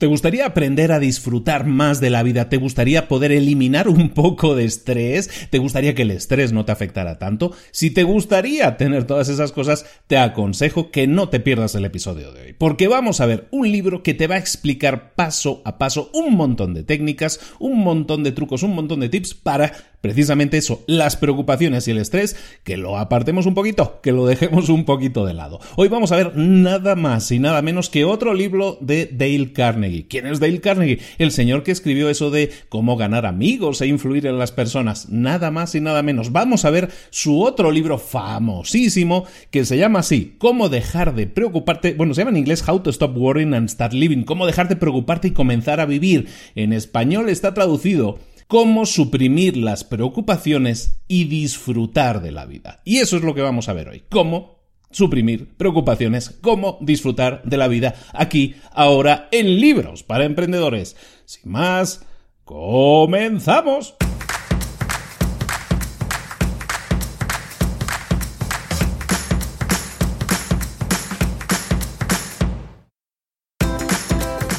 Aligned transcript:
¿Te 0.00 0.06
gustaría 0.06 0.46
aprender 0.46 0.92
a 0.92 0.98
disfrutar 0.98 1.66
más 1.66 2.00
de 2.00 2.08
la 2.08 2.22
vida? 2.22 2.48
¿Te 2.48 2.56
gustaría 2.56 3.06
poder 3.06 3.32
eliminar 3.32 3.86
un 3.86 4.08
poco 4.14 4.54
de 4.54 4.64
estrés? 4.64 5.28
¿Te 5.50 5.58
gustaría 5.58 5.94
que 5.94 6.00
el 6.02 6.10
estrés 6.10 6.54
no 6.54 6.64
te 6.64 6.72
afectara 6.72 7.18
tanto? 7.18 7.52
Si 7.70 7.90
te 7.90 8.02
gustaría 8.02 8.78
tener 8.78 9.04
todas 9.04 9.28
esas 9.28 9.52
cosas, 9.52 9.84
te 10.06 10.16
aconsejo 10.16 10.90
que 10.90 11.06
no 11.06 11.28
te 11.28 11.38
pierdas 11.38 11.74
el 11.74 11.84
episodio 11.84 12.32
de 12.32 12.40
hoy, 12.40 12.52
porque 12.54 12.88
vamos 12.88 13.20
a 13.20 13.26
ver 13.26 13.46
un 13.50 13.70
libro 13.70 14.02
que 14.02 14.14
te 14.14 14.26
va 14.26 14.36
a 14.36 14.38
explicar 14.38 15.12
paso 15.12 15.60
a 15.66 15.76
paso 15.76 16.10
un 16.14 16.34
montón 16.34 16.72
de 16.72 16.82
técnicas, 16.82 17.38
un 17.58 17.80
montón 17.80 18.24
de 18.24 18.32
trucos, 18.32 18.62
un 18.62 18.74
montón 18.74 19.00
de 19.00 19.10
tips 19.10 19.34
para 19.34 19.70
precisamente 20.00 20.56
eso, 20.56 20.82
las 20.86 21.16
preocupaciones 21.16 21.86
y 21.86 21.90
el 21.90 21.98
estrés, 21.98 22.36
que 22.64 22.78
lo 22.78 22.96
apartemos 22.96 23.44
un 23.44 23.52
poquito, 23.52 24.00
que 24.02 24.12
lo 24.12 24.24
dejemos 24.24 24.70
un 24.70 24.86
poquito 24.86 25.26
de 25.26 25.34
lado. 25.34 25.60
Hoy 25.76 25.88
vamos 25.88 26.10
a 26.10 26.16
ver 26.16 26.34
nada 26.36 26.96
más 26.96 27.30
y 27.32 27.38
nada 27.38 27.60
menos 27.60 27.90
que 27.90 28.06
otro 28.06 28.32
libro 28.32 28.78
de 28.80 29.10
Dale 29.12 29.52
Carnegie 29.52 29.89
¿Quién 30.08 30.26
es 30.26 30.40
Dale 30.40 30.60
Carnegie? 30.60 30.98
El 31.18 31.30
señor 31.30 31.62
que 31.62 31.72
escribió 31.72 32.08
eso 32.08 32.30
de 32.30 32.50
cómo 32.68 32.96
ganar 32.96 33.26
amigos 33.26 33.80
e 33.80 33.86
influir 33.86 34.26
en 34.26 34.38
las 34.38 34.52
personas. 34.52 35.08
Nada 35.08 35.50
más 35.50 35.74
y 35.74 35.80
nada 35.80 36.02
menos. 36.02 36.32
Vamos 36.32 36.64
a 36.64 36.70
ver 36.70 36.90
su 37.10 37.42
otro 37.42 37.70
libro 37.70 37.98
famosísimo 37.98 39.24
que 39.50 39.64
se 39.64 39.76
llama 39.78 40.00
así, 40.00 40.34
Cómo 40.38 40.68
dejar 40.68 41.14
de 41.14 41.26
preocuparte. 41.26 41.94
Bueno, 41.94 42.14
se 42.14 42.20
llama 42.22 42.30
en 42.30 42.38
inglés 42.38 42.66
How 42.66 42.80
to 42.80 42.90
Stop 42.90 43.16
Worrying 43.16 43.54
and 43.54 43.68
Start 43.68 43.92
Living. 43.92 44.22
Cómo 44.22 44.46
dejar 44.46 44.68
de 44.68 44.76
preocuparte 44.76 45.28
y 45.28 45.32
comenzar 45.32 45.80
a 45.80 45.86
vivir. 45.86 46.28
En 46.54 46.72
español 46.72 47.28
está 47.28 47.54
traducido 47.54 48.18
cómo 48.46 48.84
suprimir 48.84 49.56
las 49.56 49.84
preocupaciones 49.84 51.00
y 51.06 51.24
disfrutar 51.24 52.20
de 52.20 52.32
la 52.32 52.46
vida. 52.46 52.80
Y 52.84 52.98
eso 52.98 53.16
es 53.16 53.22
lo 53.22 53.34
que 53.34 53.42
vamos 53.42 53.68
a 53.68 53.72
ver 53.72 53.88
hoy. 53.88 54.02
Cómo 54.08 54.59
suprimir 54.90 55.56
preocupaciones, 55.56 56.38
cómo 56.40 56.78
disfrutar 56.80 57.42
de 57.44 57.56
la 57.56 57.68
vida 57.68 57.94
aquí, 58.12 58.56
ahora, 58.72 59.28
en 59.30 59.60
libros 59.60 60.02
para 60.02 60.24
emprendedores. 60.24 60.96
Sin 61.24 61.50
más, 61.52 62.04
comenzamos. 62.44 63.94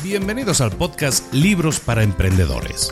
Bienvenidos 0.03 0.59
al 0.59 0.71
podcast 0.71 1.33
Libros 1.33 1.79
para 1.79 2.03
Emprendedores 2.03 2.91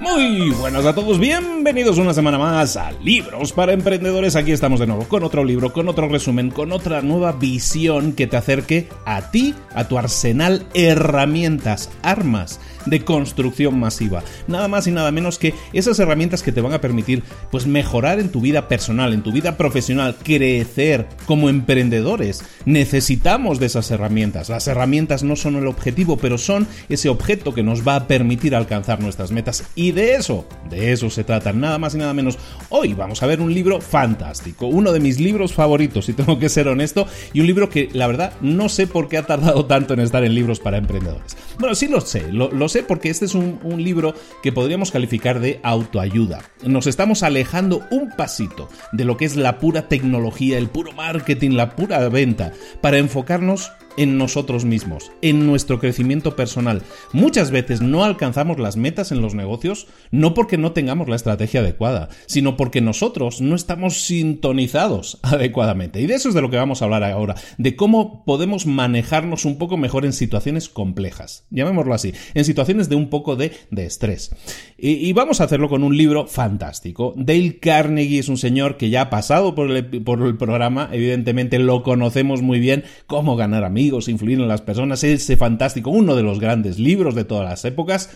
Muy 0.00 0.48
buenas 0.52 0.86
a 0.86 0.94
todos, 0.94 1.18
bienvenidos 1.18 1.98
una 1.98 2.14
semana 2.14 2.38
más 2.38 2.78
a 2.78 2.90
Libros 3.02 3.52
para 3.52 3.74
Emprendedores. 3.74 4.34
Aquí 4.34 4.50
estamos 4.50 4.80
de 4.80 4.86
nuevo 4.86 5.06
con 5.06 5.24
otro 5.24 5.44
libro, 5.44 5.74
con 5.74 5.90
otro 5.90 6.08
resumen, 6.08 6.50
con 6.50 6.72
otra 6.72 7.02
nueva 7.02 7.32
visión 7.32 8.14
que 8.14 8.26
te 8.26 8.38
acerque 8.38 8.88
a 9.04 9.30
ti, 9.30 9.54
a 9.74 9.88
tu 9.88 9.98
arsenal, 9.98 10.66
herramientas, 10.72 11.90
armas 12.00 12.60
de 12.86 13.04
construcción 13.04 13.78
masiva. 13.78 14.22
Nada 14.46 14.68
más 14.68 14.86
y 14.86 14.90
nada 14.90 15.12
menos 15.12 15.38
que 15.38 15.54
esas 15.74 15.98
herramientas 15.98 16.42
que 16.42 16.52
te 16.52 16.62
van 16.62 16.72
a 16.72 16.80
permitir 16.80 17.22
pues 17.50 17.66
mejorar 17.66 18.20
en 18.20 18.30
tu 18.30 18.40
vida 18.40 18.68
personal, 18.68 19.12
en 19.12 19.22
tu 19.22 19.32
vida 19.32 19.58
profesional, 19.58 20.16
crecer 20.22 21.06
como 21.26 21.50
emprendedores. 21.50 22.42
Necesitamos 22.64 23.60
de 23.60 23.66
esas 23.66 23.90
herramientas. 23.90 24.48
Las 24.48 24.66
herramientas 24.66 25.22
no 25.22 25.36
son 25.36 25.56
el 25.56 25.66
objetivo, 25.66 26.16
pero 26.16 26.38
son 26.38 26.66
ese 26.88 27.08
objeto 27.08 27.54
que 27.54 27.62
nos 27.62 27.86
va 27.86 27.96
a 27.96 28.06
permitir 28.06 28.54
alcanzar 28.54 29.00
nuestras 29.00 29.30
metas. 29.30 29.64
Y 29.74 29.89
de 29.92 30.14
eso, 30.14 30.46
de 30.68 30.92
eso 30.92 31.10
se 31.10 31.24
trata, 31.24 31.52
nada 31.52 31.78
más 31.78 31.94
y 31.94 31.98
nada 31.98 32.14
menos. 32.14 32.38
Hoy 32.68 32.94
vamos 32.94 33.22
a 33.22 33.26
ver 33.26 33.40
un 33.40 33.52
libro 33.52 33.80
fantástico, 33.80 34.66
uno 34.66 34.92
de 34.92 35.00
mis 35.00 35.20
libros 35.20 35.52
favoritos, 35.52 36.06
si 36.06 36.12
tengo 36.12 36.38
que 36.38 36.48
ser 36.48 36.68
honesto, 36.68 37.06
y 37.32 37.40
un 37.40 37.46
libro 37.46 37.68
que 37.68 37.88
la 37.92 38.06
verdad 38.06 38.32
no 38.40 38.68
sé 38.68 38.86
por 38.86 39.08
qué 39.08 39.18
ha 39.18 39.26
tardado 39.26 39.66
tanto 39.66 39.94
en 39.94 40.00
estar 40.00 40.24
en 40.24 40.34
libros 40.34 40.60
para 40.60 40.78
emprendedores. 40.78 41.36
Bueno, 41.58 41.74
sí 41.74 41.88
lo 41.88 42.00
sé, 42.00 42.32
lo, 42.32 42.68
sé 42.68 42.82
porque 42.82 43.10
este 43.10 43.24
es 43.24 43.34
un, 43.34 43.58
un 43.62 43.82
libro 43.82 44.14
que 44.42 44.52
podríamos 44.52 44.90
calificar 44.90 45.40
de 45.40 45.60
autoayuda. 45.62 46.42
Nos 46.64 46.86
estamos 46.86 47.22
alejando 47.22 47.82
un 47.90 48.10
pasito 48.10 48.68
de 48.92 49.04
lo 49.04 49.16
que 49.16 49.24
es 49.24 49.36
la 49.36 49.58
pura 49.58 49.88
tecnología, 49.88 50.58
el 50.58 50.68
puro 50.68 50.92
marketing, 50.92 51.50
la 51.50 51.76
pura 51.76 52.08
venta, 52.08 52.52
para 52.80 52.98
enfocarnos 52.98 53.70
en 53.96 54.18
nosotros 54.18 54.64
mismos, 54.64 55.10
en 55.22 55.46
nuestro 55.46 55.78
crecimiento 55.78 56.36
personal. 56.36 56.82
Muchas 57.12 57.50
veces 57.50 57.80
no 57.80 58.04
alcanzamos 58.04 58.58
las 58.58 58.76
metas 58.76 59.12
en 59.12 59.20
los 59.20 59.34
negocios 59.34 59.86
no 60.10 60.34
porque 60.34 60.58
no 60.58 60.72
tengamos 60.72 61.08
la 61.08 61.16
estrategia 61.16 61.60
adecuada, 61.60 62.08
sino 62.26 62.56
porque 62.56 62.80
nosotros 62.80 63.40
no 63.40 63.54
estamos 63.54 64.02
sintonizados 64.02 65.18
adecuadamente. 65.22 66.00
Y 66.00 66.06
de 66.06 66.14
eso 66.14 66.28
es 66.28 66.34
de 66.34 66.42
lo 66.42 66.50
que 66.50 66.56
vamos 66.56 66.82
a 66.82 66.84
hablar 66.84 67.04
ahora, 67.04 67.34
de 67.58 67.76
cómo 67.76 68.24
podemos 68.24 68.66
manejarnos 68.66 69.44
un 69.44 69.58
poco 69.58 69.76
mejor 69.76 70.04
en 70.04 70.12
situaciones 70.12 70.68
complejas, 70.68 71.44
llamémoslo 71.50 71.94
así, 71.94 72.12
en 72.34 72.44
situaciones 72.44 72.88
de 72.88 72.96
un 72.96 73.10
poco 73.10 73.36
de, 73.36 73.52
estrés. 73.76 74.30
Y, 74.76 75.12
vamos 75.14 75.40
a 75.40 75.44
hacerlo 75.44 75.68
con 75.68 75.82
un 75.82 75.96
libro 75.96 76.26
fantástico. 76.26 77.14
Dale 77.16 77.58
Carnegie 77.58 78.20
es 78.20 78.28
un 78.28 78.36
señor 78.36 78.76
que 78.76 78.90
ya 78.90 79.02
ha 79.02 79.10
pasado 79.10 79.54
por 79.54 79.70
el, 79.70 80.02
por 80.02 80.22
el 80.22 80.36
programa, 80.36 80.88
evidentemente 80.92 81.58
lo 81.58 81.82
conocemos 81.82 82.42
muy 82.42 82.60
bien, 82.60 82.84
cómo 83.06 83.36
ganar 83.36 83.64
amigos 83.64 83.79
influir 84.08 84.40
en 84.40 84.48
las 84.48 84.62
personas, 84.62 85.02
ese 85.04 85.36
fantástico, 85.36 85.90
uno 85.90 86.14
de 86.16 86.22
los 86.22 86.40
grandes 86.40 86.78
libros 86.78 87.14
de 87.14 87.24
todas 87.24 87.48
las 87.48 87.64
épocas, 87.64 88.10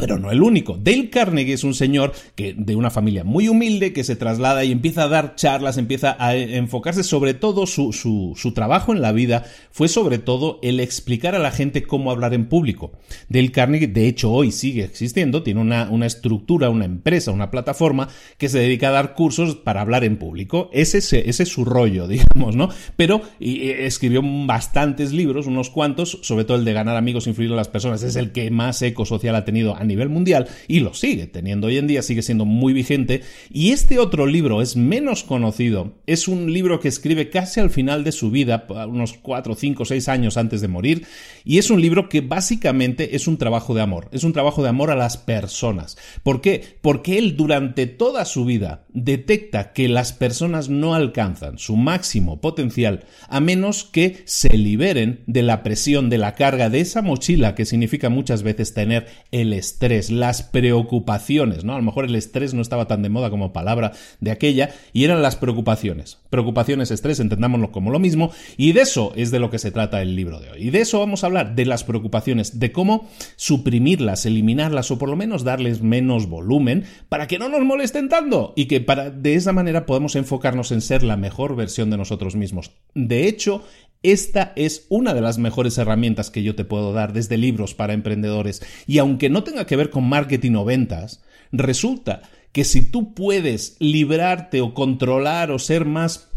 pero 0.00 0.18
no 0.18 0.30
el 0.30 0.42
único. 0.42 0.78
Dale 0.82 1.10
Carnegie 1.10 1.52
es 1.52 1.62
un 1.62 1.74
señor 1.74 2.12
que 2.34 2.54
de 2.56 2.74
una 2.74 2.88
familia 2.88 3.22
muy 3.22 3.48
humilde 3.48 3.92
que 3.92 4.02
se 4.02 4.16
traslada 4.16 4.64
y 4.64 4.72
empieza 4.72 5.02
a 5.02 5.08
dar 5.08 5.34
charlas, 5.34 5.76
empieza 5.76 6.16
a 6.18 6.34
enfocarse 6.34 7.02
sobre 7.02 7.34
todo 7.34 7.66
su, 7.66 7.92
su, 7.92 8.52
trabajo 8.54 8.94
en 8.94 9.02
la 9.02 9.12
vida 9.12 9.44
fue 9.70 9.88
sobre 9.88 10.18
todo 10.18 10.58
el 10.62 10.80
explicar 10.80 11.34
a 11.34 11.38
la 11.38 11.50
gente 11.50 11.82
cómo 11.82 12.10
hablar 12.10 12.32
en 12.32 12.46
público. 12.46 12.92
Dale 13.28 13.52
Carnegie, 13.52 13.88
de 13.88 14.08
hecho, 14.08 14.32
hoy 14.32 14.52
sigue 14.52 14.84
existiendo, 14.84 15.42
tiene 15.42 15.60
una, 15.60 15.90
una 15.90 16.06
estructura, 16.06 16.70
una 16.70 16.86
empresa, 16.86 17.30
una 17.30 17.50
plataforma 17.50 18.08
que 18.38 18.48
se 18.48 18.58
dedica 18.58 18.88
a 18.88 18.92
dar 18.92 19.12
cursos 19.12 19.56
para 19.56 19.82
hablar 19.82 20.04
en 20.04 20.16
público. 20.16 20.70
Ese, 20.72 20.96
ese 20.98 21.42
es 21.42 21.48
su 21.50 21.66
rollo, 21.66 22.08
digamos, 22.08 22.56
¿no? 22.56 22.70
Pero 22.96 23.20
escribió 23.38 24.22
bastantes 24.24 25.12
libros, 25.12 25.46
unos 25.46 25.68
cuantos, 25.68 26.20
sobre 26.22 26.46
todo 26.46 26.56
el 26.56 26.64
de 26.64 26.72
ganar 26.72 26.96
amigos, 26.96 27.26
influir 27.26 27.50
en 27.50 27.56
las 27.56 27.68
personas, 27.68 28.02
es 28.02 28.16
el 28.16 28.32
que 28.32 28.50
más 28.50 28.80
eco 28.80 29.04
social 29.04 29.34
ha 29.34 29.44
tenido 29.44 29.76
nivel 29.90 30.08
mundial 30.08 30.48
y 30.68 30.80
lo 30.80 30.94
sigue 30.94 31.26
teniendo 31.26 31.66
hoy 31.66 31.78
en 31.78 31.86
día, 31.86 32.02
sigue 32.02 32.22
siendo 32.22 32.44
muy 32.44 32.72
vigente. 32.72 33.22
Y 33.50 33.72
este 33.72 33.98
otro 33.98 34.26
libro 34.26 34.62
es 34.62 34.76
menos 34.76 35.24
conocido, 35.24 35.94
es 36.06 36.28
un 36.28 36.52
libro 36.52 36.80
que 36.80 36.88
escribe 36.88 37.28
casi 37.30 37.60
al 37.60 37.70
final 37.70 38.04
de 38.04 38.12
su 38.12 38.30
vida, 38.30 38.66
unos 38.88 39.14
4, 39.14 39.54
5, 39.54 39.84
6 39.84 40.08
años 40.08 40.36
antes 40.36 40.60
de 40.60 40.68
morir, 40.68 41.06
y 41.44 41.58
es 41.58 41.70
un 41.70 41.80
libro 41.80 42.08
que 42.08 42.20
básicamente 42.20 43.16
es 43.16 43.26
un 43.26 43.36
trabajo 43.36 43.74
de 43.74 43.82
amor, 43.82 44.08
es 44.12 44.24
un 44.24 44.32
trabajo 44.32 44.62
de 44.62 44.68
amor 44.68 44.90
a 44.90 44.96
las 44.96 45.16
personas. 45.16 45.96
¿Por 46.22 46.40
qué? 46.40 46.78
Porque 46.80 47.18
él 47.18 47.36
durante 47.36 47.86
toda 47.86 48.24
su 48.24 48.44
vida 48.44 48.84
detecta 48.92 49.72
que 49.72 49.88
las 49.88 50.12
personas 50.12 50.68
no 50.68 50.94
alcanzan 50.94 51.58
su 51.58 51.76
máximo 51.76 52.40
potencial 52.40 53.04
a 53.28 53.40
menos 53.40 53.84
que 53.84 54.22
se 54.24 54.56
liberen 54.56 55.20
de 55.26 55.42
la 55.42 55.62
presión, 55.62 56.10
de 56.10 56.18
la 56.18 56.34
carga, 56.34 56.70
de 56.70 56.80
esa 56.80 57.02
mochila 57.02 57.54
que 57.54 57.66
significa 57.66 58.08
muchas 58.08 58.42
veces 58.42 58.74
tener 58.74 59.06
el 59.30 59.52
estrés 59.52 59.79
las 60.10 60.42
preocupaciones, 60.42 61.64
¿no? 61.64 61.74
A 61.74 61.78
lo 61.78 61.82
mejor 61.82 62.04
el 62.04 62.14
estrés 62.14 62.54
no 62.54 62.62
estaba 62.62 62.86
tan 62.86 63.02
de 63.02 63.08
moda 63.08 63.30
como 63.30 63.52
palabra 63.52 63.92
de 64.20 64.30
aquella, 64.30 64.70
y 64.92 65.04
eran 65.04 65.22
las 65.22 65.36
preocupaciones. 65.36 66.18
Preocupaciones, 66.28 66.90
estrés, 66.90 67.18
entendámoslo 67.20 67.72
como 67.72 67.90
lo 67.90 67.98
mismo, 67.98 68.30
y 68.56 68.72
de 68.72 68.82
eso 68.82 69.12
es 69.16 69.30
de 69.30 69.38
lo 69.38 69.50
que 69.50 69.58
se 69.58 69.70
trata 69.70 70.02
el 70.02 70.14
libro 70.14 70.40
de 70.40 70.50
hoy. 70.50 70.68
Y 70.68 70.70
de 70.70 70.80
eso 70.80 70.98
vamos 70.98 71.24
a 71.24 71.26
hablar, 71.26 71.54
de 71.54 71.64
las 71.64 71.84
preocupaciones, 71.84 72.60
de 72.60 72.72
cómo 72.72 73.08
suprimirlas, 73.36 74.26
eliminarlas 74.26 74.90
o 74.90 74.98
por 74.98 75.08
lo 75.08 75.16
menos 75.16 75.44
darles 75.44 75.82
menos 75.82 76.28
volumen 76.28 76.84
para 77.08 77.26
que 77.26 77.38
no 77.38 77.48
nos 77.48 77.62
molesten 77.62 78.08
tanto 78.08 78.52
y 78.56 78.66
que 78.66 78.80
para 78.80 79.10
de 79.10 79.34
esa 79.34 79.52
manera 79.52 79.86
podemos 79.86 80.16
enfocarnos 80.16 80.72
en 80.72 80.80
ser 80.80 81.02
la 81.02 81.16
mejor 81.16 81.56
versión 81.56 81.90
de 81.90 81.96
nosotros 81.96 82.36
mismos. 82.36 82.72
De 82.94 83.26
hecho, 83.26 83.64
esta 84.02 84.52
es 84.56 84.86
una 84.88 85.12
de 85.12 85.20
las 85.20 85.38
mejores 85.38 85.76
herramientas 85.76 86.30
que 86.30 86.42
yo 86.42 86.54
te 86.54 86.64
puedo 86.64 86.92
dar 86.92 87.12
desde 87.12 87.36
libros 87.36 87.74
para 87.74 87.92
emprendedores. 87.92 88.62
Y 88.86 88.98
aunque 88.98 89.28
no 89.28 89.44
tenga 89.44 89.66
que 89.66 89.76
ver 89.76 89.90
con 89.90 90.08
marketing 90.08 90.54
o 90.54 90.64
ventas, 90.64 91.22
resulta 91.52 92.22
que 92.52 92.64
si 92.64 92.90
tú 92.90 93.14
puedes 93.14 93.76
librarte 93.78 94.60
o 94.60 94.74
controlar 94.74 95.50
o 95.50 95.58
ser 95.58 95.84
más 95.84 96.29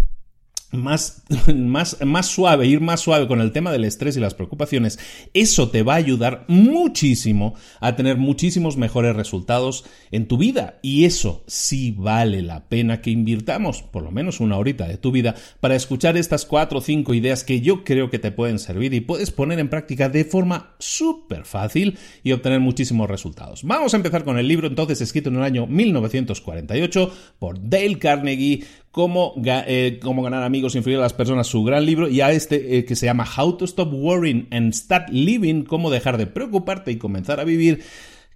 más, 0.73 1.23
más, 1.55 1.97
más 2.03 2.27
suave, 2.27 2.67
ir 2.67 2.81
más 2.81 3.01
suave 3.01 3.27
con 3.27 3.41
el 3.41 3.51
tema 3.51 3.71
del 3.71 3.85
estrés 3.85 4.17
y 4.17 4.19
las 4.19 4.33
preocupaciones, 4.33 4.99
eso 5.33 5.69
te 5.69 5.83
va 5.83 5.93
a 5.93 5.97
ayudar 5.97 6.45
muchísimo 6.47 7.55
a 7.79 7.95
tener 7.95 8.17
muchísimos 8.17 8.77
mejores 8.77 9.15
resultados 9.15 9.85
en 10.11 10.27
tu 10.27 10.37
vida. 10.37 10.79
Y 10.81 11.05
eso 11.05 11.43
sí 11.47 11.93
vale 11.97 12.41
la 12.41 12.67
pena 12.67 13.01
que 13.01 13.11
invirtamos 13.11 13.81
por 13.81 14.03
lo 14.03 14.11
menos 14.11 14.39
una 14.39 14.57
horita 14.57 14.87
de 14.87 14.97
tu 14.97 15.11
vida 15.11 15.35
para 15.59 15.75
escuchar 15.75 16.17
estas 16.17 16.45
cuatro 16.45 16.79
o 16.79 16.81
cinco 16.81 17.13
ideas 17.13 17.43
que 17.43 17.61
yo 17.61 17.83
creo 17.83 18.09
que 18.09 18.19
te 18.19 18.31
pueden 18.31 18.59
servir 18.59 18.93
y 18.93 19.01
puedes 19.01 19.31
poner 19.31 19.59
en 19.59 19.69
práctica 19.69 20.09
de 20.09 20.25
forma 20.25 20.75
súper 20.79 21.45
fácil 21.45 21.97
y 22.23 22.31
obtener 22.31 22.59
muchísimos 22.59 23.09
resultados. 23.09 23.63
Vamos 23.63 23.93
a 23.93 23.97
empezar 23.97 24.23
con 24.23 24.37
el 24.37 24.47
libro 24.47 24.67
entonces 24.67 25.01
escrito 25.01 25.29
en 25.29 25.35
el 25.35 25.43
año 25.43 25.67
1948 25.67 27.13
por 27.39 27.69
Dale 27.69 27.99
Carnegie 27.99 28.63
cómo, 28.93 29.33
eh, 29.43 29.99
cómo 30.03 30.21
ganar 30.21 30.43
amigos 30.43 30.75
e 30.75 30.77
influir 30.77 30.99
a 30.99 31.01
las 31.01 31.13
personas, 31.13 31.47
su 31.47 31.63
gran 31.63 31.83
libro, 31.83 32.07
y 32.07 32.21
a 32.21 32.31
este 32.31 32.77
eh, 32.77 32.85
que 32.85 32.95
se 32.95 33.07
llama 33.07 33.25
How 33.25 33.57
to 33.57 33.65
Stop 33.65 33.91
Worrying 33.91 34.47
and 34.51 34.71
Start 34.71 35.09
Living, 35.09 35.63
cómo 35.63 35.89
dejar 35.89 36.19
de 36.19 36.27
preocuparte 36.27 36.91
y 36.91 36.97
comenzar 36.97 37.39
a 37.39 37.43
vivir, 37.43 37.83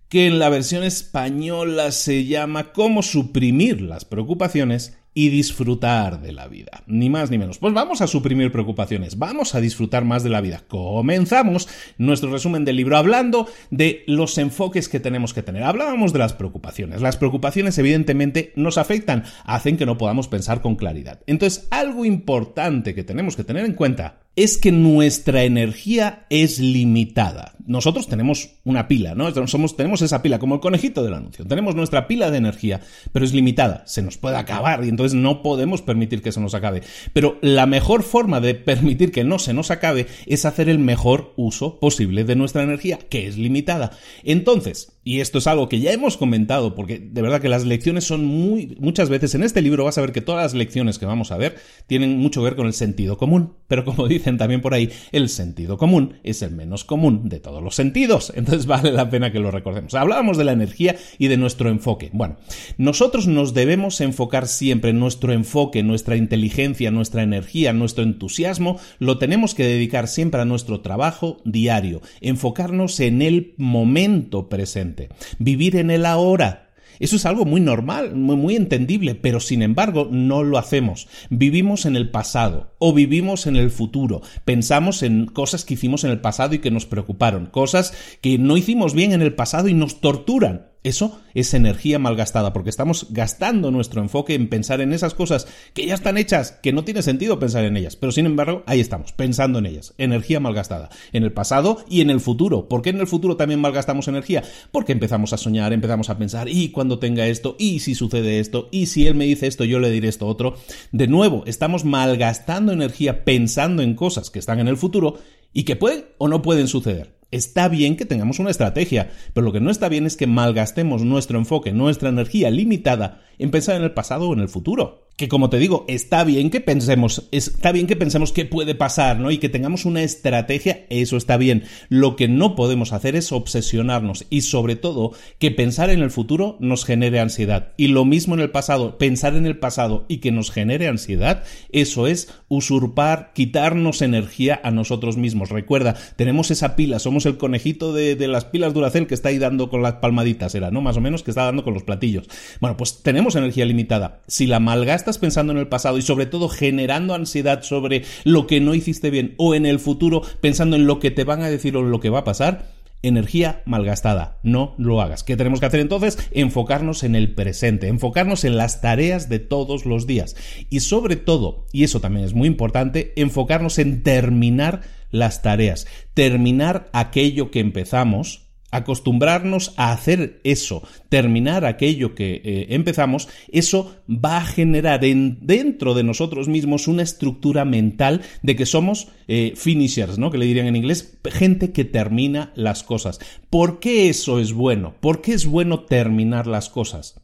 que 0.09 0.25
en 0.25 0.39
la 0.39 0.50
versión 0.50 0.83
española 0.83 1.92
se 1.92 2.25
llama 2.25 2.74
Cómo 2.74 3.04
suprimir 3.04 3.81
las 3.81 4.04
preocupaciones 4.04 4.96
y 5.17 5.29
disfrutar 5.29 6.21
de 6.21 6.31
la 6.31 6.47
vida. 6.47 6.83
Ni 6.85 7.09
más 7.09 7.31
ni 7.31 7.39
menos. 7.39 7.57
Pues 7.57 7.73
vamos 7.73 8.01
a 8.01 8.07
suprimir 8.07 8.51
preocupaciones, 8.51 9.17
vamos 9.17 9.55
a 9.55 9.59
disfrutar 9.59 10.05
más 10.05 10.21
de 10.21 10.29
la 10.29 10.41
vida. 10.41 10.61
Comenzamos 10.67 11.67
nuestro 11.97 12.29
resumen 12.29 12.65
del 12.65 12.75
libro 12.75 12.97
hablando 12.97 13.47
de 13.71 14.03
los 14.05 14.37
enfoques 14.37 14.87
que 14.87 14.99
tenemos 14.99 15.33
que 15.33 15.41
tener. 15.41 15.63
Hablábamos 15.63 16.13
de 16.13 16.19
las 16.19 16.33
preocupaciones. 16.33 17.01
Las 17.01 17.17
preocupaciones 17.17 17.79
evidentemente 17.79 18.53
nos 18.55 18.77
afectan, 18.77 19.23
hacen 19.43 19.75
que 19.75 19.87
no 19.87 19.97
podamos 19.97 20.27
pensar 20.27 20.61
con 20.61 20.75
claridad. 20.75 21.21
Entonces, 21.25 21.67
algo 21.71 22.05
importante 22.05 22.93
que 22.93 23.03
tenemos 23.03 23.35
que 23.35 23.43
tener 23.43 23.65
en 23.65 23.73
cuenta 23.73 24.26
es 24.38 24.60
que 24.60 24.72
nuestra 24.72 25.44
energía 25.44 26.28
es 26.30 26.60
limitada. 26.60 27.56
Nosotros 27.66 28.07
tenemos 28.07 28.51
una 28.63 28.88
pila, 28.88 29.16
¿no? 29.16 29.48
Somos, 29.48 29.75
tenemos 29.75 30.04
esa 30.04 30.22
pila, 30.22 30.38
como 30.38 30.56
el 30.56 30.62
conejito 30.62 31.04
del 31.04 31.16
anuncio. 31.16 31.44
Tenemos 31.45 31.74
nuestra 31.74 32.07
pila 32.07 32.30
de 32.30 32.38
energía, 32.38 32.80
pero 33.12 33.25
es 33.25 33.34
limitada. 33.34 33.84
Se 33.88 34.04
nos 34.04 34.18
puede 34.18 34.38
acabar 34.38 34.86
y 34.86 34.89
entonces 34.89 35.19
no 35.19 35.42
podemos 35.42 35.82
permitir 35.82 36.22
que 36.22 36.32
se 36.32 36.39
nos 36.39 36.53
acabe. 36.53 36.84
Pero 37.13 37.39
la 37.41 37.65
mejor 37.65 38.03
forma 38.03 38.39
de 38.39 38.53
permitir 38.53 39.12
que 39.12 39.24
no 39.24 39.39
se 39.39 39.53
nos 39.53 39.72
acabe 39.72 40.06
es 40.27 40.46
hacer 40.46 40.70
el 40.70 40.77
mejor 40.77 41.34
uso 41.36 41.79
posible 41.79 42.24
de 42.24 42.36
nuestra 42.36 42.62
energía, 42.62 43.00
que 43.10 43.25
es 43.25 43.38
limitada. 43.38 43.91
Entonces, 44.24 44.97
y 45.07 45.21
esto 45.21 45.37
es 45.37 45.47
algo 45.47 45.69
que 45.69 45.79
ya 45.79 45.93
hemos 45.93 46.17
comentado, 46.17 46.75
porque 46.75 46.99
de 46.99 47.21
verdad 47.21 47.39
que 47.39 47.47
las 47.47 47.63
lecciones 47.63 48.03
son 48.03 48.25
muy, 48.25 48.75
muchas 48.77 49.07
veces 49.07 49.33
en 49.35 49.43
este 49.43 49.61
libro 49.61 49.85
vas 49.85 49.97
a 49.97 50.01
ver 50.01 50.11
que 50.11 50.19
todas 50.19 50.43
las 50.43 50.53
lecciones 50.53 50.99
que 50.99 51.05
vamos 51.05 51.31
a 51.31 51.37
ver 51.37 51.55
tienen 51.87 52.17
mucho 52.17 52.41
que 52.41 52.45
ver 52.49 52.55
con 52.57 52.67
el 52.67 52.73
sentido 52.73 53.17
común. 53.17 53.53
Pero 53.69 53.85
como 53.85 54.05
dicen 54.09 54.37
también 54.37 54.59
por 54.59 54.73
ahí, 54.73 54.89
el 55.13 55.29
sentido 55.29 55.77
común 55.77 56.15
es 56.23 56.41
el 56.41 56.51
menos 56.51 56.83
común 56.83 57.29
de 57.29 57.39
todos 57.39 57.63
los 57.63 57.73
sentidos. 57.73 58.33
Entonces 58.35 58.65
vale 58.65 58.91
la 58.91 59.09
pena 59.09 59.31
que 59.31 59.39
lo 59.39 59.49
recordemos. 59.49 59.93
Hablábamos 59.93 60.37
de 60.37 60.43
la 60.43 60.51
energía 60.51 60.97
y 61.17 61.29
de 61.29 61.37
nuestro 61.37 61.69
enfoque. 61.69 62.09
Bueno, 62.11 62.35
nosotros 62.77 63.27
nos 63.27 63.53
debemos 63.53 64.01
enfocar 64.01 64.45
siempre 64.45 64.89
en 64.89 64.99
nuestro 64.99 65.31
enfoque, 65.31 65.83
nuestra 65.83 66.17
inteligencia, 66.17 66.91
nuestra 66.91 67.23
energía, 67.23 67.71
nuestro 67.71 68.03
entusiasmo, 68.03 68.77
lo 68.99 69.19
tenemos 69.19 69.55
que 69.55 69.63
dedicar 69.63 70.09
siempre 70.09 70.41
a 70.41 70.45
nuestro 70.45 70.81
trabajo 70.81 71.37
diario, 71.45 72.01
enfocarnos 72.19 72.99
en 72.99 73.21
el 73.21 73.53
momento 73.55 74.49
presente 74.49 74.97
vivir 75.39 75.75
en 75.75 75.92
el 75.92 76.06
ahora. 76.06 76.68
Eso 77.00 77.16
es 77.16 77.25
algo 77.25 77.46
muy 77.46 77.62
normal, 77.62 78.16
muy, 78.16 78.36
muy, 78.36 78.56
entendible, 78.56 79.16
pero 79.16 79.39
sin 79.39 79.62
embargo 79.62 80.08
no 80.12 80.44
lo 80.44 80.58
hacemos. 80.58 81.08
Vivimos 81.30 81.86
en 81.86 81.96
el 81.96 82.10
pasado 82.10 82.74
o 82.80 82.94
vivimos 82.94 83.46
en 83.46 83.56
el 83.56 83.70
futuro. 83.70 84.22
Pensamos 84.46 85.04
en 85.04 85.27
cosas 85.27 85.63
que 85.63 85.75
hicimos 85.75 86.04
en 86.04 86.12
el 86.12 86.20
pasado 86.20 86.56
y 86.56 86.60
que 86.60 86.72
nos 86.72 86.86
preocuparon, 86.86 87.46
cosas 87.48 87.94
que 88.22 88.38
no 88.38 88.58
hicimos 88.58 88.94
bien 88.94 89.13
en 89.13 89.22
el 89.22 89.36
pasado 89.36 89.68
y 89.68 89.74
nos 89.74 90.01
torturan. 90.01 90.66
Eso 90.88 91.20
es 91.34 91.53
energía 91.53 92.00
malgastada, 92.00 92.53
porque 92.53 92.70
estamos 92.70 93.08
gastando 93.10 93.72
nuestro 93.72 94.01
enfoque 94.01 94.36
en 94.36 94.48
pensar 94.48 94.79
en 94.79 94.94
esas 94.94 95.13
cosas 95.13 95.46
que 95.74 95.86
ya 95.86 95.94
están 95.94 96.17
hechas, 96.17 96.53
que 96.63 96.72
no 96.72 96.86
tiene 96.86 97.01
sentido 97.01 97.39
pensar 97.39 97.65
en 97.65 97.75
ellas, 97.75 97.98
pero 97.98 98.13
sin 98.13 98.25
embargo, 98.25 98.63
ahí 98.67 98.79
estamos, 98.79 99.12
pensando 99.12 99.60
en 99.60 99.65
ellas. 99.65 99.94
Energía 99.98 100.39
malgastada, 100.39 100.88
en 101.12 101.24
el 101.24 101.34
pasado 101.34 101.84
y 101.89 102.00
en 102.00 102.10
el 102.10 102.22
futuro. 102.22 102.70
¿Por 102.70 102.82
qué 102.84 102.91
en 102.91 103.01
el 103.01 103.08
futuro 103.08 103.36
también 103.36 103.60
malgastamos 103.60 104.08
energía? 104.08 104.46
Porque 104.72 104.94
empezamos 104.94 105.34
a 105.34 105.38
soñar, 105.38 105.74
empezamos 105.74 106.10
a 106.10 106.17
pensar, 106.17 106.48
y 106.48 106.70
cuando 106.70 107.00
tenga 107.00 107.27
esto, 107.27 107.58
y 107.60 107.79
si 107.79 107.94
sucede 107.94 108.39
esto, 108.39 108.70
y 108.72 108.86
si 108.86 109.08
él 109.08 109.15
me 109.15 109.25
dice 109.25 109.48
esto, 109.48 109.65
yo 109.65 109.79
le 109.79 109.91
diré 109.91 110.08
esto 110.08 110.25
otro. 110.25 110.56
De 110.94 111.08
nuevo, 111.08 111.44
estamos 111.48 111.84
malgastando 111.84 112.72
energía 112.72 113.25
pensando 113.25 113.84
en 113.84 113.94
cosas 113.94 114.29
que 114.29 114.39
están 114.39 114.62
en 114.62 114.70
el 114.70 114.77
futuro 114.77 115.20
y 115.51 115.63
que 115.63 115.75
pueden 115.75 116.06
o 116.17 116.29
no 116.29 116.41
pueden 116.41 116.70
suceder. 116.70 117.16
Está 117.31 117.67
bien 117.67 117.98
que 117.98 118.05
tengamos 118.05 118.39
una 118.39 118.51
estrategia, 118.51 119.12
pero 119.34 119.46
lo 119.46 119.51
que 119.51 119.60
no 119.60 119.69
está 119.69 119.89
bien 119.89 120.05
es 120.05 120.15
que 120.15 120.27
malgastemos 120.27 121.03
nuestro 121.03 121.38
enfoque, 121.38 121.74
nuestra 121.74 122.10
energía 122.10 122.50
limitada 122.51 123.22
en 123.38 123.51
pensar 123.51 123.75
en 123.75 123.84
el 123.84 123.93
pasado 123.93 124.29
o 124.29 124.34
en 124.34 124.39
el 124.39 124.50
futuro 124.50 125.06
que 125.17 125.27
como 125.27 125.50
te 125.50 125.57
digo, 125.57 125.83
está 125.88 126.24
bien 126.24 126.51
que 126.51 126.62
pensemos, 126.62 127.27
está 127.31 127.71
bien 127.71 127.88
que 127.88 127.95
pensemos 127.95 128.31
qué 128.31 128.45
puede 128.45 128.75
pasar, 128.75 129.19
¿no? 129.19 129.31
Y 129.31 129.39
que 129.39 129.50
tengamos 129.50 129.86
una 129.86 130.03
estrategia, 130.03 130.86
eso 130.91 131.17
está 131.17 131.38
bien. 131.38 131.63
Lo 131.89 132.15
que 132.15 132.27
no 132.27 132.55
podemos 132.55 132.93
hacer 132.93 133.15
es 133.15 133.31
obsesionarnos 133.31 134.27
y 134.29 134.41
sobre 134.41 134.75
todo 134.75 135.13
que 135.39 135.50
pensar 135.50 135.89
en 135.89 136.03
el 136.03 136.12
futuro 136.12 136.55
nos 136.59 136.86
genere 136.86 137.19
ansiedad. 137.19 137.74
Y 137.77 137.88
lo 137.88 138.05
mismo 138.05 138.36
en 138.36 138.41
el 138.41 138.51
pasado, 138.51 139.00
pensar 139.00 139.36
en 139.36 139.47
el 139.47 139.57
pasado 139.57 140.05
y 140.07 140.17
que 140.17 140.31
nos 140.31 140.51
genere 140.51 140.88
ansiedad, 140.88 141.43
eso 141.71 142.05
es 142.05 142.31
usurpar, 142.47 143.31
quitarnos 143.33 144.03
energía 144.03 144.62
a 144.63 144.69
nosotros 144.69 145.17
mismos. 145.17 145.50
Recuerda, 145.50 145.95
tenemos 146.15 146.51
esa 146.51 146.75
pila, 146.75 147.00
somos 147.00 147.25
el 147.25 147.38
conejito 147.38 147.91
de, 147.91 148.15
de 148.15 148.27
las 148.27 148.45
pilas 148.45 148.75
Duracel 148.75 149.07
que 149.07 149.15
está 149.15 149.29
ahí 149.29 149.39
dando 149.39 149.71
con 149.71 149.81
las 149.81 149.93
palmaditas, 149.93 150.53
era, 150.53 150.69
¿no? 150.69 150.81
Más 150.81 150.97
o 150.97 151.01
menos 151.01 151.24
que 151.24 151.31
está 151.31 151.45
dando 151.45 151.63
con 151.63 151.74
los 151.74 151.81
platillos. 151.81 152.27
Bueno, 152.62 152.77
pues 152.77 153.01
tenemos 153.01 153.36
energía 153.36 153.65
limitada. 153.65 154.21
Si 154.27 154.45
la 154.45 154.59
malgastas 154.59 155.06
estás 155.07 155.19
pensando 155.19 155.53
en 155.53 155.59
el 155.59 155.69
pasado 155.69 155.97
y 155.97 156.01
sobre 156.01 156.25
todo 156.25 156.49
generando 156.49 157.13
ansiedad 157.13 157.63
sobre 157.63 158.03
lo 158.25 158.45
que 158.45 158.59
no 158.59 158.75
hiciste 158.75 159.09
bien 159.09 159.35
o 159.37 159.55
en 159.55 159.65
el 159.65 159.79
futuro 159.79 160.21
pensando 160.41 160.75
en 160.75 160.85
lo 160.85 160.99
que 160.99 161.11
te 161.11 161.23
van 161.23 161.41
a 161.43 161.49
decir 161.49 161.77
o 161.77 161.81
lo 161.81 162.01
que 162.01 162.09
va 162.09 162.19
a 162.19 162.23
pasar, 162.25 162.73
energía 163.03 163.61
malgastada. 163.65 164.39
No 164.43 164.75
lo 164.77 165.01
hagas. 165.01 165.23
¿Qué 165.23 165.37
tenemos 165.37 165.61
que 165.61 165.67
hacer 165.67 165.79
entonces? 165.79 166.17
Enfocarnos 166.31 167.03
en 167.03 167.15
el 167.15 167.33
presente, 167.33 167.87
enfocarnos 167.87 168.43
en 168.43 168.57
las 168.57 168.81
tareas 168.81 169.29
de 169.29 169.39
todos 169.39 169.85
los 169.85 170.07
días 170.07 170.35
y 170.69 170.81
sobre 170.81 171.15
todo, 171.15 171.67
y 171.71 171.85
eso 171.85 172.01
también 172.01 172.25
es 172.25 172.33
muy 172.33 172.49
importante, 172.49 173.13
enfocarnos 173.15 173.79
en 173.79 174.03
terminar 174.03 174.81
las 175.09 175.41
tareas, 175.41 175.87
terminar 176.15 176.89
aquello 176.91 177.49
que 177.49 177.61
empezamos 177.61 178.47
acostumbrarnos 178.71 179.74
a 179.77 179.91
hacer 179.91 180.41
eso, 180.43 180.83
terminar 181.09 181.65
aquello 181.65 182.15
que 182.15 182.41
eh, 182.43 182.67
empezamos, 182.69 183.29
eso 183.51 183.95
va 184.09 184.38
a 184.38 184.45
generar 184.45 185.05
en, 185.05 185.39
dentro 185.41 185.93
de 185.93 186.03
nosotros 186.03 186.47
mismos 186.47 186.88
una 186.88 187.03
estructura 187.03 187.65
mental 187.65 188.21
de 188.41 188.55
que 188.55 188.65
somos 188.65 189.09
eh, 189.27 189.53
finishers, 189.55 190.17
¿no? 190.17 190.31
Que 190.31 190.38
le 190.38 190.45
dirían 190.45 190.67
en 190.67 190.75
inglés, 190.75 191.17
gente 191.25 191.71
que 191.71 191.86
termina 191.86 192.51
las 192.55 192.83
cosas. 192.83 193.19
¿Por 193.50 193.79
qué 193.79 194.09
eso 194.09 194.39
es 194.39 194.53
bueno? 194.53 194.95
¿Por 195.00 195.21
qué 195.21 195.33
es 195.33 195.45
bueno 195.45 195.81
terminar 195.81 196.47
las 196.47 196.69
cosas? 196.69 197.21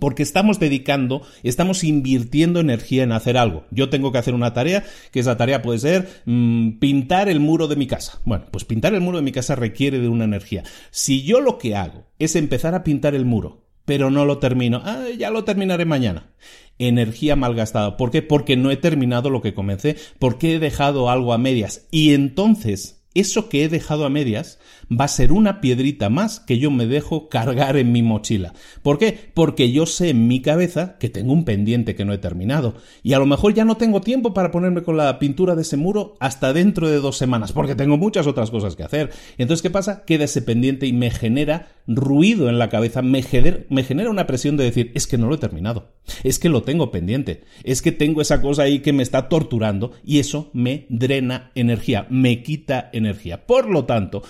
Porque 0.00 0.22
estamos 0.22 0.58
dedicando, 0.58 1.22
estamos 1.42 1.84
invirtiendo 1.84 2.60
energía 2.60 3.04
en 3.04 3.12
hacer 3.12 3.38
algo. 3.38 3.66
Yo 3.70 3.88
tengo 3.88 4.10
que 4.10 4.18
hacer 4.18 4.34
una 4.34 4.52
tarea, 4.52 4.84
que 5.12 5.20
esa 5.20 5.36
tarea 5.36 5.62
puede 5.62 5.78
ser 5.78 6.08
mm, 6.24 6.78
pintar 6.78 7.28
el 7.28 7.38
muro 7.38 7.68
de 7.68 7.76
mi 7.76 7.86
casa. 7.86 8.20
Bueno, 8.24 8.46
pues 8.50 8.64
pintar 8.64 8.94
el 8.94 9.00
muro 9.00 9.18
de 9.18 9.22
mi 9.22 9.32
casa 9.32 9.54
requiere 9.54 10.00
de 10.00 10.08
una 10.08 10.24
energía. 10.24 10.64
Si 10.90 11.22
yo 11.22 11.40
lo 11.40 11.58
que 11.58 11.76
hago 11.76 12.06
es 12.18 12.34
empezar 12.34 12.74
a 12.74 12.82
pintar 12.82 13.14
el 13.14 13.24
muro, 13.24 13.64
pero 13.84 14.10
no 14.10 14.24
lo 14.24 14.38
termino, 14.38 14.82
ah, 14.84 15.06
ya 15.16 15.30
lo 15.30 15.44
terminaré 15.44 15.84
mañana. 15.84 16.34
Energía 16.78 17.36
malgastada. 17.36 17.96
¿Por 17.96 18.10
qué? 18.10 18.20
Porque 18.20 18.56
no 18.56 18.70
he 18.70 18.76
terminado 18.76 19.30
lo 19.30 19.40
que 19.40 19.54
comencé, 19.54 19.96
porque 20.18 20.56
he 20.56 20.58
dejado 20.58 21.08
algo 21.08 21.32
a 21.32 21.38
medias. 21.38 21.86
Y 21.90 22.12
entonces 22.12 22.96
eso 23.14 23.48
que 23.48 23.64
he 23.64 23.68
dejado 23.68 24.04
a 24.04 24.10
medias 24.10 24.58
va 24.90 25.06
a 25.06 25.08
ser 25.08 25.32
una 25.32 25.60
piedrita 25.60 26.08
más 26.08 26.40
que 26.40 26.58
yo 26.58 26.70
me 26.70 26.86
dejo 26.86 27.28
cargar 27.28 27.76
en 27.76 27.92
mi 27.92 28.02
mochila. 28.02 28.54
¿Por 28.82 28.98
qué? 28.98 29.18
Porque 29.34 29.72
yo 29.72 29.86
sé 29.86 30.10
en 30.10 30.28
mi 30.28 30.40
cabeza 30.40 30.96
que 30.98 31.08
tengo 31.08 31.32
un 31.32 31.44
pendiente 31.44 31.94
que 31.94 32.04
no 32.04 32.12
he 32.12 32.18
terminado. 32.18 32.74
Y 33.02 33.12
a 33.12 33.18
lo 33.18 33.26
mejor 33.26 33.54
ya 33.54 33.64
no 33.64 33.76
tengo 33.76 34.00
tiempo 34.00 34.34
para 34.34 34.50
ponerme 34.50 34.82
con 34.82 34.96
la 34.96 35.18
pintura 35.18 35.54
de 35.54 35.62
ese 35.62 35.76
muro 35.76 36.14
hasta 36.20 36.52
dentro 36.52 36.88
de 36.88 36.98
dos 36.98 37.16
semanas, 37.16 37.52
porque 37.52 37.74
tengo 37.74 37.96
muchas 37.96 38.26
otras 38.26 38.50
cosas 38.50 38.76
que 38.76 38.84
hacer. 38.84 39.10
Entonces, 39.38 39.62
¿qué 39.62 39.70
pasa? 39.70 40.04
Queda 40.04 40.24
ese 40.24 40.42
pendiente 40.42 40.86
y 40.86 40.92
me 40.92 41.10
genera 41.10 41.68
ruido 41.86 42.48
en 42.48 42.58
la 42.58 42.68
cabeza, 42.68 43.02
me 43.02 43.22
genera, 43.22 44.10
una 44.10 44.26
presión 44.26 44.56
de 44.56 44.64
decir, 44.64 44.92
es 44.94 45.06
que 45.06 45.18
no 45.18 45.28
lo 45.28 45.36
he 45.36 45.38
terminado, 45.38 45.92
es 46.24 46.38
que 46.38 46.48
lo 46.48 46.62
tengo 46.62 46.90
pendiente, 46.90 47.44
es 47.62 47.80
que 47.80 47.92
tengo 47.92 48.20
esa 48.20 48.42
cosa 48.42 48.64
ahí 48.64 48.80
que 48.80 48.92
me 48.92 49.02
está 49.02 49.28
torturando 49.28 49.92
y 50.04 50.18
eso 50.18 50.50
me 50.52 50.86
drena 50.88 51.52
energía, 51.54 52.06
me 52.10 52.42
quita 52.42 52.90
energía 52.92 53.46
por 53.46 53.68
lo 53.70 53.84
tanto, 53.84 54.22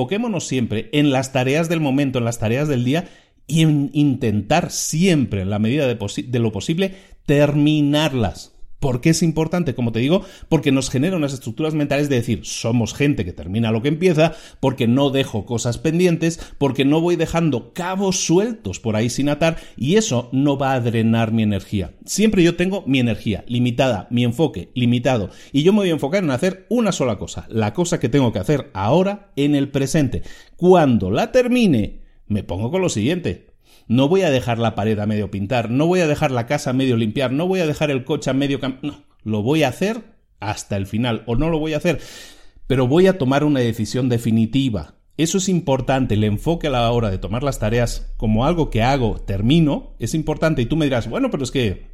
enfoquémonos 0.00 0.46
siempre 0.46 0.88
en 0.92 1.10
las 1.10 1.32
tareas 1.32 1.68
del 1.68 1.80
momento, 1.80 2.18
en 2.18 2.24
las 2.24 2.38
tareas 2.38 2.68
del 2.68 2.84
día 2.84 3.08
y 3.46 3.60
en 3.60 3.90
intentar 3.92 4.70
siempre, 4.70 5.42
en 5.42 5.50
la 5.50 5.58
medida 5.58 5.86
de, 5.86 5.98
de 6.26 6.38
lo 6.38 6.52
posible, 6.52 6.94
terminarlas. 7.26 8.54
¿Por 8.80 9.02
qué 9.02 9.10
es 9.10 9.22
importante? 9.22 9.74
Como 9.74 9.92
te 9.92 10.00
digo, 10.00 10.24
porque 10.48 10.72
nos 10.72 10.88
genera 10.88 11.16
unas 11.16 11.34
estructuras 11.34 11.74
mentales 11.74 12.08
de 12.08 12.16
decir, 12.16 12.40
somos 12.44 12.94
gente 12.94 13.26
que 13.26 13.34
termina 13.34 13.72
lo 13.72 13.82
que 13.82 13.88
empieza, 13.88 14.34
porque 14.58 14.88
no 14.88 15.10
dejo 15.10 15.44
cosas 15.44 15.76
pendientes, 15.76 16.40
porque 16.56 16.86
no 16.86 17.02
voy 17.02 17.16
dejando 17.16 17.74
cabos 17.74 18.24
sueltos 18.24 18.80
por 18.80 18.96
ahí 18.96 19.10
sin 19.10 19.28
atar, 19.28 19.58
y 19.76 19.96
eso 19.96 20.30
no 20.32 20.56
va 20.56 20.72
a 20.72 20.80
drenar 20.80 21.30
mi 21.30 21.42
energía. 21.42 21.92
Siempre 22.06 22.42
yo 22.42 22.56
tengo 22.56 22.82
mi 22.86 23.00
energía 23.00 23.44
limitada, 23.46 24.08
mi 24.10 24.24
enfoque 24.24 24.70
limitado, 24.74 25.28
y 25.52 25.62
yo 25.62 25.74
me 25.74 25.80
voy 25.80 25.90
a 25.90 25.92
enfocar 25.94 26.24
en 26.24 26.30
hacer 26.30 26.64
una 26.70 26.90
sola 26.90 27.18
cosa, 27.18 27.46
la 27.50 27.74
cosa 27.74 28.00
que 28.00 28.08
tengo 28.08 28.32
que 28.32 28.38
hacer 28.38 28.70
ahora 28.72 29.30
en 29.36 29.54
el 29.54 29.68
presente. 29.68 30.22
Cuando 30.56 31.10
la 31.10 31.32
termine, 31.32 32.00
me 32.28 32.44
pongo 32.44 32.70
con 32.70 32.80
lo 32.80 32.88
siguiente. 32.88 33.49
No 33.90 34.08
voy 34.08 34.22
a 34.22 34.30
dejar 34.30 34.60
la 34.60 34.76
pared 34.76 34.96
a 35.00 35.06
medio 35.06 35.32
pintar, 35.32 35.68
no 35.68 35.84
voy 35.84 35.98
a 35.98 36.06
dejar 36.06 36.30
la 36.30 36.46
casa 36.46 36.70
a 36.70 36.72
medio 36.72 36.96
limpiar, 36.96 37.32
no 37.32 37.48
voy 37.48 37.58
a 37.58 37.66
dejar 37.66 37.90
el 37.90 38.04
coche 38.04 38.30
a 38.30 38.32
medio 38.32 38.60
cam... 38.60 38.78
No, 38.82 39.02
lo 39.24 39.42
voy 39.42 39.64
a 39.64 39.68
hacer 39.68 40.14
hasta 40.38 40.76
el 40.76 40.86
final 40.86 41.24
o 41.26 41.34
no 41.34 41.50
lo 41.50 41.58
voy 41.58 41.72
a 41.72 41.78
hacer, 41.78 42.00
pero 42.68 42.86
voy 42.86 43.08
a 43.08 43.18
tomar 43.18 43.42
una 43.42 43.58
decisión 43.58 44.08
definitiva. 44.08 44.94
Eso 45.16 45.38
es 45.38 45.48
importante, 45.48 46.14
el 46.14 46.22
enfoque 46.22 46.68
a 46.68 46.70
la 46.70 46.88
hora 46.92 47.10
de 47.10 47.18
tomar 47.18 47.42
las 47.42 47.58
tareas 47.58 48.14
como 48.16 48.46
algo 48.46 48.70
que 48.70 48.80
hago, 48.80 49.16
termino, 49.22 49.96
es 49.98 50.14
importante 50.14 50.62
y 50.62 50.66
tú 50.66 50.76
me 50.76 50.86
dirás, 50.86 51.10
bueno, 51.10 51.32
pero 51.32 51.42
es 51.42 51.50
que, 51.50 51.88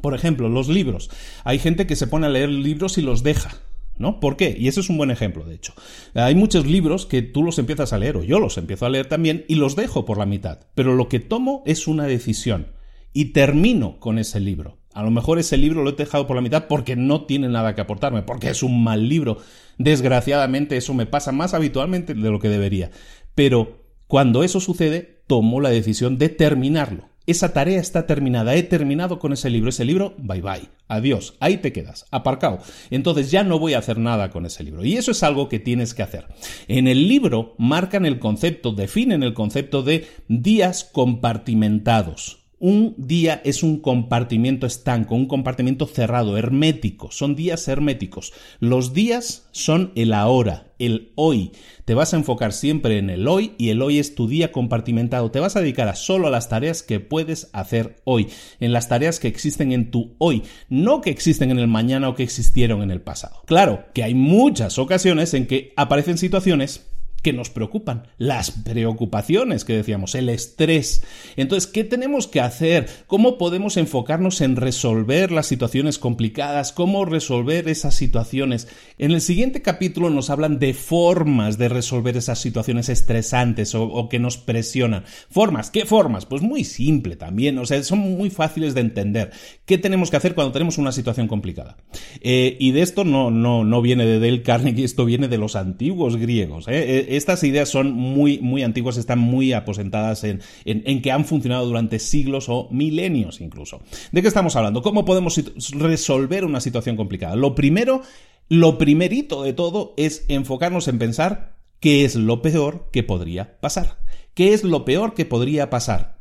por 0.00 0.14
ejemplo, 0.14 0.48
los 0.48 0.68
libros. 0.68 1.10
Hay 1.42 1.58
gente 1.58 1.88
que 1.88 1.96
se 1.96 2.06
pone 2.06 2.26
a 2.26 2.30
leer 2.30 2.48
libros 2.48 2.96
y 2.96 3.02
los 3.02 3.24
deja. 3.24 3.50
¿No? 3.98 4.20
¿Por 4.20 4.36
qué? 4.36 4.56
Y 4.58 4.68
ese 4.68 4.80
es 4.80 4.88
un 4.88 4.96
buen 4.96 5.10
ejemplo, 5.10 5.44
de 5.44 5.54
hecho. 5.54 5.74
Hay 6.14 6.34
muchos 6.34 6.66
libros 6.66 7.06
que 7.06 7.22
tú 7.22 7.42
los 7.42 7.58
empiezas 7.58 7.92
a 7.92 7.98
leer, 7.98 8.16
o 8.16 8.24
yo 8.24 8.38
los 8.40 8.58
empiezo 8.58 8.86
a 8.86 8.90
leer 8.90 9.06
también, 9.06 9.44
y 9.48 9.56
los 9.56 9.76
dejo 9.76 10.04
por 10.04 10.18
la 10.18 10.26
mitad. 10.26 10.60
Pero 10.74 10.94
lo 10.94 11.08
que 11.08 11.20
tomo 11.20 11.62
es 11.66 11.86
una 11.86 12.04
decisión. 12.04 12.72
Y 13.12 13.26
termino 13.26 13.98
con 14.00 14.18
ese 14.18 14.40
libro. 14.40 14.78
A 14.92 15.02
lo 15.02 15.10
mejor 15.10 15.38
ese 15.38 15.56
libro 15.56 15.82
lo 15.82 15.90
he 15.90 15.94
dejado 15.94 16.26
por 16.26 16.36
la 16.36 16.42
mitad 16.42 16.66
porque 16.66 16.96
no 16.96 17.24
tiene 17.24 17.48
nada 17.48 17.74
que 17.74 17.80
aportarme, 17.80 18.22
porque 18.22 18.50
es 18.50 18.62
un 18.62 18.82
mal 18.82 19.08
libro. 19.08 19.38
Desgraciadamente 19.78 20.76
eso 20.76 20.94
me 20.94 21.06
pasa 21.06 21.32
más 21.32 21.54
habitualmente 21.54 22.14
de 22.14 22.30
lo 22.30 22.40
que 22.40 22.48
debería. 22.48 22.90
Pero 23.34 23.84
cuando 24.06 24.42
eso 24.42 24.60
sucede, 24.60 25.22
tomo 25.26 25.60
la 25.60 25.70
decisión 25.70 26.18
de 26.18 26.28
terminarlo 26.28 27.10
esa 27.28 27.52
tarea 27.52 27.80
está 27.80 28.06
terminada, 28.06 28.54
he 28.54 28.62
terminado 28.62 29.18
con 29.18 29.32
ese 29.32 29.50
libro, 29.50 29.70
ese 29.70 29.84
libro, 29.84 30.14
bye 30.18 30.40
bye, 30.40 30.68
adiós, 30.88 31.34
ahí 31.40 31.58
te 31.58 31.72
quedas, 31.72 32.06
aparcado. 32.10 32.58
Entonces 32.90 33.30
ya 33.30 33.44
no 33.44 33.58
voy 33.58 33.74
a 33.74 33.78
hacer 33.78 33.98
nada 33.98 34.30
con 34.30 34.46
ese 34.46 34.64
libro. 34.64 34.84
Y 34.84 34.96
eso 34.96 35.10
es 35.10 35.22
algo 35.22 35.48
que 35.48 35.58
tienes 35.58 35.94
que 35.94 36.02
hacer. 36.02 36.26
En 36.66 36.88
el 36.88 37.06
libro 37.06 37.54
marcan 37.58 38.06
el 38.06 38.18
concepto, 38.18 38.72
definen 38.72 39.22
el 39.22 39.34
concepto 39.34 39.82
de 39.82 40.06
días 40.28 40.84
compartimentados. 40.84 42.47
Un 42.60 42.96
día 42.98 43.40
es 43.44 43.62
un 43.62 43.78
compartimiento 43.78 44.66
estanco, 44.66 45.14
un 45.14 45.26
compartimiento 45.26 45.86
cerrado, 45.86 46.36
hermético. 46.36 47.12
Son 47.12 47.36
días 47.36 47.68
herméticos. 47.68 48.32
Los 48.58 48.92
días 48.92 49.46
son 49.52 49.92
el 49.94 50.12
ahora, 50.12 50.72
el 50.80 51.12
hoy. 51.14 51.52
Te 51.84 51.94
vas 51.94 52.12
a 52.12 52.16
enfocar 52.16 52.52
siempre 52.52 52.98
en 52.98 53.10
el 53.10 53.28
hoy 53.28 53.52
y 53.58 53.68
el 53.68 53.80
hoy 53.80 54.00
es 54.00 54.16
tu 54.16 54.26
día 54.26 54.50
compartimentado. 54.50 55.30
Te 55.30 55.38
vas 55.38 55.54
a 55.54 55.60
dedicar 55.60 55.86
a 55.86 55.94
solo 55.94 56.26
a 56.26 56.30
las 56.30 56.48
tareas 56.48 56.82
que 56.82 56.98
puedes 56.98 57.48
hacer 57.52 58.00
hoy, 58.02 58.26
en 58.58 58.72
las 58.72 58.88
tareas 58.88 59.20
que 59.20 59.28
existen 59.28 59.70
en 59.70 59.92
tu 59.92 60.16
hoy, 60.18 60.42
no 60.68 61.00
que 61.00 61.10
existen 61.10 61.52
en 61.52 61.60
el 61.60 61.68
mañana 61.68 62.08
o 62.08 62.16
que 62.16 62.24
existieron 62.24 62.82
en 62.82 62.90
el 62.90 63.00
pasado. 63.00 63.40
Claro 63.46 63.84
que 63.94 64.02
hay 64.02 64.14
muchas 64.14 64.80
ocasiones 64.80 65.32
en 65.32 65.46
que 65.46 65.72
aparecen 65.76 66.18
situaciones 66.18 66.87
que 67.22 67.32
nos 67.32 67.50
preocupan, 67.50 68.04
las 68.16 68.50
preocupaciones 68.52 69.64
que 69.64 69.74
decíamos, 69.74 70.14
el 70.14 70.28
estrés. 70.28 71.02
Entonces, 71.36 71.68
¿qué 71.68 71.82
tenemos 71.82 72.28
que 72.28 72.40
hacer? 72.40 72.88
¿Cómo 73.06 73.38
podemos 73.38 73.76
enfocarnos 73.76 74.40
en 74.40 74.56
resolver 74.56 75.32
las 75.32 75.46
situaciones 75.46 75.98
complicadas? 75.98 76.72
¿Cómo 76.72 77.04
resolver 77.04 77.68
esas 77.68 77.94
situaciones? 77.96 78.68
En 78.98 79.10
el 79.10 79.20
siguiente 79.20 79.62
capítulo 79.62 80.10
nos 80.10 80.30
hablan 80.30 80.60
de 80.60 80.74
formas 80.74 81.58
de 81.58 81.68
resolver 81.68 82.16
esas 82.16 82.38
situaciones 82.38 82.88
estresantes 82.88 83.74
o, 83.74 84.08
que 84.08 84.20
nos 84.20 84.36
presionan. 84.36 85.04
¿Formas? 85.28 85.70
¿Qué 85.70 85.86
formas? 85.86 86.24
Pues 86.24 86.42
muy 86.42 86.62
simple 86.62 87.16
también, 87.16 87.58
o 87.58 87.66
sea, 87.66 87.82
son 87.82 87.98
muy 87.98 88.30
fáciles 88.30 88.74
de 88.74 88.80
entender. 88.80 89.30
¿Qué 89.66 89.76
tenemos 89.76 90.10
que 90.10 90.16
hacer 90.16 90.34
cuando 90.34 90.52
tenemos 90.52 90.78
una 90.78 90.92
situación 90.92 91.26
complicada? 91.26 91.76
Eh, 92.20 92.56
y 92.60 92.70
de 92.70 92.82
esto 92.82 93.02
no, 93.04 93.30
no, 93.30 93.64
no 93.64 93.82
viene 93.82 94.06
de 94.06 94.20
Dale 94.20 94.42
Carnegie, 94.42 94.84
esto 94.84 95.04
viene 95.04 95.26
de 95.26 95.38
los 95.38 95.56
antiguos 95.56 96.16
griegos. 96.16 96.66
¿eh? 96.68 97.07
Estas 97.08 97.42
ideas 97.44 97.68
son 97.68 97.92
muy, 97.92 98.38
muy 98.38 98.62
antiguas, 98.62 98.96
están 98.96 99.18
muy 99.18 99.52
aposentadas 99.52 100.24
en, 100.24 100.40
en, 100.64 101.02
que 101.02 101.10
han 101.10 101.24
funcionado 101.24 101.66
durante 101.66 101.98
siglos 101.98 102.48
o 102.48 102.68
milenios 102.70 103.40
incluso. 103.40 103.80
¿De 104.12 104.22
qué 104.22 104.28
estamos 104.28 104.56
hablando? 104.56 104.82
¿Cómo 104.82 105.04
podemos 105.04 105.40
resolver 105.72 106.44
una 106.44 106.60
situación 106.60 106.96
complicada? 106.96 107.36
Lo 107.36 107.54
primero, 107.54 108.02
lo 108.48 108.78
primerito 108.78 109.42
de 109.42 109.52
todo 109.52 109.94
es 109.96 110.24
enfocarnos 110.28 110.88
en 110.88 110.98
pensar 110.98 111.58
¿Qué 111.80 112.04
es 112.04 112.16
lo 112.16 112.42
peor 112.42 112.88
que 112.92 113.04
podría 113.04 113.60
pasar? 113.60 113.98
¿Qué 114.34 114.52
es 114.52 114.64
lo 114.64 114.84
peor 114.84 115.14
que 115.14 115.24
podría 115.24 115.70
pasar? 115.70 116.18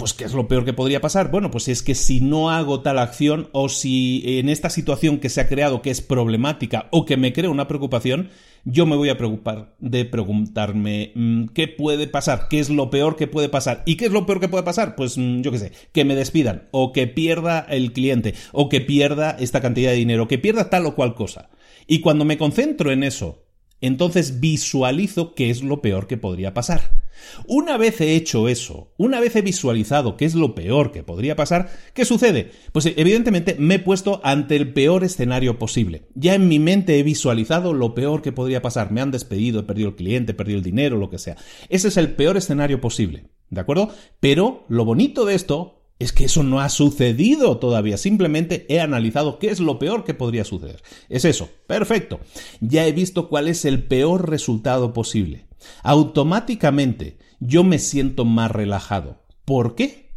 Pues 0.00 0.14
¿qué 0.14 0.24
es 0.24 0.32
lo 0.32 0.48
peor 0.48 0.64
que 0.64 0.72
podría 0.72 1.02
pasar? 1.02 1.30
Bueno, 1.30 1.50
pues 1.50 1.68
es 1.68 1.82
que 1.82 1.94
si 1.94 2.22
no 2.22 2.48
hago 2.48 2.80
tal 2.80 2.98
acción 2.98 3.50
o 3.52 3.68
si 3.68 4.22
en 4.24 4.48
esta 4.48 4.70
situación 4.70 5.18
que 5.18 5.28
se 5.28 5.42
ha 5.42 5.46
creado 5.46 5.82
que 5.82 5.90
es 5.90 6.00
problemática 6.00 6.88
o 6.90 7.04
que 7.04 7.18
me 7.18 7.34
crea 7.34 7.50
una 7.50 7.68
preocupación, 7.68 8.30
yo 8.64 8.86
me 8.86 8.96
voy 8.96 9.10
a 9.10 9.18
preocupar 9.18 9.74
de 9.78 10.06
preguntarme 10.06 11.12
mm, 11.14 11.48
qué 11.48 11.68
puede 11.68 12.06
pasar, 12.06 12.48
qué 12.48 12.60
es 12.60 12.70
lo 12.70 12.88
peor 12.88 13.16
que 13.16 13.26
puede 13.26 13.50
pasar. 13.50 13.82
¿Y 13.84 13.98
qué 13.98 14.06
es 14.06 14.10
lo 14.10 14.24
peor 14.24 14.40
que 14.40 14.48
puede 14.48 14.64
pasar? 14.64 14.96
Pues 14.96 15.18
mm, 15.18 15.42
yo 15.42 15.52
qué 15.52 15.58
sé, 15.58 15.72
que 15.92 16.06
me 16.06 16.16
despidan 16.16 16.70
o 16.70 16.92
que 16.92 17.06
pierda 17.06 17.66
el 17.68 17.92
cliente 17.92 18.32
o 18.52 18.70
que 18.70 18.80
pierda 18.80 19.36
esta 19.38 19.60
cantidad 19.60 19.90
de 19.90 19.98
dinero, 19.98 20.28
que 20.28 20.38
pierda 20.38 20.70
tal 20.70 20.86
o 20.86 20.94
cual 20.94 21.14
cosa. 21.14 21.50
Y 21.86 22.00
cuando 22.00 22.24
me 22.24 22.38
concentro 22.38 22.90
en 22.90 23.04
eso, 23.04 23.44
entonces 23.82 24.40
visualizo 24.40 25.34
qué 25.34 25.50
es 25.50 25.62
lo 25.62 25.82
peor 25.82 26.06
que 26.06 26.16
podría 26.16 26.54
pasar. 26.54 26.99
Una 27.46 27.76
vez 27.76 28.00
he 28.00 28.14
hecho 28.14 28.48
eso, 28.48 28.92
una 28.96 29.20
vez 29.20 29.36
he 29.36 29.42
visualizado 29.42 30.16
qué 30.16 30.24
es 30.24 30.34
lo 30.34 30.54
peor 30.54 30.92
que 30.92 31.02
podría 31.02 31.36
pasar, 31.36 31.70
¿qué 31.94 32.04
sucede? 32.04 32.50
Pues 32.72 32.86
evidentemente 32.86 33.56
me 33.58 33.76
he 33.76 33.78
puesto 33.78 34.20
ante 34.24 34.56
el 34.56 34.72
peor 34.72 35.04
escenario 35.04 35.58
posible. 35.58 36.02
Ya 36.14 36.34
en 36.34 36.48
mi 36.48 36.58
mente 36.58 36.98
he 36.98 37.02
visualizado 37.02 37.72
lo 37.72 37.94
peor 37.94 38.22
que 38.22 38.32
podría 38.32 38.62
pasar. 38.62 38.92
Me 38.92 39.00
han 39.00 39.10
despedido, 39.10 39.60
he 39.60 39.64
perdido 39.64 39.90
el 39.90 39.96
cliente, 39.96 40.32
he 40.32 40.34
perdido 40.34 40.58
el 40.58 40.64
dinero, 40.64 40.96
lo 40.96 41.10
que 41.10 41.18
sea. 41.18 41.36
Ese 41.68 41.88
es 41.88 41.96
el 41.96 42.12
peor 42.12 42.36
escenario 42.36 42.80
posible. 42.80 43.24
¿De 43.50 43.60
acuerdo? 43.60 43.90
Pero 44.20 44.64
lo 44.68 44.84
bonito 44.84 45.24
de 45.24 45.34
esto 45.34 45.80
es 46.00 46.12
que 46.12 46.24
eso 46.24 46.42
no 46.42 46.60
ha 46.60 46.70
sucedido 46.70 47.58
todavía. 47.58 47.98
Simplemente 47.98 48.64
he 48.68 48.80
analizado 48.80 49.38
qué 49.38 49.50
es 49.50 49.60
lo 49.60 49.78
peor 49.78 50.04
que 50.04 50.14
podría 50.14 50.44
suceder. 50.44 50.82
Es 51.08 51.24
eso. 51.24 51.50
Perfecto. 51.66 52.20
Ya 52.60 52.86
he 52.86 52.92
visto 52.92 53.28
cuál 53.28 53.48
es 53.48 53.64
el 53.66 53.84
peor 53.84 54.28
resultado 54.30 54.94
posible. 54.94 55.44
Automáticamente 55.82 57.18
yo 57.40 57.64
me 57.64 57.78
siento 57.78 58.24
más 58.24 58.50
relajado. 58.50 59.22
¿Por 59.44 59.74
qué? 59.74 60.12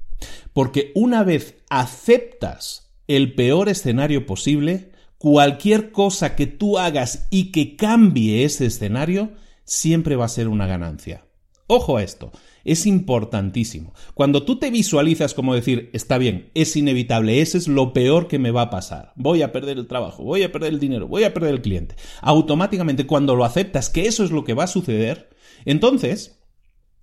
Porque 0.53 0.91
una 0.95 1.23
vez 1.23 1.55
aceptas 1.69 2.93
el 3.07 3.33
peor 3.33 3.69
escenario 3.69 4.25
posible, 4.25 4.91
cualquier 5.17 5.91
cosa 5.91 6.35
que 6.35 6.47
tú 6.47 6.77
hagas 6.77 7.27
y 7.29 7.51
que 7.51 7.75
cambie 7.75 8.43
ese 8.43 8.65
escenario, 8.65 9.31
siempre 9.63 10.15
va 10.15 10.25
a 10.25 10.29
ser 10.29 10.47
una 10.47 10.67
ganancia. 10.67 11.25
Ojo 11.67 11.97
a 11.97 12.03
esto 12.03 12.31
es 12.63 12.85
importantísimo. 12.85 13.93
Cuando 14.13 14.43
tú 14.43 14.57
te 14.57 14.71
visualizas 14.71 15.33
como 15.33 15.53
decir, 15.53 15.89
está 15.93 16.17
bien, 16.17 16.49
es 16.53 16.75
inevitable, 16.75 17.41
ese 17.41 17.57
es 17.57 17.67
lo 17.67 17.93
peor 17.93 18.27
que 18.27 18.39
me 18.39 18.51
va 18.51 18.63
a 18.63 18.69
pasar, 18.69 19.11
voy 19.15 19.41
a 19.41 19.51
perder 19.51 19.77
el 19.77 19.87
trabajo, 19.87 20.23
voy 20.23 20.43
a 20.43 20.51
perder 20.51 20.73
el 20.73 20.79
dinero, 20.79 21.07
voy 21.07 21.23
a 21.23 21.33
perder 21.33 21.53
el 21.53 21.61
cliente, 21.61 21.95
automáticamente 22.21 23.05
cuando 23.05 23.35
lo 23.35 23.43
aceptas 23.45 23.89
que 23.89 24.05
eso 24.05 24.23
es 24.23 24.31
lo 24.31 24.43
que 24.43 24.53
va 24.53 24.63
a 24.65 24.67
suceder, 24.67 25.29
entonces, 25.65 26.39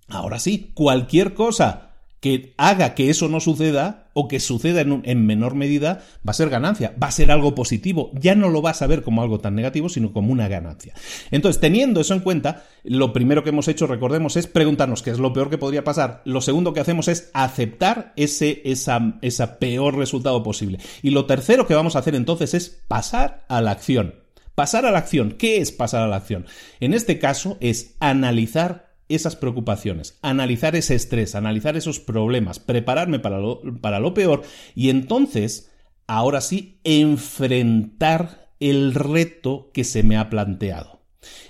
ahora 0.07 0.39
sí, 0.39 0.71
cualquier 0.73 1.33
cosa 1.33 1.91
que 2.21 2.53
haga 2.57 2.93
que 2.93 3.09
eso 3.09 3.27
no 3.27 3.39
suceda 3.39 4.11
o 4.13 4.27
que 4.27 4.39
suceda 4.39 4.81
en, 4.81 5.25
menor 5.25 5.55
medida 5.55 6.03
va 6.25 6.31
a 6.31 6.33
ser 6.33 6.49
ganancia, 6.49 6.93
va 7.01 7.07
a 7.07 7.11
ser 7.11 7.31
algo 7.31 7.55
positivo, 7.55 8.11
ya 8.13 8.35
no 8.35 8.49
lo 8.49 8.61
vas 8.61 8.83
a 8.83 8.87
ver 8.87 9.01
como 9.01 9.23
algo 9.23 9.39
tan 9.39 9.55
negativo, 9.55 9.89
sino 9.89 10.13
como 10.13 10.31
una 10.31 10.47
ganancia. 10.47 10.93
Entonces, 11.31 11.59
teniendo 11.59 11.99
eso 11.99 12.13
en 12.13 12.19
cuenta, 12.19 12.63
lo 12.83 13.11
primero 13.11 13.43
que 13.43 13.49
hemos 13.49 13.67
hecho, 13.67 13.87
recordemos, 13.87 14.37
es 14.37 14.45
preguntarnos 14.45 15.01
qué 15.01 15.09
es 15.09 15.17
lo 15.17 15.33
peor 15.33 15.49
que 15.49 15.57
podría 15.57 15.83
pasar. 15.83 16.21
Lo 16.25 16.41
segundo 16.41 16.73
que 16.73 16.79
hacemos 16.79 17.07
es 17.07 17.31
aceptar 17.33 18.13
ese 18.15 18.61
esa, 18.65 19.17
esa 19.23 19.57
peor 19.57 19.97
resultado 19.97 20.43
posible. 20.43 20.77
Y 21.01 21.09
lo 21.09 21.25
tercero 21.25 21.65
que 21.65 21.73
vamos 21.73 21.95
a 21.95 21.99
hacer 21.99 22.13
entonces 22.13 22.53
es 22.53 22.83
pasar 22.87 23.45
a 23.47 23.61
la 23.61 23.71
acción. 23.71 24.20
Pasar 24.55 24.85
a 24.85 24.91
la 24.91 24.99
acción. 24.99 25.31
¿Qué 25.31 25.57
es 25.57 25.71
pasar 25.71 26.03
a 26.03 26.07
la 26.07 26.17
acción? 26.17 26.45
En 26.79 26.93
este 26.93 27.19
caso 27.19 27.57
es 27.61 27.95
analizar 27.99 28.91
esas 29.09 29.35
preocupaciones, 29.35 30.17
analizar 30.21 30.75
ese 30.75 30.95
estrés, 30.95 31.35
analizar 31.35 31.75
esos 31.75 31.99
problemas, 31.99 32.59
prepararme 32.59 33.19
para 33.19 33.39
lo, 33.39 33.61
para 33.81 33.99
lo 33.99 34.13
peor 34.13 34.43
y 34.73 34.89
entonces, 34.89 35.71
ahora 36.07 36.41
sí, 36.41 36.79
enfrentar 36.83 38.51
el 38.59 38.93
reto 38.93 39.71
que 39.73 39.83
se 39.83 40.03
me 40.03 40.17
ha 40.17 40.29
planteado. 40.29 41.00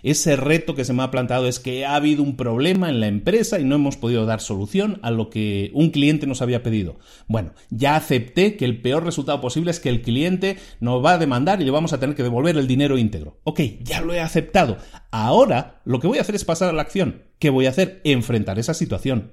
Ese 0.04 0.36
reto 0.36 0.76
que 0.76 0.86
se 0.86 0.94
me 0.94 1.04
ha 1.04 1.12
planteado 1.12 1.48
es 1.48 1.60
que 1.60 1.86
ha 1.86 1.96
habido 1.96 2.24
un 2.24 2.36
problema 2.36 2.90
en 2.90 3.00
la 3.00 3.08
empresa 3.08 3.60
y 3.60 3.64
no 3.64 3.76
hemos 3.76 3.98
podido 3.98 4.26
dar 4.26 4.42
solución 4.42 5.00
a 5.04 5.12
lo 5.12 5.30
que 5.30 5.72
un 5.74 5.92
cliente 5.92 6.28
nos 6.28 6.42
había 6.42 6.64
pedido. 6.64 6.98
Bueno, 7.28 7.54
ya 7.70 7.96
acepté 7.96 8.58
que 8.58 8.66
el 8.66 8.82
peor 8.82 9.06
resultado 9.06 9.42
posible 9.42 9.72
es 9.72 9.80
que 9.80 9.90
el 9.90 10.02
cliente 10.02 10.58
nos 10.80 11.04
va 11.04 11.14
a 11.14 11.18
demandar 11.18 11.62
y 11.62 11.66
le 11.66 11.72
vamos 11.72 11.94
a 11.94 12.00
tener 12.00 12.16
que 12.16 12.24
devolver 12.24 12.58
el 12.58 12.68
dinero 12.68 12.98
íntegro. 12.98 13.38
Ok, 13.44 13.62
ya 13.82 14.02
lo 14.02 14.14
he 14.14 14.20
aceptado. 14.20 14.78
Ahora 15.12 15.82
lo 15.86 16.00
que 16.00 16.08
voy 16.08 16.18
a 16.18 16.22
hacer 16.22 16.36
es 16.36 16.46
pasar 16.46 16.70
a 16.70 16.74
la 16.74 16.82
acción. 16.82 17.24
¿Qué 17.38 17.50
voy 17.50 17.66
a 17.66 17.70
hacer? 17.70 18.02
Enfrentar 18.04 18.60
esa 18.60 18.74
situación. 18.74 19.32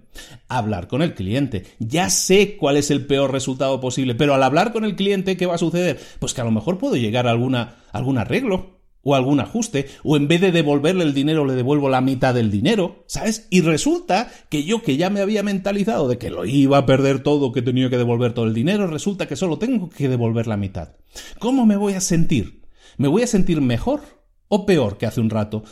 Hablar 0.48 0.88
con 0.88 1.02
el 1.02 1.14
cliente. 1.14 1.64
Ya 1.78 2.08
sé 2.08 2.56
cuál 2.56 2.76
es 2.76 2.90
el 2.90 3.06
peor 3.06 3.32
resultado 3.32 3.80
posible, 3.80 4.14
pero 4.14 4.34
al 4.34 4.42
hablar 4.42 4.72
con 4.72 4.84
el 4.84 4.96
cliente, 4.96 5.36
¿qué 5.36 5.46
va 5.46 5.56
a 5.56 5.58
suceder? 5.58 6.00
Pues 6.18 6.32
que 6.32 6.40
a 6.40 6.44
lo 6.44 6.50
mejor 6.50 6.78
puedo 6.78 6.96
llegar 6.96 7.26
a 7.26 7.30
alguna, 7.30 7.76
algún 7.92 8.16
arreglo 8.16 8.77
o 9.02 9.14
algún 9.14 9.40
ajuste, 9.40 9.86
o 10.02 10.16
en 10.16 10.28
vez 10.28 10.40
de 10.40 10.52
devolverle 10.52 11.04
el 11.04 11.14
dinero 11.14 11.44
le 11.44 11.54
devuelvo 11.54 11.88
la 11.88 12.00
mitad 12.00 12.34
del 12.34 12.50
dinero, 12.50 13.04
¿sabes? 13.06 13.46
Y 13.50 13.60
resulta 13.60 14.30
que 14.50 14.64
yo 14.64 14.82
que 14.82 14.96
ya 14.96 15.10
me 15.10 15.20
había 15.20 15.42
mentalizado 15.42 16.08
de 16.08 16.18
que 16.18 16.30
lo 16.30 16.44
iba 16.44 16.78
a 16.78 16.86
perder 16.86 17.22
todo, 17.22 17.52
que 17.52 17.62
tenía 17.62 17.90
que 17.90 17.98
devolver 17.98 18.32
todo 18.32 18.46
el 18.46 18.54
dinero, 18.54 18.86
resulta 18.86 19.26
que 19.26 19.36
solo 19.36 19.58
tengo 19.58 19.88
que 19.88 20.08
devolver 20.08 20.46
la 20.46 20.56
mitad. 20.56 20.96
¿Cómo 21.38 21.64
me 21.66 21.76
voy 21.76 21.94
a 21.94 22.00
sentir? 22.00 22.62
¿Me 22.96 23.08
voy 23.08 23.22
a 23.22 23.26
sentir 23.26 23.60
mejor 23.60 24.00
o 24.48 24.66
peor 24.66 24.98
que 24.98 25.06
hace 25.06 25.20
un 25.20 25.30
rato? 25.30 25.62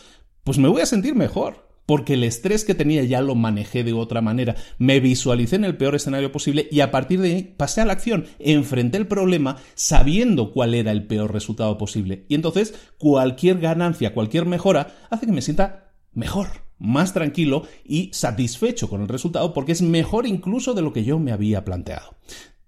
Pues 0.45 0.59
me 0.59 0.69
voy 0.69 0.81
a 0.81 0.87
sentir 0.87 1.15
mejor 1.15 1.66
porque 1.87 2.15
el 2.15 2.25
estrés 2.25 2.65
que 2.65 2.75
tenía 2.75 3.03
ya 3.05 3.21
lo 3.21 3.35
manejé 3.35 3.85
de 3.85 3.93
otra 3.93 4.21
manera, 4.21 4.57
me 4.79 5.01
visualicé 5.01 5.57
en 5.57 5.65
el 5.65 5.77
peor 5.77 5.95
escenario 5.95 6.33
posible 6.33 6.69
y 6.71 6.81
a 6.81 6.91
partir 6.91 7.21
de 7.21 7.35
ahí 7.35 7.55
pasé 7.57 7.81
a 7.81 7.85
la 7.85 7.93
acción, 7.93 8.27
enfrenté 8.39 8.99
el 8.99 9.07
problema 9.07 9.57
sabiendo 9.75 10.53
cuál 10.53 10.75
era 10.75 10.93
el 10.93 11.07
peor 11.07 11.33
resultado 11.33 11.79
posible. 11.79 12.27
Y 12.29 12.35
entonces 12.35 12.75
cualquier 12.99 13.61
ganancia, 13.61 14.13
cualquier 14.13 14.47
mejora 14.47 14.95
hace 15.11 15.27
que 15.27 15.33
me 15.33 15.43
sienta 15.43 15.93
mejor, 16.13 16.49
más 16.79 17.15
tranquilo 17.15 17.67
y 17.85 18.11
satisfecho 18.13 18.89
con 18.89 19.01
el 19.03 19.09
resultado 19.09 19.55
porque 19.55 19.73
es 19.73 19.83
mejor 19.83 20.27
incluso 20.27 20.75
de 20.75 20.83
lo 20.83 20.93
que 20.93 21.05
yo 21.05 21.19
me 21.19 21.33
había 21.33 21.65
planteado. 21.65 22.17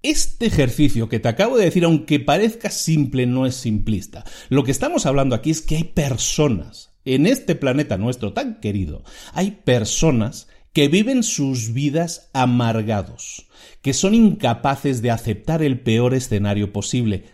Este 0.00 0.46
ejercicio 0.46 1.08
que 1.08 1.18
te 1.18 1.28
acabo 1.28 1.58
de 1.58 1.64
decir, 1.64 1.84
aunque 1.84 2.20
parezca 2.20 2.70
simple, 2.70 3.26
no 3.26 3.46
es 3.46 3.56
simplista. 3.56 4.24
Lo 4.48 4.62
que 4.62 4.70
estamos 4.70 5.06
hablando 5.06 5.34
aquí 5.34 5.50
es 5.50 5.60
que 5.60 5.76
hay 5.76 5.84
personas 5.84 6.87
en 7.14 7.26
este 7.26 7.54
planeta 7.54 7.96
nuestro 7.96 8.32
tan 8.32 8.60
querido, 8.60 9.02
hay 9.32 9.52
personas 9.52 10.48
que 10.72 10.88
viven 10.88 11.22
sus 11.22 11.72
vidas 11.72 12.30
amargados, 12.34 13.48
que 13.82 13.94
son 13.94 14.14
incapaces 14.14 15.00
de 15.02 15.10
aceptar 15.10 15.62
el 15.62 15.80
peor 15.80 16.14
escenario 16.14 16.72
posible. 16.72 17.24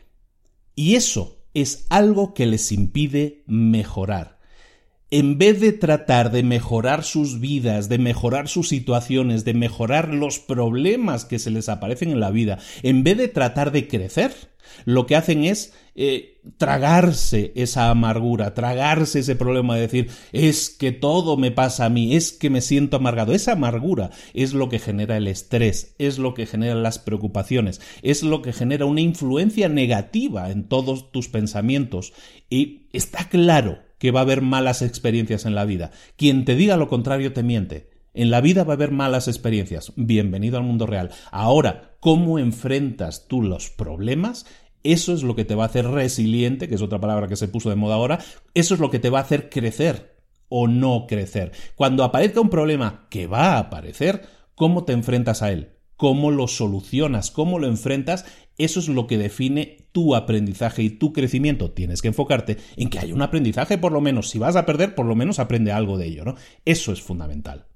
Y 0.77 0.95
eso 0.95 1.45
es 1.55 1.87
algo 1.91 2.35
que 2.35 2.47
les 2.47 2.71
impide 2.73 3.43
mejorar. 3.47 4.39
En 5.11 5.39
vez 5.39 5.61
de 5.61 5.73
tratar 5.73 6.33
de 6.33 6.43
mejorar 6.43 7.05
sus 7.05 7.39
vidas, 7.39 7.89
de 7.89 7.99
mejorar 7.99 8.49
sus 8.49 8.69
situaciones, 8.69 9.45
de 9.45 9.55
mejorar 9.55 10.15
los 10.15 10.39
problemas 10.39 11.25
que 11.25 11.39
se 11.39 11.51
les 11.51 11.69
aparecen 11.69 12.11
en 12.11 12.21
la 12.21 12.31
vida, 12.31 12.59
en 12.83 13.05
vez 13.05 13.19
de 13.19 13.29
tratar 13.29 13.71
de 13.71 13.87
crecer, 13.87 14.33
lo 14.85 15.07
que 15.07 15.17
hacen 15.17 15.45
es 15.45 15.73
eh, 15.97 16.41
tragarse 16.59 17.53
esa 17.55 17.91
amargura, 17.91 18.53
tragarse 18.55 19.21
ese 19.21 19.37
problema 19.37 19.77
de 19.77 19.83
decir, 19.83 20.11
es 20.33 20.71
que 20.71 20.91
todo 20.93 21.37
me 21.37 21.53
pasa 21.53 21.85
a 21.85 21.89
mí, 21.89 22.17
es 22.17 22.33
que 22.33 22.51
me 22.51 22.61
siento 22.61 22.97
amargado. 22.97 23.33
Esa 23.33 23.53
amargura 23.53 24.11
es 24.33 24.55
lo 24.55 24.69
que 24.69 24.79
genera 24.79 25.17
el 25.17 25.29
estrés, 25.29 25.95
es 25.99 26.19
lo 26.19 26.35
que 26.35 26.47
genera 26.47 26.75
las 26.75 26.99
preocupaciones, 26.99 27.81
es 28.03 28.23
lo 28.23 28.43
que 28.43 28.53
genera 28.53 28.87
una 28.87 29.01
influencia 29.01 29.69
negativa 29.69 30.51
en 30.51 30.69
todos 30.69 31.13
tus 31.13 31.29
pensamientos. 31.29 32.13
Y 32.51 32.89
está 32.93 33.29
claro 33.29 33.79
que 33.99 34.11
va 34.11 34.21
a 34.21 34.25
haber 34.25 34.43
malas 34.43 34.83
experiencias 34.83 35.47
en 35.47 35.55
la 35.55 35.65
vida. 35.65 35.93
Quien 36.17 36.45
te 36.45 36.57
diga 36.57 36.77
lo 36.77 36.89
contrario 36.89 37.33
te 37.33 37.43
miente. 37.43 37.95
En 38.17 38.31
la 38.31 38.41
vida 38.41 38.63
va 38.63 38.75
a 38.75 38.77
haber 38.77 38.93
malas 38.93 39.27
experiencias. 39.27 39.93
Bienvenido 39.97 40.57
al 40.57 40.63
mundo 40.63 40.87
real. 40.87 41.11
Ahora, 41.33 41.97
¿cómo 41.99 42.39
enfrentas 42.39 43.27
tú 43.27 43.43
los 43.43 43.71
problemas? 43.71 44.47
Eso 44.85 45.15
es 45.15 45.23
lo 45.23 45.35
que 45.35 45.45
te 45.45 45.55
va 45.55 45.65
a 45.65 45.67
hacer 45.67 45.87
resiliente, 45.89 46.69
que 46.69 46.77
es 46.77 46.83
otra 46.83 47.01
palabra 47.01 47.27
que 47.27 47.37
se 47.37 47.49
puso 47.49 47.71
de 47.71 47.77
moda 47.77 47.97
ahora. 47.97 48.21
Eso 48.55 48.75
es 48.75 48.81
lo 48.81 48.91
que 48.91 48.99
te 48.99 49.11
va 49.11 49.19
a 49.19 49.23
hacer 49.23 49.49
crecer 49.49 50.15
o 50.49 50.69
no 50.69 51.07
crecer. 51.09 51.53
Cuando 51.75 52.05
aparezca 52.05 52.41
un 52.41 52.51
problema 52.51 53.07
que 53.11 53.27
va 53.27 53.55
a 53.55 53.59
aparecer, 53.59 54.23
¿cómo 54.55 54.85
te 54.85 54.93
enfrentas 54.93 55.43
a 55.43 55.51
él? 55.51 55.71
¿Cómo 55.97 56.31
lo 56.31 56.49
solucionas? 56.49 57.31
¿Cómo 57.31 57.59
lo 57.59 57.67
enfrentas? 57.67 58.27
Eso 58.59 58.79
es 58.79 58.89
lo 58.89 59.07
que 59.07 59.17
define 59.17 59.89
tu 59.93 60.15
aprendizaje 60.15 60.83
y 60.83 60.91
tu 60.91 61.13
crecimiento. 61.13 61.71
Tienes 61.71 62.03
que 62.03 62.09
enfocarte 62.09 62.59
en 62.77 62.91
que 62.91 62.99
hay 62.99 63.13
un 63.13 63.23
aprendizaje, 63.23 63.79
por 63.79 63.93
lo 63.93 64.01
menos. 64.01 64.29
Si 64.29 64.39
vas 64.39 64.57
a 64.57 64.67
perder, 64.67 64.95
por 64.95 65.07
lo 65.07 65.15
menos 65.15 65.39
aprende 65.39 65.73
algo 65.73 65.97
de 65.97 66.07
ello. 66.07 66.35
Eso 66.65 66.93
es 66.93 67.01
fundamental. 67.01 67.67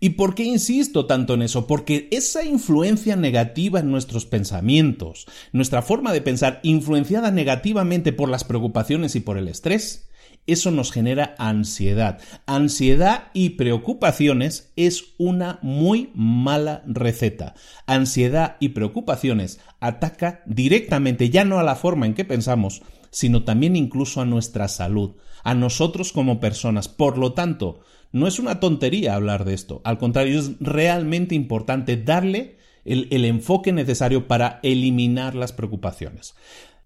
¿Y 0.00 0.10
por 0.10 0.34
qué 0.34 0.44
insisto 0.44 1.06
tanto 1.06 1.34
en 1.34 1.42
eso? 1.42 1.66
Porque 1.66 2.08
esa 2.10 2.44
influencia 2.44 3.16
negativa 3.16 3.80
en 3.80 3.90
nuestros 3.90 4.26
pensamientos, 4.26 5.26
nuestra 5.52 5.82
forma 5.82 6.12
de 6.12 6.22
pensar 6.22 6.60
influenciada 6.62 7.30
negativamente 7.30 8.12
por 8.12 8.28
las 8.28 8.44
preocupaciones 8.44 9.16
y 9.16 9.20
por 9.20 9.38
el 9.38 9.48
estrés, 9.48 10.08
eso 10.48 10.70
nos 10.70 10.92
genera 10.92 11.34
ansiedad. 11.38 12.20
Ansiedad 12.46 13.24
y 13.34 13.50
preocupaciones 13.50 14.72
es 14.76 15.14
una 15.18 15.58
muy 15.60 16.10
mala 16.14 16.82
receta. 16.86 17.54
Ansiedad 17.86 18.56
y 18.58 18.70
preocupaciones 18.70 19.60
ataca 19.78 20.42
directamente 20.46 21.28
ya 21.28 21.44
no 21.44 21.58
a 21.58 21.62
la 21.62 21.76
forma 21.76 22.06
en 22.06 22.14
que 22.14 22.24
pensamos, 22.24 22.82
sino 23.10 23.44
también 23.44 23.76
incluso 23.76 24.22
a 24.22 24.24
nuestra 24.24 24.68
salud, 24.68 25.16
a 25.44 25.54
nosotros 25.54 26.12
como 26.12 26.40
personas. 26.40 26.88
Por 26.88 27.18
lo 27.18 27.34
tanto, 27.34 27.80
no 28.12 28.26
es 28.26 28.38
una 28.38 28.60
tontería 28.60 29.14
hablar 29.14 29.44
de 29.44 29.54
esto, 29.54 29.80
al 29.84 29.98
contrario, 29.98 30.38
es 30.38 30.52
realmente 30.60 31.34
importante 31.34 31.96
darle 31.96 32.58
el, 32.84 33.24
enfoque 33.24 33.72
necesario 33.72 34.26
para 34.26 34.60
eliminar 34.62 35.34
las 35.34 35.52
preocupaciones. 35.52 36.34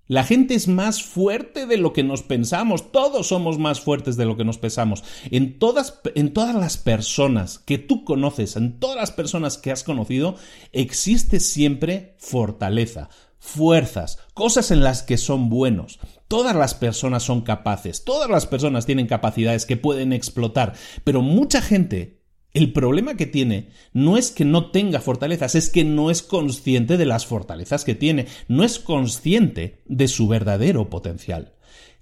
La 0.08 0.24
gente 0.24 0.54
es 0.54 0.66
más 0.66 1.02
fuerte 1.02 1.66
de 1.66 1.76
lo 1.76 1.92
que 1.92 2.02
nos 2.02 2.22
pensamos. 2.22 2.90
Todos 2.90 3.28
somos 3.28 3.58
más 3.58 3.80
fuertes 3.80 4.16
de 4.16 4.24
lo 4.24 4.36
que 4.36 4.44
nos 4.44 4.58
pensamos. 4.58 5.04
En 5.30 5.58
todas, 5.58 6.00
en 6.14 6.32
todas 6.32 6.54
las 6.56 6.76
personas 6.76 7.60
que 7.60 7.78
tú 7.78 8.04
conoces, 8.04 8.56
en 8.56 8.78
todas 8.78 8.96
las 8.96 9.12
personas 9.12 9.58
que 9.58 9.70
has 9.70 9.84
conocido, 9.84 10.34
existe 10.72 11.38
siempre 11.38 12.16
fortaleza, 12.18 13.08
fuerzas, 13.38 14.18
cosas 14.34 14.70
en 14.70 14.82
las 14.82 15.02
que 15.02 15.16
son 15.16 15.48
buenos. 15.48 15.98
Todas 16.32 16.56
las 16.56 16.72
personas 16.72 17.24
son 17.24 17.42
capaces, 17.42 18.04
todas 18.04 18.30
las 18.30 18.46
personas 18.46 18.86
tienen 18.86 19.06
capacidades 19.06 19.66
que 19.66 19.76
pueden 19.76 20.14
explotar, 20.14 20.72
pero 21.04 21.20
mucha 21.20 21.60
gente 21.60 22.22
el 22.54 22.72
problema 22.72 23.18
que 23.18 23.26
tiene 23.26 23.68
no 23.92 24.16
es 24.16 24.30
que 24.30 24.46
no 24.46 24.70
tenga 24.70 25.02
fortalezas, 25.02 25.54
es 25.56 25.68
que 25.68 25.84
no 25.84 26.10
es 26.10 26.22
consciente 26.22 26.96
de 26.96 27.04
las 27.04 27.26
fortalezas 27.26 27.84
que 27.84 27.94
tiene, 27.94 28.28
no 28.48 28.64
es 28.64 28.78
consciente 28.78 29.82
de 29.84 30.08
su 30.08 30.26
verdadero 30.26 30.88
potencial. 30.88 31.52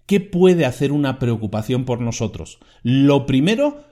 ¿Qué 0.07 0.21
puede 0.21 0.64
hacer 0.64 0.93
una 0.93 1.19
preocupación 1.19 1.85
por 1.85 2.01
nosotros? 2.01 2.61
Lo 2.85 3.27
primero, 3.27 3.83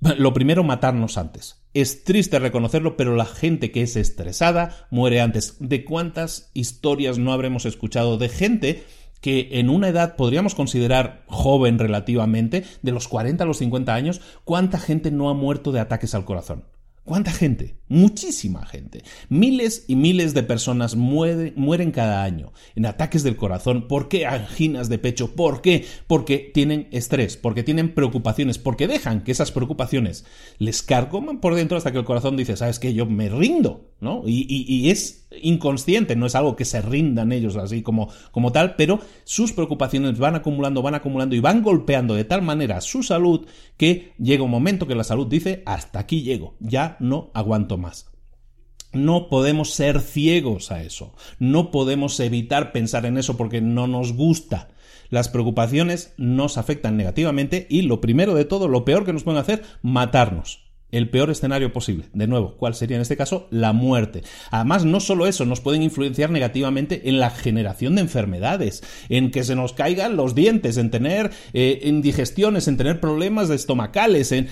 lo 0.00 0.34
primero 0.34 0.64
matarnos 0.64 1.16
antes. 1.16 1.62
Es 1.74 2.02
triste 2.02 2.40
reconocerlo, 2.40 2.96
pero 2.96 3.14
la 3.14 3.24
gente 3.24 3.70
que 3.70 3.82
es 3.82 3.94
estresada 3.94 4.88
muere 4.90 5.20
antes. 5.20 5.58
¿De 5.60 5.84
cuántas 5.84 6.50
historias 6.54 7.18
no 7.18 7.32
habremos 7.32 7.66
escuchado 7.66 8.18
de 8.18 8.28
gente 8.28 8.84
que 9.20 9.48
en 9.52 9.70
una 9.70 9.88
edad 9.88 10.16
podríamos 10.16 10.54
considerar 10.54 11.24
joven 11.26 11.78
relativamente, 11.78 12.64
de 12.82 12.92
los 12.92 13.08
40 13.08 13.44
a 13.44 13.46
los 13.46 13.58
50 13.58 13.94
años, 13.94 14.20
¿cuánta 14.44 14.78
gente 14.78 15.10
no 15.10 15.30
ha 15.30 15.34
muerto 15.34 15.72
de 15.72 15.80
ataques 15.80 16.14
al 16.14 16.24
corazón? 16.24 16.64
¿Cuánta 17.06 17.30
gente? 17.30 17.76
Muchísima 17.88 18.66
gente. 18.66 19.04
Miles 19.28 19.84
y 19.86 19.94
miles 19.94 20.34
de 20.34 20.42
personas 20.42 20.96
mueren, 20.96 21.92
cada 21.92 22.24
año 22.24 22.52
en 22.74 22.84
ataques 22.84 23.22
del 23.22 23.36
corazón. 23.36 23.86
¿Por 23.86 24.08
qué 24.08 24.26
anginas 24.26 24.88
de 24.88 24.98
pecho? 24.98 25.36
¿Por 25.36 25.62
qué? 25.62 25.84
Porque 26.08 26.50
tienen 26.52 26.88
estrés, 26.90 27.36
porque 27.36 27.62
tienen 27.62 27.94
preocupaciones, 27.94 28.58
porque 28.58 28.88
dejan 28.88 29.22
que 29.22 29.30
esas 29.30 29.52
preocupaciones 29.52 30.24
les 30.58 30.82
carcoman 30.82 31.40
por 31.40 31.54
dentro 31.54 31.78
hasta 31.78 31.92
que 31.92 31.98
el 31.98 32.04
corazón 32.04 32.36
dice, 32.36 32.56
¿sabes 32.56 32.80
qué? 32.80 32.92
Yo 32.92 33.06
me 33.06 33.28
rindo, 33.28 33.92
¿no? 34.00 34.24
y 34.26 34.90
es 34.90 35.25
inconsciente, 35.42 36.16
no 36.16 36.26
es 36.26 36.34
algo 36.34 36.56
que 36.56 36.64
se 36.64 36.82
rindan 36.82 37.32
ellos 37.32 37.56
así 37.56 37.82
como, 37.82 38.08
como 38.30 38.52
tal, 38.52 38.76
pero 38.76 39.00
sus 39.24 39.52
preocupaciones 39.52 40.18
van 40.18 40.34
acumulando, 40.34 40.82
van 40.82 40.94
acumulando 40.94 41.34
y 41.36 41.40
van 41.40 41.62
golpeando 41.62 42.14
de 42.14 42.24
tal 42.24 42.42
manera 42.42 42.80
su 42.80 43.02
salud 43.02 43.46
que 43.76 44.12
llega 44.18 44.44
un 44.44 44.50
momento 44.50 44.86
que 44.86 44.94
la 44.94 45.04
salud 45.04 45.26
dice, 45.26 45.62
hasta 45.66 45.98
aquí 45.98 46.22
llego, 46.22 46.56
ya 46.60 46.96
no 47.00 47.30
aguanto 47.34 47.78
más. 47.78 48.10
No 48.92 49.28
podemos 49.28 49.72
ser 49.72 50.00
ciegos 50.00 50.70
a 50.72 50.82
eso, 50.82 51.14
no 51.38 51.70
podemos 51.70 52.18
evitar 52.20 52.72
pensar 52.72 53.04
en 53.06 53.18
eso 53.18 53.36
porque 53.36 53.60
no 53.60 53.86
nos 53.86 54.12
gusta. 54.12 54.68
Las 55.08 55.28
preocupaciones 55.28 56.14
nos 56.16 56.58
afectan 56.58 56.96
negativamente 56.96 57.66
y 57.70 57.82
lo 57.82 58.00
primero 58.00 58.34
de 58.34 58.44
todo, 58.44 58.68
lo 58.68 58.84
peor 58.84 59.04
que 59.04 59.12
nos 59.12 59.22
pueden 59.22 59.40
hacer, 59.40 59.62
matarnos 59.82 60.65
el 60.92 61.10
peor 61.10 61.30
escenario 61.30 61.72
posible. 61.72 62.06
De 62.12 62.26
nuevo, 62.26 62.56
¿cuál 62.56 62.74
sería 62.74 62.96
en 62.96 63.02
este 63.02 63.16
caso? 63.16 63.48
La 63.50 63.72
muerte. 63.72 64.22
Además, 64.50 64.84
no 64.84 65.00
solo 65.00 65.26
eso, 65.26 65.44
nos 65.44 65.60
pueden 65.60 65.82
influenciar 65.82 66.30
negativamente 66.30 67.08
en 67.08 67.18
la 67.18 67.30
generación 67.30 67.96
de 67.96 68.02
enfermedades, 68.02 68.82
en 69.08 69.30
que 69.30 69.44
se 69.44 69.56
nos 69.56 69.72
caigan 69.72 70.16
los 70.16 70.34
dientes, 70.34 70.76
en 70.76 70.90
tener 70.90 71.32
eh, 71.52 71.80
indigestiones, 71.82 72.68
en 72.68 72.76
tener 72.76 73.00
problemas 73.00 73.50
estomacales, 73.50 74.32
en, 74.32 74.48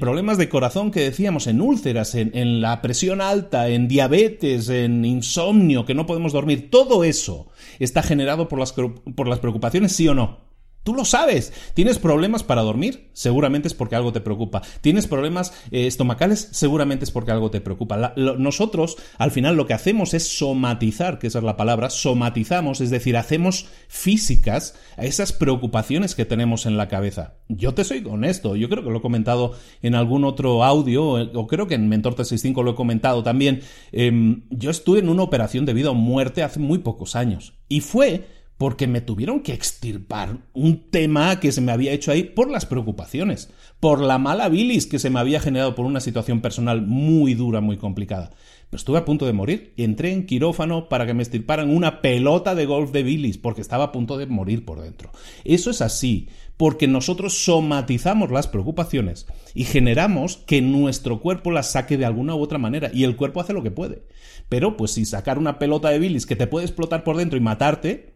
problemas 0.00 0.38
de 0.38 0.48
corazón 0.48 0.90
que 0.90 1.00
decíamos, 1.00 1.46
en 1.46 1.60
úlceras, 1.60 2.14
en, 2.14 2.60
la 2.60 2.80
presión 2.82 3.20
alta, 3.20 3.68
en 3.68 3.88
diabetes, 3.88 4.68
en 4.68 5.04
insomnio, 5.04 5.84
que 5.84 5.94
no 5.94 6.06
podemos 6.06 6.32
dormir. 6.32 6.70
Todo 6.70 7.04
eso 7.04 7.48
está 7.78 8.02
generado 8.02 8.48
por 8.48 8.58
las 8.58 9.38
preocupaciones, 9.40 9.92
sí 9.92 10.08
o 10.08 10.14
no. 10.14 10.45
Tú 10.86 10.94
lo 10.94 11.04
sabes. 11.04 11.52
¿Tienes 11.74 11.98
problemas 11.98 12.44
para 12.44 12.62
dormir? 12.62 13.08
Seguramente 13.12 13.66
es 13.66 13.74
porque 13.74 13.96
algo 13.96 14.12
te 14.12 14.20
preocupa. 14.20 14.62
¿Tienes 14.82 15.08
problemas 15.08 15.52
eh, 15.72 15.88
estomacales? 15.88 16.48
Seguramente 16.52 17.04
es 17.04 17.10
porque 17.10 17.32
algo 17.32 17.50
te 17.50 17.60
preocupa. 17.60 18.14
nosotros, 18.14 18.96
al 19.18 19.32
final, 19.32 19.56
lo 19.56 19.66
que 19.66 19.74
hacemos 19.74 20.14
es 20.14 20.38
somatizar, 20.38 21.18
que 21.18 21.26
esa 21.26 21.38
es 21.38 21.44
la 21.44 21.56
palabra, 21.56 21.90
somatizamos, 21.90 22.80
es 22.80 22.90
decir, 22.90 23.16
hacemos 23.16 23.66
físicas 23.88 24.78
a 24.96 25.04
esas 25.04 25.32
preocupaciones 25.32 26.14
que 26.14 26.24
tenemos 26.24 26.66
en 26.66 26.76
la 26.76 26.86
cabeza. 26.86 27.34
Yo 27.48 27.74
te 27.74 27.82
soy 27.82 28.04
honesto, 28.08 28.54
yo 28.54 28.68
creo 28.68 28.84
que 28.84 28.90
lo 28.90 28.98
he 28.98 29.02
comentado 29.02 29.54
en 29.82 29.96
algún 29.96 30.24
otro 30.24 30.62
audio, 30.62 31.04
o 31.04 31.46
creo 31.48 31.66
que 31.66 31.74
en 31.74 31.88
Mentor 31.88 32.14
365 32.14 32.62
lo 32.62 32.70
he 32.70 32.74
comentado 32.76 33.24
también. 33.24 33.62
Em, 33.90 34.44
yo 34.50 34.70
estuve 34.70 35.00
en 35.00 35.08
una 35.08 35.24
operación 35.24 35.66
de 35.66 35.74
vida 35.74 35.90
o 35.90 35.94
muerte 35.94 36.44
hace 36.44 36.60
muy 36.60 36.78
pocos 36.78 37.16
años. 37.16 37.54
Y 37.68 37.80
fue 37.80 38.35
porque 38.58 38.86
me 38.86 39.02
tuvieron 39.02 39.40
que 39.40 39.52
extirpar 39.52 40.38
un 40.54 40.90
tema 40.90 41.40
que 41.40 41.52
se 41.52 41.60
me 41.60 41.72
había 41.72 41.92
hecho 41.92 42.10
ahí 42.10 42.22
por 42.22 42.50
las 42.50 42.64
preocupaciones, 42.64 43.50
por 43.80 44.00
la 44.00 44.18
mala 44.18 44.48
bilis 44.48 44.86
que 44.86 44.98
se 44.98 45.10
me 45.10 45.20
había 45.20 45.40
generado 45.40 45.74
por 45.74 45.84
una 45.84 46.00
situación 46.00 46.40
personal 46.40 46.82
muy 46.82 47.34
dura, 47.34 47.60
muy 47.60 47.76
complicada. 47.76 48.30
Pero 48.70 48.78
estuve 48.78 48.98
a 48.98 49.04
punto 49.04 49.26
de 49.26 49.32
morir 49.32 49.74
y 49.76 49.84
entré 49.84 50.12
en 50.12 50.26
quirófano 50.26 50.88
para 50.88 51.06
que 51.06 51.14
me 51.14 51.22
extirparan 51.22 51.70
una 51.70 52.00
pelota 52.00 52.54
de 52.54 52.66
golf 52.66 52.90
de 52.90 53.02
bilis, 53.02 53.38
porque 53.38 53.60
estaba 53.60 53.84
a 53.84 53.92
punto 53.92 54.16
de 54.16 54.26
morir 54.26 54.64
por 54.64 54.80
dentro. 54.80 55.12
Eso 55.44 55.70
es 55.70 55.82
así, 55.82 56.28
porque 56.56 56.88
nosotros 56.88 57.44
somatizamos 57.44 58.30
las 58.32 58.48
preocupaciones 58.48 59.26
y 59.54 59.64
generamos 59.64 60.38
que 60.38 60.62
nuestro 60.62 61.20
cuerpo 61.20 61.52
las 61.52 61.70
saque 61.70 61.96
de 61.96 62.06
alguna 62.06 62.34
u 62.34 62.40
otra 62.40 62.58
manera, 62.58 62.90
y 62.92 63.04
el 63.04 63.16
cuerpo 63.16 63.40
hace 63.40 63.52
lo 63.52 63.62
que 63.62 63.70
puede. 63.70 64.02
Pero, 64.48 64.76
pues 64.76 64.92
si 64.92 65.04
sacar 65.04 65.38
una 65.38 65.58
pelota 65.58 65.90
de 65.90 65.98
bilis 65.98 66.26
que 66.26 66.36
te 66.36 66.46
puede 66.46 66.66
explotar 66.66 67.04
por 67.04 67.16
dentro 67.16 67.36
y 67.36 67.42
matarte, 67.42 68.15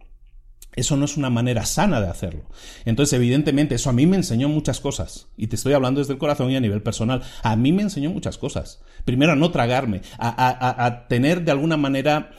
eso 0.77 0.97
no 0.97 1.05
es 1.05 1.17
una 1.17 1.31
manera 1.31 1.65
sana 1.67 2.01
de 2.01 2.09
hacerlo. 2.09 2.45
Entonces, 2.85 3.15
evidentemente, 3.15 3.75
eso 3.75 3.91
a 3.91 3.93
mí 3.93 4.07
me 4.07 4.17
enseñó 4.17 4.49
muchas 4.49 4.81
cosas. 4.81 5.29
Y 5.37 5.49
te 5.49 5.57
estoy 5.57 5.73
hablando 5.73 6.01
desde 6.01 6.13
el 6.13 6.19
corazón 6.19 6.51
y 6.51 6.57
a 6.57 6.61
nivel 6.61 6.83
personal. 6.83 7.23
A 7.43 7.57
mí 7.57 7.73
me 7.73 7.83
enseñó 7.83 8.11
muchas 8.11 8.39
cosas. 8.39 8.81
Primero, 9.05 9.33
a 9.33 9.37
no 9.37 9.51
tragarme, 9.51 10.03
a, 10.19 11.07
tener 11.09 11.43
de 11.45 11.51
alguna 11.51 11.77
manera 11.77 12.31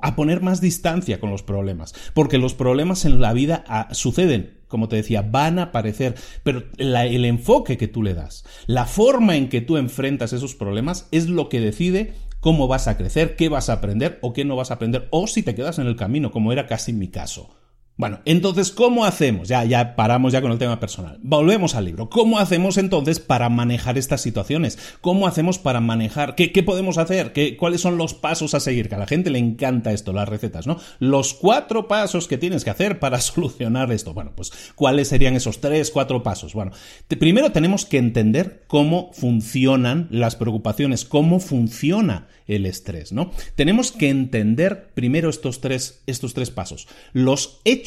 a 0.00 0.16
poner 0.16 0.40
más 0.40 0.62
distancia 0.62 1.20
con 1.20 1.30
los 1.30 1.42
problemas, 1.42 1.94
porque 2.14 2.38
los 2.38 2.54
problemas 2.54 3.04
en 3.04 3.20
la 3.20 3.34
vida 3.34 3.62
ah, 3.68 3.88
suceden, 3.92 4.60
como 4.68 4.88
te 4.88 4.96
decía, 4.96 5.20
van 5.20 5.58
a 5.58 5.64
aparecer, 5.64 6.14
pero 6.42 6.62
el 6.78 7.24
enfoque 7.26 7.76
que 7.76 7.86
tú 7.86 8.02
le 8.02 8.14
das, 8.14 8.46
la 8.66 8.86
forma 8.86 9.36
en 9.36 9.50
que 9.50 9.60
tú 9.60 9.76
enfrentas 9.76 10.32
esos 10.32 10.54
problemas 10.54 11.08
es 11.10 11.28
lo 11.28 11.50
que 11.50 11.60
decide 11.60 12.14
cómo 12.40 12.68
vas 12.68 12.88
a 12.88 12.96
crecer, 12.96 13.36
qué 13.36 13.48
vas 13.48 13.68
a 13.68 13.74
aprender 13.74 14.18
o 14.22 14.32
qué 14.32 14.44
no 14.44 14.56
vas 14.56 14.70
a 14.70 14.74
aprender, 14.74 15.08
o 15.10 15.26
si 15.26 15.42
te 15.42 15.54
quedas 15.54 15.78
en 15.78 15.88
el 15.88 15.96
camino, 15.96 16.30
como 16.30 16.52
era 16.52 16.66
casi 16.66 16.92
mi 16.92 17.08
caso. 17.08 17.55
Bueno, 17.98 18.20
entonces, 18.26 18.72
¿cómo 18.72 19.06
hacemos? 19.06 19.48
Ya, 19.48 19.64
ya 19.64 19.96
paramos 19.96 20.30
ya 20.30 20.42
con 20.42 20.52
el 20.52 20.58
tema 20.58 20.78
personal. 20.78 21.18
Volvemos 21.22 21.74
al 21.74 21.86
libro. 21.86 22.10
¿Cómo 22.10 22.38
hacemos 22.38 22.76
entonces 22.76 23.20
para 23.20 23.48
manejar 23.48 23.96
estas 23.96 24.20
situaciones? 24.20 24.78
¿Cómo 25.00 25.26
hacemos 25.26 25.58
para 25.58 25.80
manejar? 25.80 26.34
¿Qué, 26.34 26.52
qué 26.52 26.62
podemos 26.62 26.98
hacer? 26.98 27.32
¿Qué, 27.32 27.56
¿Cuáles 27.56 27.80
son 27.80 27.96
los 27.96 28.12
pasos 28.12 28.52
a 28.52 28.60
seguir? 28.60 28.90
Que 28.90 28.96
a 28.96 28.98
la 28.98 29.06
gente 29.06 29.30
le 29.30 29.38
encanta 29.38 29.92
esto, 29.92 30.12
las 30.12 30.28
recetas, 30.28 30.66
¿no? 30.66 30.78
Los 30.98 31.32
cuatro 31.32 31.88
pasos 31.88 32.28
que 32.28 32.36
tienes 32.36 32.64
que 32.64 32.70
hacer 32.70 32.98
para 32.98 33.18
solucionar 33.22 33.90
esto. 33.90 34.12
Bueno, 34.12 34.32
pues, 34.36 34.52
¿cuáles 34.74 35.08
serían 35.08 35.34
esos 35.34 35.62
tres, 35.62 35.90
cuatro 35.90 36.22
pasos? 36.22 36.52
Bueno, 36.52 36.72
primero 37.08 37.50
tenemos 37.50 37.86
que 37.86 37.96
entender 37.96 38.64
cómo 38.66 39.10
funcionan 39.14 40.06
las 40.10 40.36
preocupaciones, 40.36 41.06
cómo 41.06 41.40
funciona 41.40 42.28
el 42.46 42.66
estrés, 42.66 43.10
¿no? 43.12 43.32
Tenemos 43.54 43.90
que 43.90 44.10
entender 44.10 44.90
primero 44.94 45.30
estos 45.30 45.60
tres, 45.60 46.02
estos 46.06 46.34
tres 46.34 46.50
pasos. 46.50 46.86
Los 47.12 47.60
hechos 47.64 47.85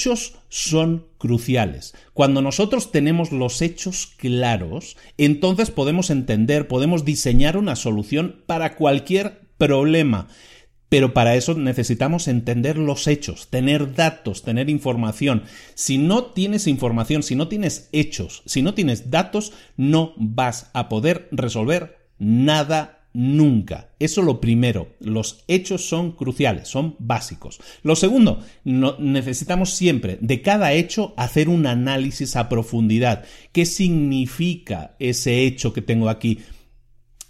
son 0.49 1.05
cruciales. 1.17 1.93
Cuando 2.13 2.41
nosotros 2.41 2.91
tenemos 2.91 3.31
los 3.31 3.61
hechos 3.61 4.13
claros, 4.17 4.97
entonces 5.17 5.71
podemos 5.71 6.09
entender, 6.09 6.67
podemos 6.67 7.05
diseñar 7.05 7.57
una 7.57 7.75
solución 7.75 8.43
para 8.45 8.75
cualquier 8.75 9.41
problema. 9.57 10.27
Pero 10.89 11.13
para 11.13 11.35
eso 11.35 11.53
necesitamos 11.53 12.27
entender 12.27 12.77
los 12.77 13.05
hechos, 13.07 13.49
tener 13.49 13.93
datos, 13.93 14.41
tener 14.41 14.69
información. 14.69 15.43
Si 15.75 15.99
no 15.99 16.25
tienes 16.25 16.65
información, 16.65 17.21
si 17.21 17.35
no 17.35 17.47
tienes 17.47 17.89
hechos, 17.91 18.41
si 18.45 18.63
no 18.63 18.73
tienes 18.73 19.11
datos, 19.11 19.53
no 19.77 20.13
vas 20.17 20.71
a 20.73 20.89
poder 20.89 21.27
resolver 21.31 22.09
nada 22.17 22.98
nunca. 23.13 23.89
Eso 23.99 24.21
lo 24.21 24.39
primero. 24.39 24.95
Los 24.99 25.43
hechos 25.47 25.87
son 25.87 26.11
cruciales, 26.11 26.67
son 26.67 26.95
básicos. 26.99 27.59
Lo 27.83 27.95
segundo, 27.95 28.43
necesitamos 28.63 29.71
siempre 29.71 30.17
de 30.21 30.41
cada 30.41 30.73
hecho 30.73 31.13
hacer 31.17 31.49
un 31.49 31.65
análisis 31.65 32.35
a 32.35 32.49
profundidad. 32.49 33.25
¿Qué 33.51 33.65
significa 33.65 34.95
ese 34.99 35.45
hecho 35.45 35.73
que 35.73 35.81
tengo 35.81 36.09
aquí? 36.09 36.39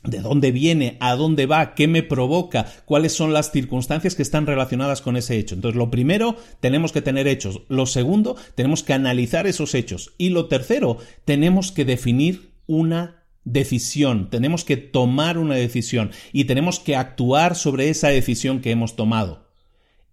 de 0.04 0.22
dónde 0.22 0.52
viene, 0.52 0.98
a 1.02 1.16
dónde 1.16 1.46
va, 1.46 1.76
qué 1.76 1.88
me 1.88 2.04
provoca, 2.04 2.66
cuáles 2.86 3.14
son 3.14 3.34
las 3.34 3.52
circunstancias 3.52 4.16
que 4.16 4.22
están 4.22 4.48
relacionadas 4.48 5.02
con 5.02 5.18
ese 5.18 5.38
hecho. 5.38 5.56
Entonces, 5.56 5.78
lo 5.78 5.92
primero, 5.92 6.38
tenemos 6.62 6.92
que 6.92 7.02
tener 7.02 7.28
hechos. 7.28 7.64
Lo 7.68 7.86
segundo, 7.86 8.38
tenemos 8.56 8.84
que 8.84 8.94
analizar 8.94 9.46
esos 9.46 9.76
hechos. 9.76 10.14
Y 10.18 10.30
lo 10.30 10.48
tercero, 10.48 10.98
tenemos 11.26 11.72
que 11.72 11.84
definir 11.84 12.52
una 12.66 13.19
decisión, 13.52 14.30
tenemos 14.30 14.64
que 14.64 14.78
tomar 14.78 15.38
una 15.38 15.56
decisión 15.56 16.12
y 16.32 16.46
tenemos 16.46 16.80
que 16.80 16.96
actuar 16.96 17.56
sobre 17.56 17.90
esa 17.90 18.10
decisión 18.10 18.62
que 18.62 18.72
hemos 18.72 18.96
tomado. 18.96 19.48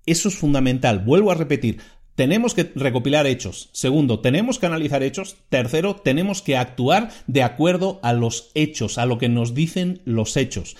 Eso 0.07 0.29
es 0.29 0.37
fundamental. 0.37 1.01
Vuelvo 1.01 1.31
a 1.31 1.35
repetir, 1.35 1.81
tenemos 2.15 2.55
que 2.55 2.73
recopilar 2.75 3.27
hechos. 3.27 3.69
Segundo, 3.73 4.21
tenemos 4.21 4.59
que 4.59 4.67
analizar 4.67 5.03
hechos. 5.03 5.37
Tercero, 5.51 5.97
tenemos 5.97 6.43
que 6.43 6.57
actuar 6.57 7.11
de 7.27 7.43
acuerdo 7.43 8.01
a 8.03 8.13
los 8.13 8.51
hechos, 8.55 8.99
a 8.99 9.07
lo 9.07 9.19
que 9.19 9.29
nos 9.29 9.55
dicen 9.55 10.01
los 10.05 10.37
hechos. 10.37 10.77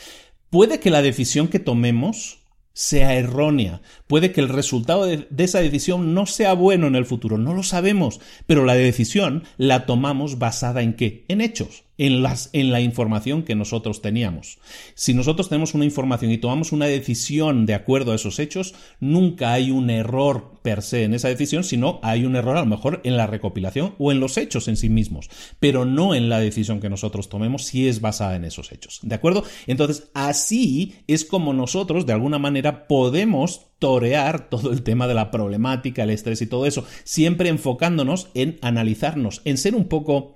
Puede 0.49 0.81
que 0.81 0.91
la 0.91 1.03
decisión 1.03 1.49
que 1.49 1.59
tomemos 1.59 2.39
sea 2.73 3.15
errónea. 3.15 3.81
Puede 4.07 4.33
que 4.33 4.41
el 4.41 4.49
resultado 4.49 5.05
de, 5.05 5.27
esa 5.39 5.61
decisión 5.61 6.15
no 6.15 6.27
sea 6.27 6.53
bueno 6.53 6.87
en 6.87 6.95
el 6.95 7.07
futuro. 7.07 7.39
No 7.39 7.55
lo 7.55 7.63
sabemos. 7.63 8.21
Pero 8.47 8.65
la 8.65 8.75
decisión 8.75 9.45
la 9.57 9.87
tomamos 9.87 10.39
basada 10.39 10.83
en 10.83 10.95
qué? 10.95 11.25
En 11.29 11.41
hechos 11.41 11.87
en, 11.99 12.25
en 12.53 12.73
la 12.73 12.81
información 12.81 13.43
que 13.43 13.55
nosotros 13.55 14.03
teníamos. 14.03 14.59
Si 14.95 15.15
nosotros 15.15 15.49
tenemos 15.49 15.75
una 15.75 15.85
información 15.85 16.31
y 16.31 16.39
tomamos 16.39 16.73
una 16.73 16.87
decisión 16.87 17.67
de 17.67 17.75
acuerdo 17.75 18.13
a 18.13 18.17
esos 18.17 18.39
hechos, 18.39 18.75
nunca 19.01 19.53
hay 19.53 19.71
un 19.71 19.91
error 19.91 20.59
per 20.63 20.83
se 20.83 21.05
en 21.05 21.15
esa 21.15 21.29
decisión, 21.29 21.65
sino 21.65 22.01
hay 22.03 22.25
un 22.25 22.37
error 22.37 22.57
a 22.57 22.61
lo 22.61 22.67
mejor 22.67 23.01
en 23.05 23.17
la 23.17 23.27
recopilación 23.27 23.95
o 23.99 24.13
en 24.13 24.21
los 24.21 24.37
hechos 24.37 24.69
en 24.69 24.77
sí 24.77 24.89
mismos, 24.89 25.31
pero 25.61 25.85
no 25.85 26.15
en 26.15 26.29
la 26.29 26.41
decisión 26.41 26.81
que 26.81 26.91
nosotros 26.91 27.29
tomemos 27.29 27.65
si 27.65 27.89
es 27.89 28.01
basada 28.01 28.37
en 28.37 28.45
esos 28.45 28.73
hechos. 28.73 29.01
¿De 29.03 29.15
acuerdo? 29.15 29.45
Entonces, 29.67 30.11
así 30.15 30.97
es 31.07 31.25
como 31.25 31.53
nosotros, 31.53 32.07
de 32.07 32.13
alguna 32.13 32.39
manera, 32.39 32.87
podemos 32.89 33.67
torear 33.79 34.49
todo 34.49 34.73
el 34.73 34.83
tema 34.83 35.07
de 35.07 35.15
la 35.15 35.31
problemática, 35.31 36.03
el 36.03 36.11
estrés 36.11 36.43
y 36.43 36.47
todo 36.47 36.67
eso, 36.67 36.85
siempre 37.05 37.49
enfocándonos 37.49 38.29
en 38.35 38.59
analizarnos, 38.63 39.43
en 39.45 39.59
ser 39.59 39.75
un 39.75 39.87
poco 39.87 40.35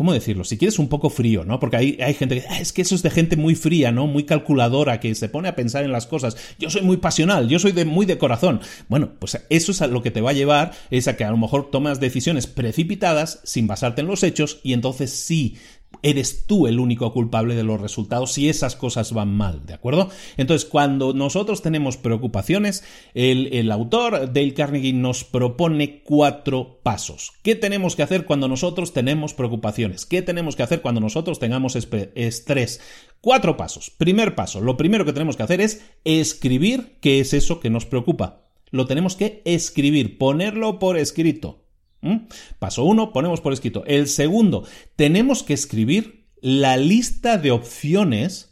¿cómo 0.00 0.14
decirlo? 0.14 0.44
Si 0.44 0.56
quieres 0.56 0.78
un 0.78 0.88
poco 0.88 1.10
frío, 1.10 1.44
¿no? 1.44 1.60
Porque 1.60 1.76
hay, 1.76 1.98
hay 2.00 2.14
gente 2.14 2.40
que, 2.40 2.48
ah, 2.48 2.58
es 2.58 2.72
que 2.72 2.80
eso 2.80 2.94
es 2.94 3.02
de 3.02 3.10
gente 3.10 3.36
muy 3.36 3.54
fría, 3.54 3.92
¿no? 3.92 4.06
Muy 4.06 4.24
calculadora, 4.24 4.98
que 4.98 5.14
se 5.14 5.28
pone 5.28 5.46
a 5.46 5.54
pensar 5.54 5.84
en 5.84 5.92
las 5.92 6.06
cosas. 6.06 6.38
Yo 6.58 6.70
soy 6.70 6.80
muy 6.80 6.96
pasional, 6.96 7.50
yo 7.50 7.58
soy 7.58 7.72
de, 7.72 7.84
muy 7.84 8.06
de 8.06 8.16
corazón. 8.16 8.62
Bueno, 8.88 9.12
pues 9.18 9.38
eso 9.50 9.72
es 9.72 9.82
a 9.82 9.88
lo 9.88 10.02
que 10.02 10.10
te 10.10 10.22
va 10.22 10.30
a 10.30 10.32
llevar, 10.32 10.72
es 10.90 11.06
a 11.06 11.18
que 11.18 11.24
a 11.24 11.30
lo 11.30 11.36
mejor 11.36 11.70
tomas 11.70 12.00
decisiones 12.00 12.46
precipitadas 12.46 13.40
sin 13.44 13.66
basarte 13.66 14.00
en 14.00 14.06
los 14.06 14.22
hechos 14.22 14.60
y 14.62 14.72
entonces 14.72 15.10
sí 15.10 15.58
eres 16.02 16.46
tú 16.46 16.66
el 16.66 16.78
único 16.78 17.12
culpable 17.12 17.54
de 17.54 17.64
los 17.64 17.80
resultados 17.80 18.32
si 18.32 18.48
esas 18.48 18.76
cosas 18.76 19.12
van 19.12 19.34
mal, 19.34 19.66
¿de 19.66 19.74
acuerdo? 19.74 20.10
Entonces, 20.36 20.68
cuando 20.68 21.12
nosotros 21.12 21.62
tenemos 21.62 21.96
preocupaciones, 21.96 22.84
el, 23.14 23.70
autor 23.70 24.32
Dale 24.32 24.54
Carnegie 24.54 24.92
nos 24.92 25.24
propone 25.24 26.02
cuatro 26.02 26.80
pasos. 26.82 27.32
¿Qué 27.42 27.54
tenemos 27.54 27.96
que 27.96 28.02
hacer 28.02 28.24
cuando 28.24 28.48
nosotros 28.48 28.92
tenemos 28.92 29.34
preocupaciones? 29.34 30.06
¿Qué 30.06 30.22
tenemos 30.22 30.56
que 30.56 30.62
hacer 30.62 30.82
cuando 30.82 31.00
nosotros 31.00 31.38
tengamos 31.38 31.76
estrés? 31.76 32.80
Cuatro 33.20 33.56
pasos. 33.56 33.90
Primer 33.90 34.34
paso, 34.34 34.60
lo 34.60 34.76
primero 34.76 35.04
que 35.04 35.12
tenemos 35.12 35.36
que 35.36 35.42
hacer 35.42 35.60
es 35.60 35.82
escribir 36.04 36.96
qué 37.00 37.20
es 37.20 37.34
eso 37.34 37.60
que 37.60 37.70
nos 37.70 37.86
preocupa. 37.86 38.46
Lo 38.70 38.86
tenemos 38.86 39.16
que 39.16 39.42
escribir, 39.44 40.16
ponerlo 40.18 40.78
por 40.78 40.96
escrito. 40.96 41.64
¿Mm? 42.02 42.28
Paso 42.58 42.84
uno, 42.84 43.12
ponemos 43.12 43.40
por 43.40 43.52
escrito. 43.52 43.84
El 43.86 44.08
segundo, 44.08 44.66
tenemos 44.96 45.42
que 45.42 45.54
escribir 45.54 46.28
la 46.40 46.76
lista 46.76 47.36
de 47.38 47.50
opciones 47.50 48.50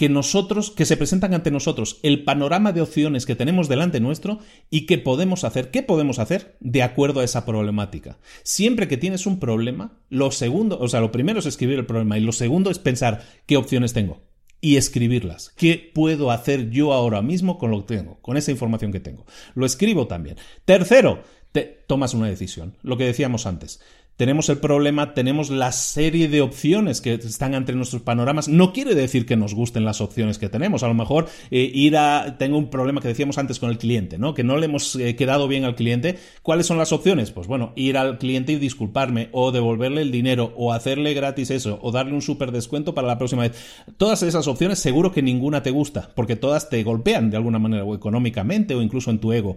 que 0.00 0.08
nosotros, 0.08 0.70
que 0.70 0.86
se 0.86 0.96
presentan 0.96 1.34
ante 1.34 1.50
nosotros, 1.50 2.00
el 2.02 2.24
panorama 2.24 2.72
de 2.72 2.80
opciones 2.80 3.26
que 3.26 3.36
tenemos 3.36 3.68
delante 3.68 4.00
nuestro 4.00 4.38
y 4.70 4.86
que 4.86 4.96
podemos 4.96 5.44
hacer, 5.44 5.70
qué 5.70 5.82
podemos 5.82 6.18
hacer 6.18 6.56
de 6.60 6.82
acuerdo 6.82 7.20
a 7.20 7.24
esa 7.24 7.44
problemática. 7.44 8.18
Siempre 8.42 8.88
que 8.88 8.96
tienes 8.96 9.26
un 9.26 9.38
problema, 9.38 10.00
lo 10.08 10.30
segundo, 10.30 10.78
o 10.80 10.88
sea, 10.88 11.00
lo 11.00 11.12
primero 11.12 11.40
es 11.40 11.44
escribir 11.44 11.78
el 11.78 11.84
problema 11.84 12.16
y 12.16 12.22
lo 12.22 12.32
segundo 12.32 12.70
es 12.70 12.78
pensar 12.78 13.22
qué 13.44 13.58
opciones 13.58 13.92
tengo 13.92 14.22
y 14.62 14.76
escribirlas. 14.76 15.52
¿Qué 15.56 15.90
puedo 15.94 16.30
hacer 16.30 16.70
yo 16.70 16.94
ahora 16.94 17.20
mismo 17.20 17.58
con 17.58 17.70
lo 17.70 17.84
que 17.84 17.96
tengo, 17.96 18.22
con 18.22 18.38
esa 18.38 18.50
información 18.50 18.92
que 18.92 19.00
tengo? 19.00 19.26
Lo 19.54 19.66
escribo 19.66 20.06
también. 20.06 20.36
Tercero, 20.64 21.24
te 21.52 21.82
tomas 21.86 22.14
una 22.14 22.28
decisión. 22.28 22.76
Lo 22.82 22.96
que 22.96 23.04
decíamos 23.04 23.46
antes. 23.46 23.80
Tenemos 24.20 24.50
el 24.50 24.58
problema, 24.58 25.14
tenemos 25.14 25.48
la 25.48 25.72
serie 25.72 26.28
de 26.28 26.42
opciones 26.42 27.00
que 27.00 27.14
están 27.14 27.54
entre 27.54 27.74
nuestros 27.74 28.02
panoramas. 28.02 28.48
No 28.48 28.74
quiere 28.74 28.94
decir 28.94 29.24
que 29.24 29.34
nos 29.34 29.54
gusten 29.54 29.86
las 29.86 30.02
opciones 30.02 30.36
que 30.36 30.50
tenemos. 30.50 30.82
A 30.82 30.88
lo 30.88 30.92
mejor 30.92 31.26
eh, 31.50 31.70
ir 31.72 31.96
a. 31.96 32.36
Tengo 32.36 32.58
un 32.58 32.68
problema 32.68 33.00
que 33.00 33.08
decíamos 33.08 33.38
antes 33.38 33.58
con 33.58 33.70
el 33.70 33.78
cliente, 33.78 34.18
¿no? 34.18 34.34
Que 34.34 34.44
no 34.44 34.58
le 34.58 34.66
hemos 34.66 34.94
eh, 34.96 35.16
quedado 35.16 35.48
bien 35.48 35.64
al 35.64 35.74
cliente. 35.74 36.18
¿Cuáles 36.42 36.66
son 36.66 36.76
las 36.76 36.92
opciones? 36.92 37.30
Pues 37.30 37.46
bueno, 37.46 37.72
ir 37.76 37.96
al 37.96 38.18
cliente 38.18 38.52
y 38.52 38.56
disculparme, 38.56 39.30
o 39.32 39.52
devolverle 39.52 40.02
el 40.02 40.12
dinero, 40.12 40.52
o 40.54 40.74
hacerle 40.74 41.14
gratis 41.14 41.50
eso, 41.50 41.78
o 41.80 41.90
darle 41.90 42.12
un 42.12 42.20
súper 42.20 42.52
descuento 42.52 42.94
para 42.94 43.08
la 43.08 43.16
próxima 43.16 43.48
vez. 43.48 43.56
Todas 43.96 44.22
esas 44.22 44.46
opciones, 44.48 44.80
seguro 44.80 45.12
que 45.12 45.22
ninguna 45.22 45.62
te 45.62 45.70
gusta, 45.70 46.10
porque 46.14 46.36
todas 46.36 46.68
te 46.68 46.82
golpean 46.82 47.30
de 47.30 47.38
alguna 47.38 47.58
manera, 47.58 47.84
o 47.84 47.94
económicamente, 47.94 48.74
o 48.74 48.82
incluso 48.82 49.10
en 49.10 49.18
tu 49.18 49.32
ego. 49.32 49.56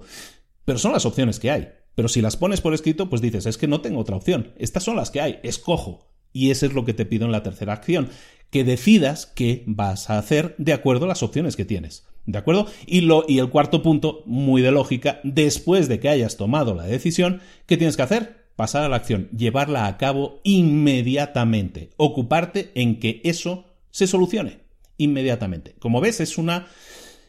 Pero 0.63 0.79
son 0.79 0.93
las 0.93 1.05
opciones 1.05 1.37
que 1.37 1.51
hay. 1.51 1.67
Pero 1.95 2.07
si 2.07 2.21
las 2.21 2.37
pones 2.37 2.61
por 2.61 2.73
escrito, 2.73 3.09
pues 3.09 3.21
dices, 3.21 3.45
es 3.45 3.57
que 3.57 3.67
no 3.67 3.81
tengo 3.81 3.99
otra 3.99 4.15
opción. 4.15 4.53
Estas 4.57 4.83
son 4.83 4.95
las 4.95 5.11
que 5.11 5.21
hay, 5.21 5.39
escojo. 5.43 6.07
Y 6.31 6.49
eso 6.51 6.65
es 6.65 6.73
lo 6.73 6.85
que 6.85 6.93
te 6.93 7.05
pido 7.05 7.25
en 7.25 7.31
la 7.31 7.43
tercera 7.43 7.73
acción, 7.73 8.09
que 8.49 8.63
decidas 8.63 9.27
qué 9.27 9.63
vas 9.67 10.09
a 10.09 10.17
hacer 10.17 10.55
de 10.57 10.73
acuerdo 10.73 11.05
a 11.05 11.09
las 11.09 11.23
opciones 11.23 11.55
que 11.55 11.65
tienes. 11.65 12.05
¿De 12.25 12.37
acuerdo? 12.37 12.67
Y, 12.85 13.01
lo, 13.01 13.25
y 13.27 13.39
el 13.39 13.49
cuarto 13.49 13.81
punto, 13.81 14.23
muy 14.25 14.61
de 14.61 14.71
lógica, 14.71 15.19
después 15.23 15.87
de 15.87 15.99
que 15.99 16.09
hayas 16.09 16.37
tomado 16.37 16.73
la 16.73 16.83
decisión, 16.83 17.41
¿qué 17.65 17.77
tienes 17.77 17.97
que 17.97 18.03
hacer? 18.03 18.43
Pasar 18.55 18.83
a 18.83 18.89
la 18.89 18.95
acción, 18.95 19.29
llevarla 19.35 19.87
a 19.87 19.97
cabo 19.97 20.39
inmediatamente, 20.43 21.89
ocuparte 21.97 22.71
en 22.75 22.99
que 22.99 23.21
eso 23.23 23.65
se 23.91 24.07
solucione 24.07 24.59
inmediatamente. 24.97 25.75
Como 25.79 26.01
ves, 26.01 26.21
es 26.21 26.37
una 26.37 26.67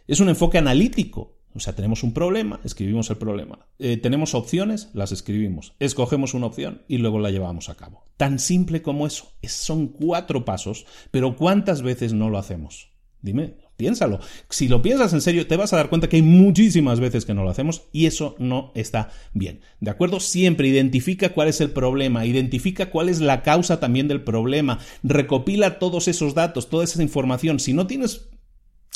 es 0.07 0.21
un 0.21 0.29
enfoque 0.29 0.59
analítico 0.59 1.34
o 1.55 1.61
sea, 1.61 1.75
tenemos 1.75 2.03
un 2.03 2.13
problema, 2.13 2.61
escribimos 2.65 3.09
el 3.11 3.17
problema. 3.17 3.67
Eh, 3.79 3.97
tenemos 3.97 4.35
opciones, 4.35 4.91
las 4.93 5.13
escribimos. 5.13 5.75
Escogemos 5.79 6.35
una 6.35 6.47
opción 6.47 6.83
y 6.89 6.99
luego 6.99 7.21
la 7.21 7.31
llevamos 7.31 7.69
a 7.69 7.77
cabo. 7.77 8.05
Tan 8.17 8.39
simple 8.39 8.83
como 8.83 9.07
eso. 9.07 9.33
son 9.43 9.89
cuatro 9.89 10.45
pasos, 10.45 10.85
pero 11.11 11.37
¿cuántas 11.37 11.83
veces 11.83 12.13
no 12.13 12.29
lo 12.29 12.39
hacemos? 12.39 12.91
Dime, 13.23 13.55
piénsalo. 13.77 14.21
Si 14.51 14.69
lo 14.69 14.83
piensas 14.83 15.13
en 15.13 15.21
serio, 15.21 15.47
te 15.47 15.57
vas 15.57 15.73
a 15.73 15.77
dar 15.77 15.89
cuenta 15.89 16.09
que 16.09 16.17
hay 16.17 16.23
muchísimas 16.23 17.01
veces 17.01 17.25
que 17.25 17.35
no 17.35 17.45
lo 17.45 17.51
hacemos 17.51 17.85
y 17.93 18.07
eso 18.07 18.35
no 18.39 18.73
está 18.75 19.11
bien. 19.33 19.61
¿De 19.81 19.91
acuerdo? 19.91 20.21
Siempre 20.21 20.69
identifica 20.69 21.31
cuál 21.31 21.49
es 21.49 21.61
el 21.61 21.71
problema, 21.71 22.27
identifica 22.27 22.91
cuál 22.91 23.09
es 23.09 23.21
la 23.21 23.43
causa 23.43 23.81
también 23.81 24.09
del 24.09 24.25
problema, 24.25 24.81
recopila 25.03 25.79
todos 25.79 26.09
esos 26.09 26.35
datos, 26.35 26.69
toda 26.69 26.85
esa 26.85 27.03
información. 27.03 27.61
Si 27.61 27.73
no 27.73 27.87
tienes 27.87 28.29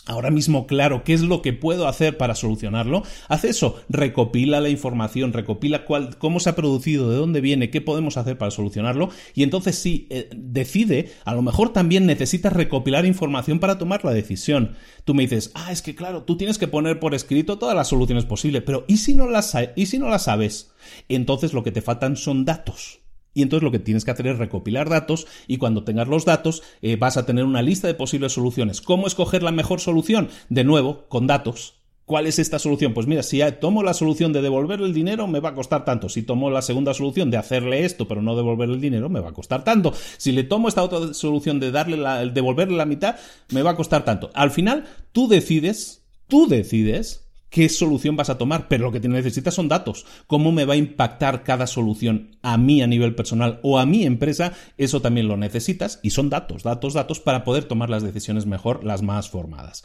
ahora 0.09 0.31
mismo 0.31 0.67
claro 0.67 1.05
qué 1.05 1.13
es 1.13 1.21
lo 1.21 1.43
que 1.43 1.53
puedo 1.53 1.87
hacer 1.87 2.17
para 2.17 2.35
solucionarlo, 2.35 3.05
haz 3.29 3.45
eso, 3.45 3.81
recopila 3.89 4.61
la 4.61 4.71
información, 4.71 5.33
recopila 5.33 5.85
cuál, 5.85 6.19
cómo 6.19 6.41
se 6.41 6.51
ha 6.51 6.57
producido, 6.57 7.11
de 7.11 7.17
dónde 7.17 7.41
viene, 7.41 7.71
qué 7.71 7.81
podemos 7.81 8.17
hacer 8.17 8.37
para 8.39 8.51
solucionarlo 8.51 9.11
y 9.35 9.43
entonces 9.43 9.79
sí, 9.79 10.07
eh, 10.11 10.29
decide, 10.35 11.13
a 11.25 11.35
lo 11.35 11.43
mejor 11.43 11.73
también 11.73 12.07
necesitas 12.07 12.53
recopilar 12.53 13.07
información 13.07 13.61
para 13.61 13.79
tomar 13.79 14.05
la 14.05 14.13
decisión. 14.13 14.77
Tú 15.05 15.15
me 15.15 15.23
dices, 15.23 15.53
ah, 15.55 15.71
es 15.71 15.83
que 15.83 15.95
claro, 15.95 16.25
tú 16.25 16.37
tienes 16.37 16.59
que 16.59 16.69
poner 16.69 16.99
por 16.99 17.15
escrito 17.15 17.59
todas 17.59 17.77
las 17.77 17.89
soluciones 17.89 18.25
posibles, 18.25 18.63
pero 18.65 18.85
¿y 18.89 18.97
si 18.97 19.15
no 19.15 19.29
las, 19.29 19.55
¿y 19.77 19.87
si 19.87 19.99
no 19.99 20.09
las 20.09 20.25
sabes? 20.25 20.73
Entonces 21.09 21.53
lo 21.53 21.63
que 21.63 21.73
te 21.73 21.83
faltan 21.83 22.17
son 22.17 22.45
datos. 22.45 22.98
Y 23.39 23.43
entonces 23.43 23.63
lo 23.63 23.71
que 23.71 23.79
tienes 23.79 24.05
que 24.05 24.11
hacer 24.11 24.27
es 24.27 24.37
recopilar 24.37 24.89
datos 24.89 25.29
y 25.47 25.59
cuando 25.59 25.85
tengas 25.85 26.09
los 26.09 26.25
datos 26.25 26.65
eh, 26.83 26.97
vas 26.97 27.17
a 27.17 27.25
tener 27.25 27.45
una 27.45 27.63
lista 27.63 27.87
de 27.87 27.95
posibles 27.95 28.33
soluciones. 28.33 28.81
¿Cómo 28.81 29.07
escoger 29.07 29.45
la 29.45 29.53
mejor 29.53 29.79
solución? 29.79 30.29
De 30.49 30.65
nuevo, 30.65 31.07
con 31.09 31.29
datos. 31.29 31.75
¿Cuál 32.05 32.27
es 32.27 32.41
esta 32.41 32.59
solución? 32.59 32.95
Pues 32.95 33.07
mira, 33.07 33.23
si 33.23 33.41
tomo 33.61 33.85
la 33.85 33.95
solución 33.95 34.33
de 34.33 34.43
devolverle 34.43 34.87
el 34.87 34.93
dinero, 34.93 35.29
me 35.29 35.39
va 35.39 35.51
a 35.51 35.55
costar 35.55 35.85
tanto. 35.85 36.09
Si 36.09 36.25
tomo 36.25 36.51
la 36.51 36.63
segunda 36.63 36.95
solución 36.95 37.31
de 37.31 37.37
hacerle 37.37 37.85
esto, 37.85 38.09
pero 38.09 38.23
no 38.23 38.35
devolverle 38.35 38.75
el 38.75 38.81
dinero, 38.81 39.09
me 39.09 39.21
va 39.21 39.29
a 39.29 39.35
costar 39.35 39.63
tanto. 39.63 39.93
Si 40.17 40.33
le 40.33 40.43
tomo 40.43 40.67
esta 40.67 40.83
otra 40.83 41.15
solución 41.15 41.61
de 41.61 41.71
darle 41.71 41.97
la, 41.97 42.27
devolverle 42.27 42.77
la 42.77 42.87
mitad, 42.87 43.15
me 43.51 43.63
va 43.63 43.71
a 43.71 43.77
costar 43.77 44.05
tanto. 44.05 44.33
Al 44.35 44.51
final, 44.51 44.83
tú 45.13 45.29
decides, 45.29 46.03
tú 46.27 46.49
decides 46.49 47.28
qué 47.51 47.69
solución 47.69 48.17
vas 48.17 48.31
a 48.31 48.39
tomar, 48.39 48.69
pero 48.69 48.85
lo 48.85 48.93
que 48.93 49.07
necesitas 49.09 49.55
son 49.55 49.69
datos. 49.69 50.07
¿Cómo 50.27 50.53
me 50.53 50.65
va 50.65 50.75
a 50.75 50.79
impactar 50.79 51.43
cada 51.43 51.67
solución 51.67 52.37
a 52.43 52.57
mí 52.57 52.83
a 52.83 52.87
nivel 52.87 53.15
personal 53.15 53.61
o 53.63 53.79
a 53.79 53.87
mi 53.87 54.05
empresa? 54.05 54.53
Eso 54.77 55.01
también 55.01 55.29
lo 55.29 55.37
necesitas 55.37 56.01
y 56.03 56.11
son 56.11 56.31
datos, 56.31 56.63
datos, 56.63 56.95
datos 56.95 57.21
para 57.21 57.45
poder 57.45 57.65
tomar 57.65 57.91
las 57.91 58.03
decisiones 58.03 58.47
mejor, 58.47 58.85
las 58.85 59.03
más 59.03 59.29
formadas. 59.29 59.85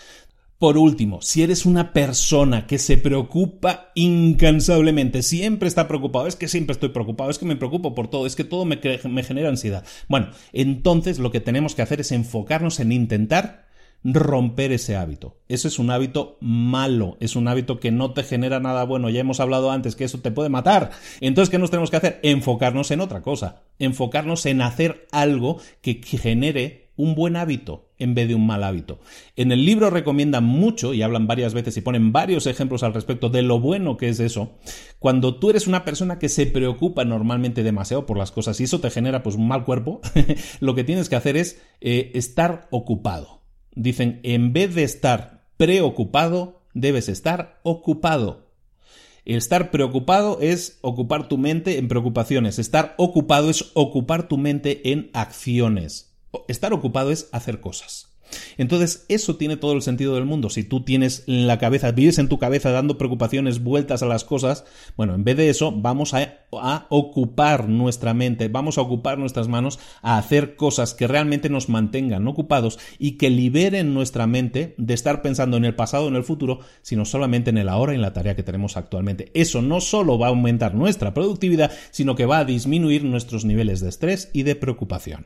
Por 0.64 0.78
último, 0.78 1.22
si 1.22 1.44
eres 1.44 1.66
una 1.66 1.92
persona 1.92 2.68
que 2.68 2.80
se 2.80 2.98
preocupa 2.98 3.92
incansablemente, 3.96 5.22
siempre 5.22 5.68
está 5.68 5.90
preocupado, 5.90 6.26
es 6.26 6.38
que 6.38 6.48
siempre 6.48 6.72
estoy 6.72 6.88
preocupado, 6.88 7.30
es 7.30 7.38
que 7.38 7.46
me 7.46 7.58
preocupo 7.58 7.94
por 7.94 8.08
todo, 8.08 8.26
es 8.26 8.38
que 8.38 8.46
todo 8.46 8.64
me, 8.64 8.80
me 9.10 9.24
genera 9.24 9.50
ansiedad. 9.50 9.84
Bueno, 10.08 10.30
entonces 10.54 11.20
lo 11.20 11.32
que 11.32 11.42
tenemos 11.42 11.76
que 11.76 11.82
hacer 11.82 12.00
es 12.00 12.14
enfocarnos 12.14 12.80
en 12.80 12.94
intentar 12.94 13.63
romper 14.04 14.72
ese 14.72 14.96
hábito. 14.96 15.38
Ese 15.48 15.68
es 15.68 15.80
un 15.80 15.92
hábito 15.92 16.38
malo, 16.42 17.18
es 17.20 17.36
un 17.36 17.48
hábito 17.48 17.80
que 17.80 17.92
no 17.92 18.12
te 18.12 18.24
genera 18.24 18.60
nada 18.60 18.84
bueno. 18.84 19.10
Ya 19.10 19.22
hemos 19.22 19.40
hablado 19.40 19.72
antes 19.72 19.96
que 19.96 20.04
eso 20.04 20.20
te 20.20 20.32
puede 20.32 20.50
matar. 20.50 20.92
Entonces, 21.22 21.50
¿qué 21.50 21.60
nos 21.60 21.72
tenemos 21.72 21.90
que 21.90 21.98
hacer? 21.98 22.20
Enfocarnos 22.24 22.92
en 22.92 23.02
otra 23.02 23.22
cosa, 23.22 23.64
enfocarnos 23.80 24.46
en 24.46 24.62
hacer 24.62 25.08
algo 25.12 25.60
que 25.82 26.02
genere 26.04 26.84
un 26.96 27.16
buen 27.16 27.36
hábito 27.36 27.90
en 27.98 28.14
vez 28.14 28.28
de 28.28 28.36
un 28.36 28.46
mal 28.46 28.64
hábito. 28.64 29.00
En 29.36 29.52
el 29.52 29.66
libro 29.66 29.90
recomiendan 29.90 30.44
mucho 30.44 30.94
y 30.94 31.02
hablan 31.02 31.26
varias 31.26 31.54
veces 31.54 31.76
y 31.78 31.82
ponen 31.82 32.12
varios 32.12 32.46
ejemplos 32.46 32.84
al 32.84 32.94
respecto 32.94 33.30
de 33.30 33.42
lo 33.42 33.60
bueno 33.60 33.98
que 33.98 34.10
es 34.10 34.20
eso. 34.20 34.58
Cuando 35.00 35.36
tú 35.36 35.50
eres 35.50 35.68
una 35.68 35.86
persona 35.86 36.20
que 36.20 36.30
se 36.30 36.46
preocupa 36.46 37.06
normalmente 37.06 37.64
demasiado 37.64 38.06
por 38.06 38.18
las 38.18 38.32
cosas 38.32 38.60
y 38.60 38.66
eso 38.66 38.80
te 38.80 38.92
genera 38.92 39.24
pues 39.24 39.36
un 39.36 39.48
mal 39.48 39.66
cuerpo, 39.66 40.02
lo 40.60 40.76
que 40.76 40.84
tienes 40.84 41.10
que 41.10 41.16
hacer 41.16 41.38
es 41.38 41.62
eh, 41.82 42.12
estar 42.14 42.68
ocupado. 42.72 43.43
Dicen, 43.76 44.20
en 44.24 44.54
vez 44.54 44.76
de 44.76 44.84
estar 44.84 45.46
preocupado, 45.58 46.62
debes 46.74 47.10
estar 47.10 47.60
ocupado. 47.64 48.52
Estar 49.26 49.72
preocupado 49.72 50.40
es 50.42 50.80
ocupar 50.82 51.30
tu 51.30 51.38
mente 51.38 51.78
en 51.78 51.88
preocupaciones. 51.88 52.60
Estar 52.60 52.94
ocupado 52.98 53.50
es 53.50 53.72
ocupar 53.74 54.28
tu 54.28 54.38
mente 54.38 54.92
en 54.92 55.10
acciones. 55.14 56.14
Estar 56.48 56.74
ocupado 56.74 57.12
es 57.12 57.30
hacer 57.32 57.62
cosas. 57.62 58.13
Entonces, 58.58 59.06
eso 59.10 59.36
tiene 59.36 59.58
todo 59.58 59.74
el 59.74 59.82
sentido 59.82 60.16
del 60.16 60.26
mundo. 60.26 60.50
Si 60.50 60.64
tú 60.64 60.84
tienes 60.84 61.24
en 61.28 61.48
la 61.48 61.60
cabeza, 61.60 61.92
vives 61.92 62.20
en 62.20 62.30
tu 62.30 62.40
cabeza 62.40 62.72
dando 62.72 62.98
preocupaciones, 62.98 63.64
vueltas 63.64 64.04
a 64.04 64.08
las 64.08 64.24
cosas, 64.24 64.66
bueno, 64.98 65.16
en 65.16 65.24
vez 65.24 65.38
de 65.38 65.50
eso, 65.50 65.72
vamos 65.72 66.14
a, 66.14 66.40
ocupar 66.90 67.68
nuestra 67.68 68.14
mente, 68.14 68.48
vamos 68.48 68.78
a 68.78 68.82
ocupar 68.82 69.18
nuestras 69.18 69.48
manos 69.48 69.80
a 70.04 70.20
hacer 70.20 70.56
cosas 70.56 70.94
que 70.94 71.08
realmente 71.08 71.50
nos 71.50 71.68
mantengan 71.68 72.28
ocupados 72.28 72.78
y 73.00 73.14
que 73.14 73.32
liberen 73.32 73.94
nuestra 73.96 74.28
mente 74.28 74.76
de 74.78 74.94
estar 74.94 75.24
pensando 75.24 75.58
en 75.58 75.66
el 75.66 75.74
pasado 75.74 76.08
en 76.08 76.16
el 76.16 76.24
futuro, 76.24 76.60
sino 76.84 77.06
solamente 77.06 77.50
en 77.50 77.58
el 77.58 77.70
ahora 77.70 77.94
y 77.94 77.96
en 77.96 78.04
la 78.04 78.14
tarea 78.14 78.36
que 78.36 78.44
tenemos 78.44 78.78
actualmente. 78.78 79.32
Eso 79.34 79.62
no 79.62 79.82
solo 79.82 80.20
va 80.20 80.28
a 80.28 80.30
aumentar 80.30 80.76
nuestra 80.76 81.14
productividad, 81.14 81.72
sino 81.92 82.16
que 82.16 82.28
va 82.28 82.40
a 82.40 82.46
disminuir 82.46 83.04
nuestros 83.04 83.46
niveles 83.46 83.80
de 83.80 83.90
estrés 83.90 84.30
y 84.34 84.44
de 84.44 84.56
preocupación. 84.56 85.26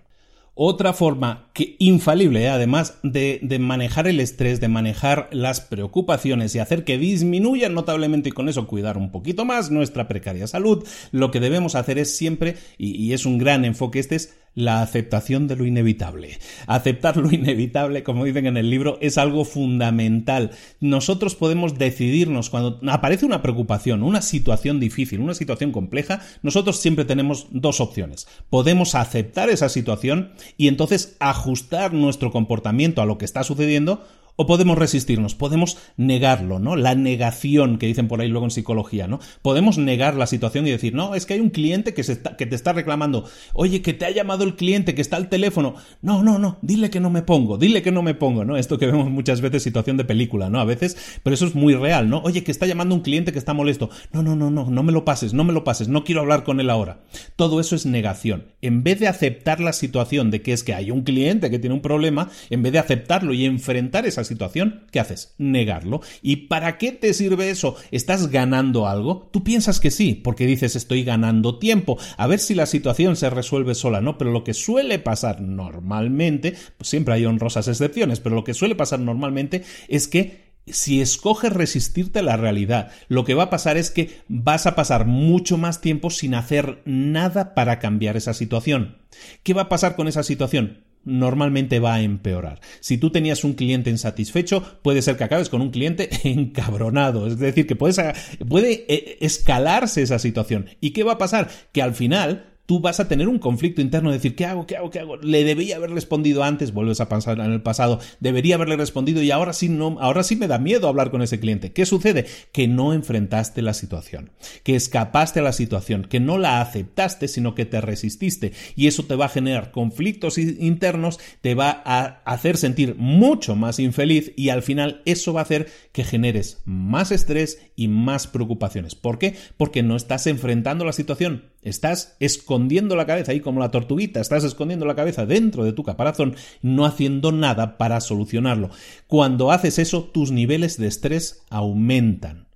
Otra 0.59 0.93
forma 0.93 1.51
que 1.53 1.75
infalible, 1.77 2.41
¿eh? 2.41 2.49
además 2.49 2.97
de, 3.03 3.39
de, 3.43 3.59
manejar 3.59 4.07
el 4.07 4.19
estrés, 4.19 4.59
de 4.59 4.67
manejar 4.67 5.29
las 5.31 5.61
preocupaciones 5.61 6.55
y 6.55 6.59
hacer 6.59 6.83
que 6.83 6.97
disminuyan 6.97 7.75
notablemente 7.75 8.29
y 8.29 8.31
con 8.31 8.49
eso 8.49 8.65
cuidar 8.65 8.97
un 8.97 9.11
poquito 9.11 9.45
más 9.45 9.69
nuestra 9.69 10.07
precaria 10.07 10.47
salud, 10.47 10.83
lo 11.11 11.29
que 11.29 11.39
debemos 11.39 11.75
hacer 11.75 11.99
es 11.99 12.17
siempre, 12.17 12.55
y, 12.79 12.95
y 12.95 13.13
es 13.13 13.27
un 13.27 13.37
gran 13.37 13.65
enfoque 13.65 13.99
este, 13.99 14.15
es 14.15 14.33
la 14.57 14.81
aceptación 14.81 15.47
de 15.47 15.55
lo 15.55 15.65
inevitable. 15.65 16.39
Aceptar 16.65 17.15
lo 17.15 17.31
inevitable, 17.31 18.01
como 18.01 18.25
dicen 18.25 18.47
en 18.47 18.57
el 18.57 18.71
libro, 18.71 18.97
es 19.01 19.19
algo 19.19 19.45
fundamental. 19.45 20.49
Nosotros 20.79 21.35
podemos 21.35 21.77
decidirnos 21.77 22.49
cuando 22.49 22.79
aparece 22.89 23.27
una 23.27 23.43
preocupación, 23.43 24.01
una 24.01 24.23
situación 24.23 24.79
difícil, 24.79 25.19
una 25.19 25.35
situación 25.35 25.71
compleja, 25.71 26.21
nosotros 26.41 26.79
siempre 26.79 27.05
tenemos 27.05 27.45
dos 27.51 27.79
opciones. 27.79 28.27
Podemos 28.49 28.95
aceptar 28.95 29.51
esa 29.51 29.69
situación 29.69 30.31
y 30.57 30.69
entonces 30.69 31.17
ajustar 31.19 31.93
nuestro 31.93 32.31
comportamiento 32.31 33.03
a 33.03 33.05
lo 33.05 33.19
que 33.19 33.25
está 33.25 33.43
sucediendo 33.43 34.07
o 34.37 34.45
podemos 34.45 34.77
resistirnos, 34.77 35.35
podemos 35.35 35.77
negarlo, 35.97 36.59
¿no? 36.59 36.75
La 36.75 36.95
negación 36.95 37.77
que 37.77 37.87
dicen 37.87 38.07
por 38.07 38.21
ahí 38.21 38.29
luego 38.29 38.45
en 38.45 38.51
psicología, 38.51 39.07
¿no? 39.07 39.19
Podemos 39.41 39.77
negar 39.77 40.15
la 40.15 40.27
situación 40.27 40.65
y 40.67 40.71
decir, 40.71 40.93
no, 40.93 41.15
es 41.15 41.25
que 41.25 41.33
hay 41.33 41.39
un 41.39 41.49
cliente 41.49 41.93
que, 41.93 42.03
se 42.03 42.21
que 42.37 42.45
te 42.45 42.55
está 42.55 42.71
reclamando, 42.71 43.25
oye, 43.53 43.81
que 43.81 43.93
te 43.93 44.05
ha 44.05 44.11
llamado 44.11 44.43
el 44.43 44.55
cliente, 44.55 44.95
que 44.95 45.01
está 45.01 45.17
al 45.17 45.29
teléfono. 45.29 45.75
No, 46.01 46.23
no, 46.23 46.37
no, 46.37 46.59
dile 46.61 46.89
que 46.89 46.99
no 46.99 47.09
me 47.09 47.23
pongo, 47.23 47.57
dile 47.57 47.81
que 47.81 47.91
no 47.91 48.03
me 48.03 48.13
pongo, 48.13 48.45
¿no? 48.45 48.57
Esto 48.57 48.77
que 48.77 48.85
vemos 48.85 49.09
muchas 49.09 49.41
veces, 49.41 49.63
situación 49.63 49.97
de 49.97 50.05
película, 50.05 50.49
¿no? 50.49 50.59
A 50.59 50.65
veces, 50.65 51.19
pero 51.23 51.33
eso 51.33 51.47
es 51.47 51.55
muy 51.55 51.73
real, 51.73 52.07
¿no? 52.07 52.21
Oye, 52.21 52.43
que 52.43 52.51
está 52.51 52.67
llamando 52.67 52.93
un 52.93 53.01
cliente 53.01 53.33
que 53.33 53.39
está 53.39 53.53
molesto. 53.53 53.89
No, 54.11 54.21
no, 54.21 54.35
no, 54.35 54.51
no, 54.51 54.69
no 54.69 54.83
me 54.83 54.91
lo 54.91 55.03
pases, 55.03 55.33
no 55.33 55.43
me 55.43 55.53
lo 55.53 55.63
pases, 55.63 55.87
no 55.87 56.03
quiero 56.03 56.21
hablar 56.21 56.43
con 56.43 56.59
él 56.59 56.69
ahora. 56.69 56.99
Todo 57.35 57.59
eso 57.59 57.75
es 57.75 57.87
negación. 57.87 58.45
En 58.61 58.83
vez 58.83 58.99
de 58.99 59.07
aceptar 59.07 59.59
la 59.59 59.73
situación 59.73 60.29
de 60.29 60.43
que 60.43 60.53
es 60.53 60.63
que 60.63 60.75
hay 60.75 60.91
un 60.91 61.01
cliente 61.01 61.49
que 61.49 61.57
tiene 61.57 61.73
un 61.73 61.81
problema, 61.81 62.29
en 62.51 62.61
vez 62.61 62.71
de 62.73 62.79
aceptarlo 62.79 63.33
y 63.33 63.45
enfrentar 63.45 64.05
esa 64.05 64.26
situación, 64.27 64.85
¿qué 64.91 64.99
haces? 64.99 65.33
Negarlo. 65.39 66.01
¿Y 66.21 66.47
para 66.47 66.77
qué 66.77 66.91
te 66.91 67.15
sirve 67.15 67.49
eso? 67.49 67.75
¿Estás 67.89 68.29
ganando 68.29 68.87
algo? 68.87 69.29
Tú 69.33 69.43
piensas 69.43 69.79
que 69.79 69.89
sí, 69.89 70.13
porque 70.13 70.45
dices 70.45 70.75
estoy 70.75 71.03
ganando 71.03 71.57
tiempo, 71.57 71.97
a 72.17 72.27
ver 72.27 72.39
si 72.39 72.53
la 72.53 72.67
situación 72.67 73.15
se 73.15 73.31
resuelve 73.31 73.73
sola, 73.73 74.01
¿no? 74.01 74.17
Pero 74.19 74.31
lo 74.31 74.43
que 74.43 74.53
suele 74.53 74.99
pasar 74.99 75.41
normalmente, 75.41 76.53
pues 76.77 76.89
siempre 76.89 77.15
hay 77.15 77.25
honrosas 77.25 77.67
excepciones, 77.67 78.19
pero 78.19 78.35
lo 78.35 78.43
que 78.43 78.53
suele 78.53 78.75
pasar 78.75 78.99
normalmente 78.99 79.63
es 79.87 80.07
que 80.07 80.47
si 80.67 81.01
escoges 81.01 81.53
resistirte 81.53 82.19
a 82.19 82.23
la 82.23 82.37
realidad, 82.37 82.91
lo 83.07 83.23
que 83.23 83.33
va 83.33 83.43
a 83.43 83.49
pasar 83.49 83.77
es 83.77 83.89
que 83.89 84.21
vas 84.27 84.67
a 84.67 84.75
pasar 84.75 85.05
mucho 85.05 85.57
más 85.57 85.81
tiempo 85.81 86.09
sin 86.09 86.35
hacer 86.35 86.81
nada 86.85 87.53
para 87.53 87.79
cambiar 87.79 88.17
esa 88.17 88.33
situación. 88.33 88.97
¿Qué 89.43 89.53
va 89.53 89.63
a 89.63 89.69
pasar 89.69 89.95
con 89.95 90.07
esa 90.07 90.23
situación? 90.23 90.83
Normalmente 91.07 91.79
va 91.79 91.95
a 91.95 92.01
empeorar. 92.01 92.59
Si 92.81 92.97
tú 92.97 93.09
tenías 93.09 93.43
un 93.43 93.53
cliente 93.53 93.89
insatisfecho, 93.89 94.79
puede 94.81 95.01
ser 95.01 95.17
que 95.17 95.23
acabes 95.23 95.49
con 95.49 95.61
un 95.61 95.71
cliente 95.71 96.09
encabronado. 96.29 97.25
Es 97.27 97.39
decir, 97.39 97.65
que 97.65 97.75
puede 97.75 98.85
eh, 98.87 99.17
escalarse 99.21 100.01
esa 100.01 100.19
situación. 100.19 100.67
¿Y 100.81 100.91
qué 100.91 101.03
va 101.03 101.13
a 101.13 101.17
pasar? 101.17 101.49
Que 101.71 101.81
al 101.81 101.95
final 101.95 102.56
tú 102.67 102.81
vas 102.81 102.99
a 102.99 103.07
tener 103.07 103.27
un 103.27 103.39
conflicto 103.39 103.81
interno 103.81 104.11
de 104.11 104.17
decir, 104.17 104.35
¿qué 104.35 104.45
hago? 104.45 104.67
¿Qué 104.67 104.75
hago? 104.75 104.91
¿Qué 104.91 104.99
hago? 104.99 105.15
Le 105.17 105.43
debía 105.43 105.77
haber 105.77 105.89
respondido 105.89 106.43
antes, 106.43 106.73
vuelves 106.73 106.99
a 106.99 107.09
pensar 107.09 107.39
en 107.39 107.51
el 107.51 107.61
pasado, 107.61 107.99
debería 108.19 108.55
haberle 108.55 108.75
respondido 108.75 109.23
y 109.23 109.31
ahora 109.31 109.53
sí 109.53 109.69
no, 109.69 109.97
ahora 109.99 110.21
sí 110.21 110.35
me 110.35 110.47
da 110.47 110.59
miedo 110.59 110.87
hablar 110.87 111.09
con 111.09 111.21
ese 111.21 111.39
cliente. 111.39 111.71
¿Qué 111.71 111.85
sucede? 111.85 112.25
Que 112.51 112.67
no 112.67 112.93
enfrentaste 112.93 113.61
la 113.61 113.73
situación, 113.73 114.31
que 114.63 114.75
escapaste 114.75 115.39
a 115.39 115.43
la 115.43 115.53
situación, 115.53 116.03
que 116.03 116.19
no 116.19 116.37
la 116.37 116.59
aceptaste, 116.59 117.29
sino 117.29 117.55
que 117.55 117.65
te 117.65 117.79
resististe 117.79 118.51
y 118.75 118.87
eso 118.87 119.03
te 119.03 119.15
va 119.15 119.25
a 119.25 119.29
generar 119.29 119.71
conflictos 119.71 120.37
internos, 120.37 121.19
te 121.41 121.55
va 121.55 121.81
a 121.85 122.21
hacer 122.25 122.57
sentir 122.57 122.95
mucho 122.97 123.55
más 123.55 123.79
infeliz 123.79 124.33
y 124.35 124.49
al 124.49 124.61
final 124.61 125.01
eso 125.05 125.31
va 125.31 125.39
a 125.39 125.43
hacer 125.43 125.69
que 125.93 126.03
generes 126.03 126.61
más 126.65 127.13
estrés 127.13 127.61
y 127.77 127.87
más 127.87 128.27
preocupaciones. 128.27 128.95
¿Por 128.95 129.19
qué? 129.19 129.35
Porque 129.55 129.83
no 129.83 129.95
estás 129.95 130.27
enfrentando 130.27 130.83
la 130.83 130.91
situación, 130.91 131.45
estás 131.61 132.15
escondiendo 132.19 132.95
la 132.95 133.05
cabeza 133.05 133.31
ahí 133.31 133.39
como 133.39 133.59
la 133.59 133.71
tortuguita, 133.71 134.19
estás 134.19 134.43
escondiendo 134.43 134.85
la 134.85 134.95
cabeza 134.95 135.25
dentro 135.25 135.63
de 135.63 135.73
tu 135.73 135.83
caparazón, 135.83 136.35
no 136.61 136.85
haciendo 136.85 137.31
nada 137.31 137.77
para 137.77 138.01
solucionarlo. 138.01 138.69
Cuando 139.07 139.51
haces 139.51 139.79
eso, 139.79 140.03
tus 140.03 140.31
niveles 140.31 140.77
de 140.77 140.87
estrés 140.87 141.43
aumentan. 141.49 142.47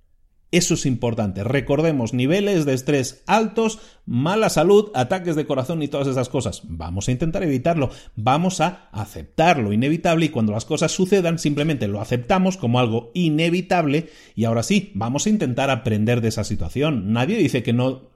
Eso 0.52 0.74
es 0.74 0.84
importante. 0.84 1.44
Recordemos, 1.44 2.12
niveles 2.12 2.66
de 2.66 2.74
estrés 2.74 3.22
altos, 3.26 3.78
mala 4.04 4.50
salud, 4.50 4.90
ataques 4.94 5.34
de 5.34 5.46
corazón 5.46 5.82
y 5.82 5.88
todas 5.88 6.06
esas 6.08 6.28
cosas. 6.28 6.60
Vamos 6.64 7.08
a 7.08 7.12
intentar 7.12 7.42
evitarlo. 7.42 7.88
Vamos 8.16 8.60
a 8.60 8.90
aceptar 8.92 9.58
lo 9.58 9.72
inevitable 9.72 10.26
y 10.26 10.28
cuando 10.28 10.52
las 10.52 10.66
cosas 10.66 10.92
sucedan 10.92 11.38
simplemente 11.38 11.88
lo 11.88 12.02
aceptamos 12.02 12.58
como 12.58 12.80
algo 12.80 13.10
inevitable 13.14 14.10
y 14.34 14.44
ahora 14.44 14.62
sí, 14.62 14.92
vamos 14.94 15.24
a 15.24 15.30
intentar 15.30 15.70
aprender 15.70 16.20
de 16.20 16.28
esa 16.28 16.44
situación. 16.44 17.14
Nadie 17.14 17.38
dice 17.38 17.62
que 17.62 17.72
no 17.72 18.11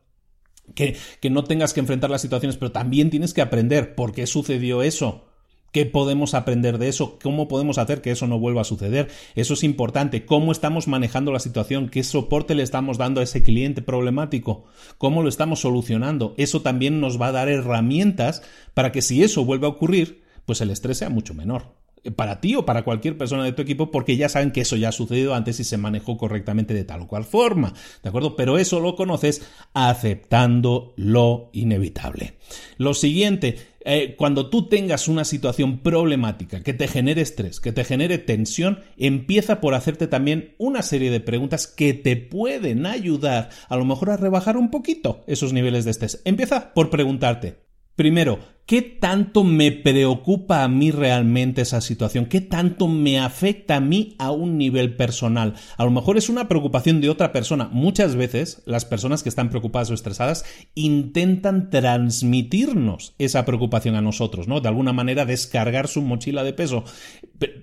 que, 0.74 0.96
no 1.30 1.44
tengas 1.44 1.72
que 1.72 1.80
enfrentar 1.80 2.10
las 2.10 2.22
situaciones, 2.22 2.56
pero 2.56 2.72
también 2.72 3.10
tienes 3.10 3.34
que 3.34 3.42
aprender 3.42 3.94
por 3.94 4.12
qué 4.12 4.26
sucedió 4.26 4.82
eso. 4.82 5.24
¿Qué 5.72 5.84
podemos 5.84 6.32
aprender 6.32 6.78
de 6.78 6.88
eso? 6.88 7.18
¿Cómo 7.22 7.48
podemos 7.48 7.76
hacer 7.76 8.00
que 8.00 8.10
eso 8.10 8.26
no 8.26 8.38
vuelva 8.38 8.62
a 8.62 8.64
suceder? 8.64 9.08
Eso 9.34 9.54
es 9.54 9.62
importante. 9.62 10.24
¿Cómo 10.24 10.52
estamos 10.52 10.88
manejando 10.88 11.32
la 11.32 11.38
situación? 11.38 11.90
¿Qué 11.90 12.02
soporte 12.02 12.54
le 12.54 12.62
estamos 12.62 12.96
dando 12.96 13.20
a 13.20 13.24
ese 13.24 13.42
cliente 13.42 13.82
problemático? 13.82 14.64
¿Cómo 14.96 15.22
lo 15.22 15.28
estamos 15.28 15.60
solucionando? 15.60 16.34
Eso 16.38 16.62
también 16.62 17.00
nos 17.00 17.20
va 17.20 17.28
a 17.28 17.32
dar 17.32 17.48
herramientas 17.48 18.42
para 18.72 18.90
que 18.90 19.02
si 19.02 19.22
eso 19.22 19.44
vuelve 19.44 19.66
a 19.66 19.70
ocurrir, 19.70 20.22
pues 20.46 20.62
el 20.62 20.70
estrés 20.70 20.98
sea 20.98 21.10
mucho 21.10 21.34
menor 21.34 21.85
para 22.14 22.40
ti 22.40 22.54
o 22.54 22.64
para 22.64 22.84
cualquier 22.84 23.16
persona 23.18 23.44
de 23.44 23.52
tu 23.52 23.62
equipo 23.62 23.90
porque 23.90 24.16
ya 24.16 24.28
saben 24.28 24.52
que 24.52 24.60
eso 24.62 24.76
ya 24.76 24.90
ha 24.90 24.92
sucedido 24.92 25.34
antes 25.34 25.60
y 25.60 25.64
se 25.64 25.76
manejó 25.78 26.16
correctamente 26.16 26.74
de 26.74 26.84
tal 26.84 27.02
o 27.02 27.06
cual 27.08 27.24
forma, 27.24 27.72
¿de 28.02 28.08
acuerdo? 28.08 28.36
Pero 28.36 28.58
eso 28.58 28.80
lo 28.80 28.96
conoces 28.96 29.42
aceptando 29.74 30.94
lo 30.96 31.50
inevitable. 31.52 32.34
Lo 32.78 32.94
siguiente, 32.94 33.56
eh, 33.84 34.14
cuando 34.16 34.50
tú 34.50 34.68
tengas 34.68 35.08
una 35.08 35.24
situación 35.24 35.78
problemática 35.78 36.62
que 36.62 36.74
te 36.74 36.88
genere 36.88 37.22
estrés, 37.22 37.60
que 37.60 37.72
te 37.72 37.84
genere 37.84 38.18
tensión, 38.18 38.80
empieza 38.96 39.60
por 39.60 39.74
hacerte 39.74 40.06
también 40.06 40.54
una 40.58 40.82
serie 40.82 41.10
de 41.10 41.20
preguntas 41.20 41.66
que 41.66 41.94
te 41.94 42.16
pueden 42.16 42.86
ayudar 42.86 43.50
a 43.68 43.76
lo 43.76 43.84
mejor 43.84 44.10
a 44.10 44.16
rebajar 44.16 44.56
un 44.56 44.70
poquito 44.70 45.24
esos 45.26 45.52
niveles 45.52 45.84
de 45.84 45.92
estrés. 45.92 46.20
Empieza 46.24 46.74
por 46.74 46.90
preguntarte, 46.90 47.58
primero, 47.94 48.38
¿Qué 48.66 48.82
tanto 48.82 49.44
me 49.44 49.70
preocupa 49.70 50.64
a 50.64 50.68
mí 50.68 50.90
realmente 50.90 51.62
esa 51.62 51.80
situación? 51.80 52.26
¿Qué 52.26 52.40
tanto 52.40 52.88
me 52.88 53.20
afecta 53.20 53.76
a 53.76 53.80
mí 53.80 54.16
a 54.18 54.32
un 54.32 54.58
nivel 54.58 54.96
personal? 54.96 55.54
A 55.76 55.84
lo 55.84 55.92
mejor 55.92 56.16
es 56.16 56.28
una 56.28 56.48
preocupación 56.48 57.00
de 57.00 57.08
otra 57.08 57.30
persona. 57.30 57.68
Muchas 57.70 58.16
veces 58.16 58.62
las 58.66 58.84
personas 58.84 59.22
que 59.22 59.28
están 59.28 59.50
preocupadas 59.50 59.92
o 59.92 59.94
estresadas 59.94 60.44
intentan 60.74 61.70
transmitirnos 61.70 63.14
esa 63.18 63.44
preocupación 63.44 63.94
a 63.94 64.00
nosotros, 64.00 64.48
¿no? 64.48 64.60
De 64.60 64.66
alguna 64.66 64.92
manera 64.92 65.24
descargar 65.24 65.86
su 65.86 66.02
mochila 66.02 66.42
de 66.42 66.52
peso. 66.52 66.82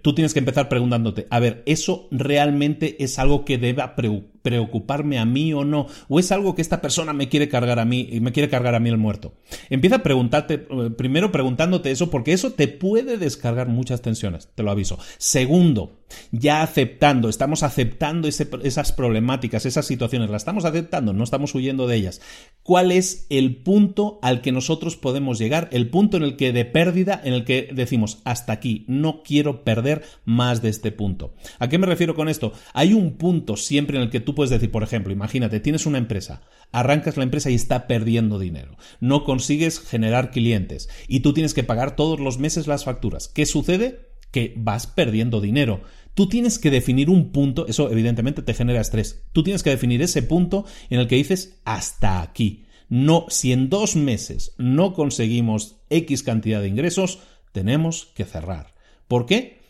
Tú 0.03 0.15
tienes 0.15 0.33
que 0.33 0.39
empezar 0.39 0.69
preguntándote, 0.69 1.27
a 1.29 1.39
ver, 1.41 1.63
¿eso 1.65 2.07
realmente 2.11 3.03
es 3.03 3.19
algo 3.19 3.43
que 3.43 3.57
deba 3.57 3.95
preocuparme 3.95 5.17
a 5.17 5.25
mí 5.25 5.51
o 5.53 5.65
no? 5.65 5.87
¿O 6.07 6.19
es 6.19 6.31
algo 6.31 6.55
que 6.55 6.61
esta 6.61 6.79
persona 6.79 7.11
me 7.11 7.27
quiere 7.27 7.49
cargar 7.49 7.79
a 7.79 7.85
mí 7.85 8.07
y 8.09 8.21
me 8.21 8.31
quiere 8.31 8.49
cargar 8.49 8.75
a 8.75 8.79
mí 8.79 8.89
el 8.89 8.97
muerto? 8.97 9.33
Empieza 9.69 9.97
a 9.97 10.03
preguntarte 10.03 10.67
eh, 10.69 10.92
primero 10.95 11.31
preguntándote 11.31 11.91
eso 11.91 12.09
porque 12.09 12.33
eso 12.33 12.51
te 12.51 12.67
puede 12.67 13.17
descargar 13.17 13.67
muchas 13.67 14.01
tensiones, 14.01 14.49
te 14.55 14.63
lo 14.63 14.71
aviso. 14.71 14.97
Segundo, 15.17 16.03
ya 16.31 16.61
aceptando, 16.61 17.29
estamos 17.29 17.63
aceptando 17.63 18.27
esas 18.27 18.91
problemáticas, 18.91 19.65
esas 19.65 19.85
situaciones, 19.85 20.29
las 20.29 20.41
estamos 20.41 20.65
aceptando, 20.65 21.13
no 21.13 21.23
estamos 21.23 21.53
huyendo 21.55 21.87
de 21.87 21.95
ellas. 21.95 22.21
¿Cuál 22.63 22.91
es 22.91 23.25
el 23.29 23.57
punto 23.57 24.19
al 24.21 24.41
que 24.41 24.51
nosotros 24.51 24.95
podemos 24.95 25.39
llegar? 25.39 25.69
El 25.71 25.89
punto 25.89 26.17
en 26.17 26.23
el 26.23 26.35
que 26.35 26.51
de 26.51 26.65
pérdida, 26.65 27.19
en 27.23 27.33
el 27.33 27.45
que 27.45 27.69
decimos, 27.73 28.19
hasta 28.23 28.53
aquí, 28.53 28.85
no 28.87 29.23
quiero 29.23 29.63
perder 29.63 30.03
más 30.25 30.61
de 30.61 30.69
este 30.69 30.91
punto. 30.91 31.33
¿A 31.59 31.67
qué 31.69 31.77
me 31.77 31.87
refiero 31.87 32.15
con 32.15 32.29
esto? 32.29 32.53
Hay 32.73 32.93
un 32.93 33.13
punto 33.13 33.57
siempre 33.57 33.97
en 33.97 34.03
el 34.03 34.09
que 34.09 34.19
tú 34.19 34.35
puedes 34.35 34.51
decir, 34.51 34.71
por 34.71 34.83
ejemplo, 34.83 35.11
imagínate, 35.11 35.59
tienes 35.59 35.85
una 35.85 35.97
empresa, 35.97 36.41
arrancas 36.74 37.15
la 37.15 37.24
empresa 37.24 37.49
y 37.49 37.55
está 37.55 37.88
perdiendo 37.88 38.38
dinero, 38.39 38.78
no 38.99 39.24
consigues 39.24 39.80
generar 39.80 40.32
clientes 40.32 40.89
y 41.07 41.21
tú 41.21 41.34
tienes 41.34 41.53
que 41.53 41.63
pagar 41.63 41.95
todos 41.95 42.19
los 42.19 42.38
meses 42.38 42.67
las 42.67 42.84
facturas. 42.84 43.30
¿Qué 43.30 43.45
sucede? 43.45 44.09
Que 44.32 44.53
vas 44.57 44.88
perdiendo 44.88 45.39
dinero 45.39 45.84
Tú 46.13 46.30
tienes 46.30 46.59
que 46.59 46.69
definir 46.69 47.09
un 47.09 47.32
punto, 47.32 47.65
eso 47.67 47.91
evidentemente 47.91 48.43
te 48.43 48.53
genera 48.53 48.82
estrés. 48.82 49.24
Tú 49.32 49.43
tienes 49.43 49.63
que 49.63 49.71
definir 49.71 50.01
ese 50.01 50.21
punto 50.21 50.65
en 50.89 50.99
el 50.99 51.07
que 51.07 51.15
dices 51.15 51.59
hasta 51.65 52.21
aquí. 52.21 52.65
No, 52.88 53.26
si 53.30 53.51
en 53.51 53.69
dos 53.69 53.95
meses 53.95 54.53
no 54.57 54.93
conseguimos 54.93 55.78
X 55.89 56.21
cantidad 56.21 56.61
de 56.61 56.67
ingresos, 56.67 57.19
tenemos 57.51 58.11
que 58.13 58.26
cerrar. 58.26 58.76
¿Por 59.07 59.26
qué? 59.26 59.61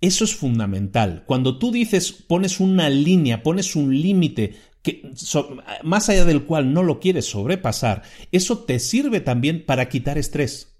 Eso 0.00 0.24
es 0.24 0.34
fundamental. 0.34 1.22
Cuando 1.26 1.58
tú 1.58 1.70
dices, 1.70 2.10
pones 2.10 2.58
una 2.58 2.90
línea, 2.90 3.44
pones 3.44 3.76
un 3.76 4.00
límite 4.02 4.56
que, 4.82 5.10
más 5.82 6.08
allá 6.08 6.24
del 6.24 6.44
cual 6.44 6.72
no 6.72 6.82
lo 6.82 7.00
quieres 7.00 7.26
sobrepasar, 7.26 8.02
eso 8.32 8.58
te 8.64 8.78
sirve 8.78 9.20
también 9.20 9.64
para 9.64 9.88
quitar 9.88 10.18
estrés. 10.18 10.76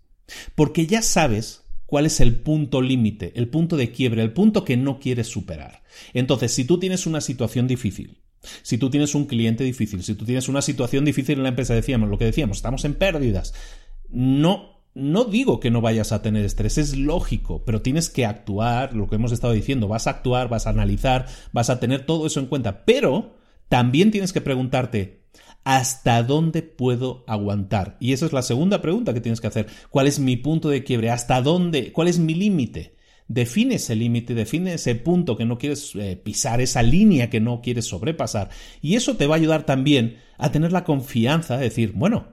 Porque 0.55 0.87
ya 0.87 1.03
sabes 1.03 1.63
cuál 1.87 2.07
es 2.07 2.21
el 2.21 2.37
punto 2.37 2.81
límite, 2.81 3.33
el 3.37 3.49
punto 3.49 3.77
de 3.77 3.93
quiebre, 3.93 4.23
el 4.23 4.33
punto 4.33 4.65
que 4.65 4.77
no 4.77 4.99
quieres 4.99 5.29
superar. 5.29 5.83
Entonces, 6.15 6.53
si 6.53 6.65
tú 6.65 6.79
tienes 6.79 7.07
una 7.07 7.21
situación 7.21 7.69
difícil, 7.69 8.23
si 8.63 8.79
tú 8.79 8.91
tienes 8.91 9.15
un 9.15 9.27
cliente 9.27 9.63
difícil, 9.63 10.03
si 10.03 10.15
tú 10.15 10.25
tienes 10.25 10.49
una 10.49 10.63
situación 10.63 11.05
difícil 11.05 11.39
en 11.39 11.45
la 11.45 11.51
empresa, 11.51 11.75
decíamos 11.75 12.09
lo 12.09 12.19
que 12.19 12.25
decíamos, 12.25 12.59
estamos 12.59 12.85
en 12.85 12.95
pérdidas, 12.95 13.55
no 14.09 14.73
no 14.95 15.25
digo 15.25 15.59
que 15.59 15.71
no 15.71 15.81
vayas 15.81 16.13
a 16.13 16.21
tener 16.21 16.45
estrés, 16.45 16.77
es 16.77 16.97
lógico, 16.99 17.65
pero 17.65 17.81
tienes 17.81 18.11
que 18.11 18.27
actuar, 18.27 18.95
lo 18.95 19.09
que 19.09 19.15
hemos 19.15 19.33
estado 19.33 19.55
diciendo, 19.55 19.89
vas 19.89 20.07
a 20.07 20.11
actuar, 20.11 20.49
vas 20.49 20.67
a 20.67 20.71
analizar, 20.71 21.27
vas 21.53 21.71
a 21.71 21.81
tener 21.81 22.05
todo 22.05 22.27
eso 22.27 22.41
en 22.41 22.47
cuenta, 22.47 22.85
pero 22.85 23.37
también 23.73 24.11
tienes 24.11 24.35
que 24.35 24.43
preguntarte, 24.43 25.23
¿Hasta 25.65 26.23
dónde 26.23 26.61
puedo 26.61 27.25
aguantar? 27.27 27.97
Y 28.01 28.13
esa 28.13 28.27
es 28.27 28.35
la 28.35 28.43
segunda 28.43 28.83
pregunta 28.83 29.15
que 29.15 29.23
tienes 29.23 29.41
que 29.41 29.47
hacer. 29.47 29.67
¿Cuál 29.89 30.09
es 30.09 30.19
mi 30.19 30.37
punto 30.37 30.69
de 30.69 30.85
quiebre? 30.85 31.09
¿Hasta 31.09 31.41
dónde? 31.41 31.91
¿Cuál 31.91 32.09
es 32.09 32.19
mi 32.19 32.35
límite? 32.35 32.97
Define 33.29 33.77
ese 33.77 33.95
límite, 33.95 34.35
define 34.35 34.75
ese 34.75 34.95
punto 34.97 35.39
que 35.39 35.47
no 35.47 35.57
quieres 35.57 35.95
eh, 35.95 36.21
pisar, 36.23 36.61
esa 36.61 36.83
línea 36.83 37.31
que 37.31 37.41
no 37.41 37.63
quieres 37.63 37.87
sobrepasar. 37.87 38.51
Y 38.83 38.97
eso 38.97 39.17
te 39.17 39.27
va 39.27 39.37
a 39.37 39.39
ayudar 39.39 39.65
también 39.65 40.19
a 40.37 40.53
tener 40.53 40.71
la 40.71 40.85
confianza 40.85 41.57
de 41.57 41.65
decir, 41.65 41.93
bueno, 41.95 42.27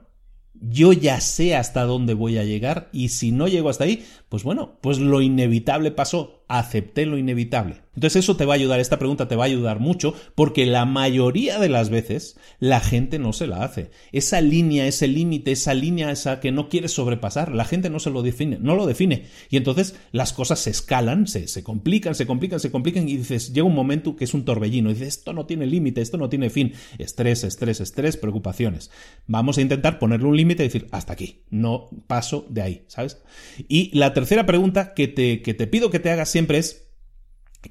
yo 0.60 0.92
ya 0.92 1.22
sé 1.22 1.56
hasta 1.56 1.84
dónde 1.84 2.12
voy 2.12 2.36
a 2.36 2.44
llegar 2.44 2.90
y 2.92 3.08
si 3.08 3.32
no 3.32 3.48
llego 3.48 3.70
hasta 3.70 3.84
ahí, 3.84 4.04
pues 4.28 4.42
bueno, 4.42 4.78
pues 4.82 4.98
lo 4.98 5.22
inevitable 5.22 5.90
pasó, 5.90 6.39
acepté 6.50 7.06
lo 7.06 7.16
inevitable. 7.16 7.82
Entonces 7.94 8.24
eso 8.24 8.36
te 8.36 8.44
va 8.44 8.54
a 8.54 8.56
ayudar, 8.56 8.80
esta 8.80 8.98
pregunta 8.98 9.28
te 9.28 9.36
va 9.36 9.44
a 9.44 9.46
ayudar 9.46 9.78
mucho 9.78 10.14
porque 10.34 10.64
la 10.64 10.84
mayoría 10.84 11.58
de 11.58 11.68
las 11.68 11.90
veces 11.90 12.38
la 12.58 12.80
gente 12.80 13.18
no 13.18 13.32
se 13.32 13.46
la 13.46 13.62
hace. 13.62 13.90
Esa 14.10 14.40
línea, 14.40 14.86
ese 14.86 15.06
límite, 15.06 15.52
esa 15.52 15.74
línea 15.74 16.10
esa 16.10 16.40
que 16.40 16.50
no 16.50 16.68
quieres 16.68 16.92
sobrepasar, 16.92 17.54
la 17.54 17.64
gente 17.64 17.90
no 17.90 18.00
se 18.00 18.10
lo 18.10 18.22
define, 18.22 18.58
no 18.60 18.74
lo 18.74 18.86
define. 18.86 19.26
Y 19.48 19.58
entonces 19.58 19.96
las 20.12 20.32
cosas 20.32 20.58
se 20.60 20.70
escalan, 20.70 21.26
se, 21.26 21.46
se 21.46 21.62
complican, 21.62 22.14
se 22.14 22.26
complican, 22.26 22.58
se 22.58 22.70
complican 22.70 23.08
y 23.08 23.16
dices, 23.16 23.52
llega 23.52 23.66
un 23.66 23.74
momento 23.74 24.16
que 24.16 24.24
es 24.24 24.34
un 24.34 24.44
torbellino 24.44 24.90
dices, 24.90 25.08
esto 25.08 25.32
no 25.32 25.46
tiene 25.46 25.66
límite, 25.66 26.00
esto 26.00 26.16
no 26.16 26.28
tiene 26.28 26.50
fin. 26.50 26.72
Estrés, 26.98 27.44
estrés, 27.44 27.80
estrés, 27.80 28.16
preocupaciones. 28.16 28.90
Vamos 29.26 29.58
a 29.58 29.62
intentar 29.62 29.98
ponerle 29.98 30.26
un 30.26 30.36
límite 30.36 30.64
y 30.64 30.68
decir, 30.68 30.88
hasta 30.90 31.12
aquí, 31.12 31.42
no 31.50 31.90
paso 32.06 32.46
de 32.48 32.62
ahí, 32.62 32.84
¿sabes? 32.88 33.20
Y 33.68 33.96
la 33.96 34.14
tercera 34.14 34.46
pregunta 34.46 34.94
que 34.94 35.06
te, 35.06 35.42
que 35.42 35.54
te 35.54 35.66
pido 35.66 35.90
que 35.90 36.00
te 36.00 36.10
hagas 36.10 36.28
siempre 36.28 36.39
es, 36.58 36.90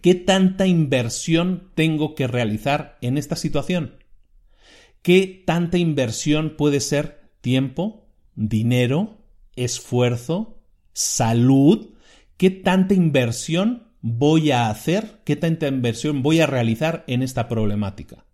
¿Qué 0.02 0.14
tanta 0.14 0.68
inversión 0.68 1.72
tengo 1.74 2.14
que 2.14 2.28
realizar 2.28 2.98
en 3.02 3.18
esta 3.18 3.36
situación? 3.36 3.96
¿Qué 5.02 5.44
tanta 5.46 5.78
inversión 5.78 6.56
puede 6.58 6.80
ser 6.80 7.32
tiempo, 7.42 8.08
dinero, 8.36 9.18
esfuerzo, 9.56 10.62
salud? 10.94 11.96
¿Qué 12.38 12.52
tanta 12.52 12.94
inversión 12.94 13.88
voy 14.02 14.52
a 14.52 14.70
hacer? 14.70 15.22
¿Qué 15.26 15.36
tanta 15.36 15.68
inversión 15.68 16.22
voy 16.22 16.40
a 16.40 16.48
realizar 16.48 17.04
en 17.08 17.24
esta 17.24 17.48
problemática? 17.48 18.26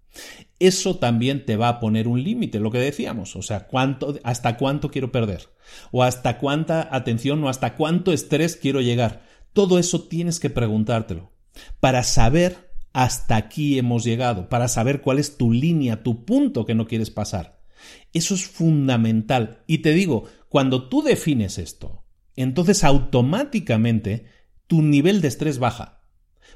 Eso 0.60 0.98
también 0.98 1.46
te 1.46 1.56
va 1.56 1.70
a 1.70 1.80
poner 1.80 2.08
un 2.08 2.22
límite, 2.24 2.60
lo 2.60 2.72
que 2.72 2.80
decíamos, 2.80 3.36
o 3.36 3.42
sea, 3.42 3.68
cuánto, 3.68 4.18
hasta 4.24 4.56
cuánto 4.58 4.90
quiero 4.90 5.12
perder, 5.12 5.50
o 5.92 6.04
hasta 6.04 6.38
cuánta 6.38 6.88
atención 6.96 7.44
o 7.44 7.50
hasta 7.50 7.76
cuánto 7.76 8.14
estrés 8.14 8.56
quiero 8.56 8.82
llegar. 8.82 9.25
Todo 9.56 9.80
eso 9.80 10.02
tienes 10.02 10.42
que 10.42 10.50
preguntártelo 10.50 11.32
para 11.80 12.04
saber 12.04 12.74
hasta 12.92 13.38
aquí 13.38 13.80
hemos 13.80 14.04
llegado, 14.04 14.50
para 14.50 14.68
saber 14.68 15.00
cuál 15.00 15.18
es 15.18 15.38
tu 15.38 15.54
línea, 15.54 16.04
tu 16.04 16.26
punto 16.26 16.66
que 16.66 16.76
no 16.76 16.88
quieres 16.88 17.10
pasar. 17.10 17.62
Eso 18.12 18.36
es 18.36 18.46
fundamental. 18.46 19.64
Y 19.66 19.78
te 19.78 19.94
digo, 19.94 20.26
cuando 20.50 20.90
tú 20.90 21.04
defines 21.04 21.58
esto, 21.58 22.04
entonces 22.36 22.84
automáticamente 22.84 24.26
tu 24.68 24.82
nivel 24.82 25.22
de 25.22 25.30
estrés 25.30 25.58
baja. 25.58 26.02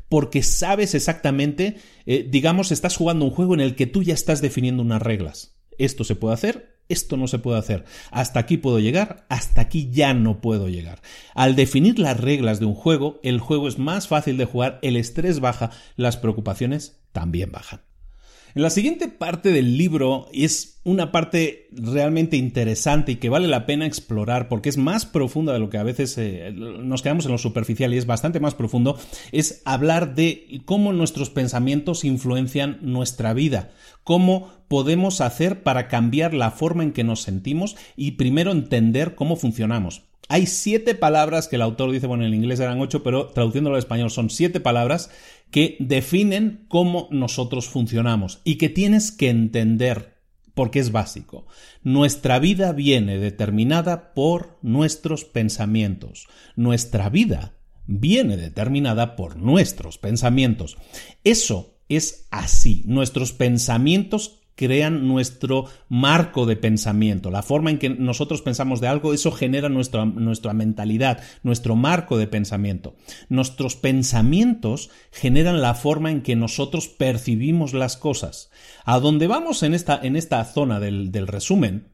Porque 0.09 0.43
sabes 0.43 0.93
exactamente, 0.93 1.77
eh, 2.05 2.27
digamos, 2.29 2.73
estás 2.73 2.97
jugando 2.97 3.23
un 3.23 3.31
juego 3.31 3.53
en 3.53 3.61
el 3.61 3.75
que 3.75 3.87
tú 3.87 4.03
ya 4.03 4.13
estás 4.13 4.41
definiendo 4.41 4.83
unas 4.83 5.01
reglas. 5.01 5.57
Esto 5.77 6.03
se 6.03 6.15
puede 6.15 6.33
hacer, 6.33 6.78
esto 6.89 7.15
no 7.15 7.27
se 7.27 7.39
puede 7.39 7.59
hacer. 7.59 7.85
Hasta 8.11 8.39
aquí 8.39 8.57
puedo 8.57 8.79
llegar, 8.79 9.25
hasta 9.29 9.61
aquí 9.61 9.89
ya 9.91 10.13
no 10.13 10.41
puedo 10.41 10.67
llegar. 10.67 11.01
Al 11.35 11.55
definir 11.55 11.99
las 11.99 12.19
reglas 12.19 12.59
de 12.59 12.65
un 12.65 12.75
juego, 12.75 13.19
el 13.23 13.39
juego 13.39 13.67
es 13.67 13.79
más 13.79 14.07
fácil 14.07 14.37
de 14.37 14.45
jugar, 14.45 14.79
el 14.81 14.97
estrés 14.97 15.39
baja, 15.39 15.71
las 15.95 16.17
preocupaciones 16.17 16.99
también 17.13 17.51
bajan. 17.51 17.88
La 18.59 18.69
siguiente 18.69 19.07
parte 19.07 19.53
del 19.53 19.77
libro 19.77 20.27
es 20.33 20.81
una 20.83 21.13
parte 21.13 21.69
realmente 21.71 22.35
interesante 22.35 23.13
y 23.13 23.15
que 23.15 23.29
vale 23.29 23.47
la 23.47 23.65
pena 23.65 23.85
explorar 23.85 24.49
porque 24.49 24.67
es 24.67 24.75
más 24.75 25.05
profunda 25.05 25.53
de 25.53 25.59
lo 25.59 25.69
que 25.69 25.77
a 25.77 25.83
veces 25.83 26.17
eh, 26.17 26.51
nos 26.53 27.01
quedamos 27.01 27.25
en 27.25 27.31
lo 27.31 27.37
superficial 27.37 27.93
y 27.93 27.97
es 27.97 28.05
bastante 28.05 28.41
más 28.41 28.55
profundo, 28.55 28.99
es 29.31 29.61
hablar 29.63 30.13
de 30.13 30.61
cómo 30.65 30.91
nuestros 30.91 31.29
pensamientos 31.29 32.03
influencian 32.03 32.79
nuestra 32.81 33.33
vida, 33.33 33.71
cómo 34.03 34.51
podemos 34.67 35.21
hacer 35.21 35.63
para 35.63 35.87
cambiar 35.87 36.33
la 36.33 36.51
forma 36.51 36.83
en 36.83 36.91
que 36.91 37.05
nos 37.05 37.21
sentimos 37.21 37.77
y 37.95 38.11
primero 38.11 38.51
entender 38.51 39.15
cómo 39.15 39.37
funcionamos. 39.37 40.08
Hay 40.31 40.45
siete 40.45 40.93
palabras 40.93 41.47
que 41.47 41.55
el 41.55 41.63
autor 41.63 41.91
dice, 41.91 42.05
bueno, 42.05 42.23
en 42.23 42.35
inglés 42.35 42.59
eran 42.59 42.79
ocho, 42.79 43.01
pero 43.01 43.27
traduciéndolo 43.29 43.75
al 43.75 43.79
español 43.79 44.11
son 44.11 44.29
siete 44.29 44.59
palabras 44.59 45.09
que 45.49 45.75
definen 45.79 46.65
cómo 46.67 47.07
nosotros 47.11 47.67
funcionamos 47.67 48.39
y 48.43 48.55
que 48.55 48.69
tienes 48.69 49.11
que 49.11 49.29
entender 49.29 50.19
porque 50.53 50.79
es 50.79 50.91
básico. 50.91 51.47
Nuestra 51.83 52.37
vida 52.37 52.73
viene 52.73 53.17
determinada 53.17 54.13
por 54.13 54.59
nuestros 54.61 55.25
pensamientos. 55.25 56.27
Nuestra 56.55 57.09
vida 57.09 57.55
viene 57.87 58.37
determinada 58.37 59.15
por 59.15 59.35
nuestros 59.35 59.97
pensamientos. 59.97 60.77
Eso 61.23 61.79
es 61.89 62.27
así. 62.29 62.83
Nuestros 62.85 63.33
pensamientos 63.33 64.38
crean 64.59 65.07
nuestro 65.07 65.67
marco 65.87 66.45
de 66.45 66.57
pensamiento, 66.57 67.31
la 67.31 67.43
forma 67.43 67.69
en 67.69 67.77
que 67.77 67.87
nosotros 67.87 68.41
pensamos 68.41 68.81
de 68.81 68.89
algo, 68.89 69.13
eso 69.13 69.31
genera 69.31 69.69
nuestra, 69.69 70.03
nuestra 70.03 70.51
mentalidad, 70.51 71.23
nuestro 71.43 71.77
marco 71.77 72.17
de 72.17 72.27
pensamiento. 72.27 72.97
Nuestros 73.29 73.77
pensamientos 73.77 74.89
generan 75.13 75.61
la 75.61 75.75
forma 75.75 76.11
en 76.11 76.21
que 76.23 76.35
nosotros 76.35 76.89
percibimos 76.89 77.73
las 77.73 77.95
cosas. 77.95 78.51
A 78.83 78.99
donde 78.99 79.27
vamos 79.27 79.63
en 79.63 79.73
esta, 79.73 79.97
en 80.03 80.17
esta 80.17 80.43
zona 80.43 80.81
del, 80.81 81.13
del 81.13 81.27
resumen, 81.27 81.87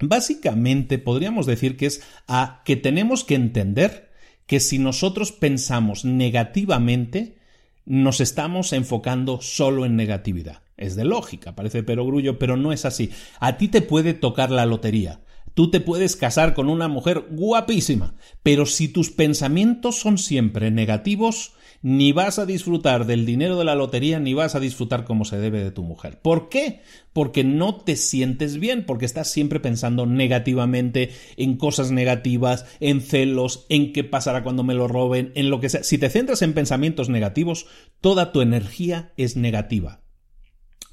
básicamente 0.00 0.98
podríamos 0.98 1.44
decir 1.44 1.76
que 1.76 1.84
es 1.84 2.00
a 2.26 2.62
que 2.64 2.76
tenemos 2.76 3.24
que 3.24 3.34
entender 3.34 4.10
que 4.46 4.58
si 4.58 4.78
nosotros 4.78 5.32
pensamos 5.32 6.06
negativamente, 6.06 7.36
nos 7.84 8.22
estamos 8.22 8.72
enfocando 8.72 9.42
solo 9.42 9.84
en 9.84 9.96
negatividad. 9.96 10.63
Es 10.76 10.96
de 10.96 11.04
lógica, 11.04 11.54
parece 11.54 11.82
perogrullo, 11.82 12.38
pero 12.38 12.56
no 12.56 12.72
es 12.72 12.84
así. 12.84 13.10
A 13.40 13.56
ti 13.56 13.68
te 13.68 13.80
puede 13.80 14.14
tocar 14.14 14.50
la 14.50 14.66
lotería. 14.66 15.20
Tú 15.54 15.70
te 15.70 15.80
puedes 15.80 16.16
casar 16.16 16.52
con 16.52 16.68
una 16.68 16.88
mujer 16.88 17.26
guapísima, 17.30 18.16
pero 18.42 18.66
si 18.66 18.88
tus 18.88 19.10
pensamientos 19.10 20.00
son 20.00 20.18
siempre 20.18 20.72
negativos, 20.72 21.52
ni 21.80 22.10
vas 22.10 22.40
a 22.40 22.46
disfrutar 22.46 23.06
del 23.06 23.24
dinero 23.24 23.56
de 23.56 23.64
la 23.64 23.76
lotería, 23.76 24.18
ni 24.18 24.34
vas 24.34 24.56
a 24.56 24.60
disfrutar 24.60 25.04
como 25.04 25.24
se 25.24 25.38
debe 25.38 25.62
de 25.62 25.70
tu 25.70 25.84
mujer. 25.84 26.18
¿Por 26.20 26.48
qué? 26.48 26.80
Porque 27.12 27.44
no 27.44 27.76
te 27.76 27.94
sientes 27.94 28.58
bien, 28.58 28.84
porque 28.84 29.04
estás 29.04 29.30
siempre 29.30 29.60
pensando 29.60 30.06
negativamente 30.06 31.10
en 31.36 31.56
cosas 31.56 31.92
negativas, 31.92 32.66
en 32.80 33.00
celos, 33.00 33.66
en 33.68 33.92
qué 33.92 34.02
pasará 34.02 34.42
cuando 34.42 34.64
me 34.64 34.74
lo 34.74 34.88
roben, 34.88 35.30
en 35.36 35.50
lo 35.50 35.60
que 35.60 35.68
sea. 35.68 35.84
Si 35.84 35.98
te 35.98 36.10
centras 36.10 36.42
en 36.42 36.54
pensamientos 36.54 37.10
negativos, 37.10 37.66
toda 38.00 38.32
tu 38.32 38.40
energía 38.40 39.12
es 39.16 39.36
negativa 39.36 40.03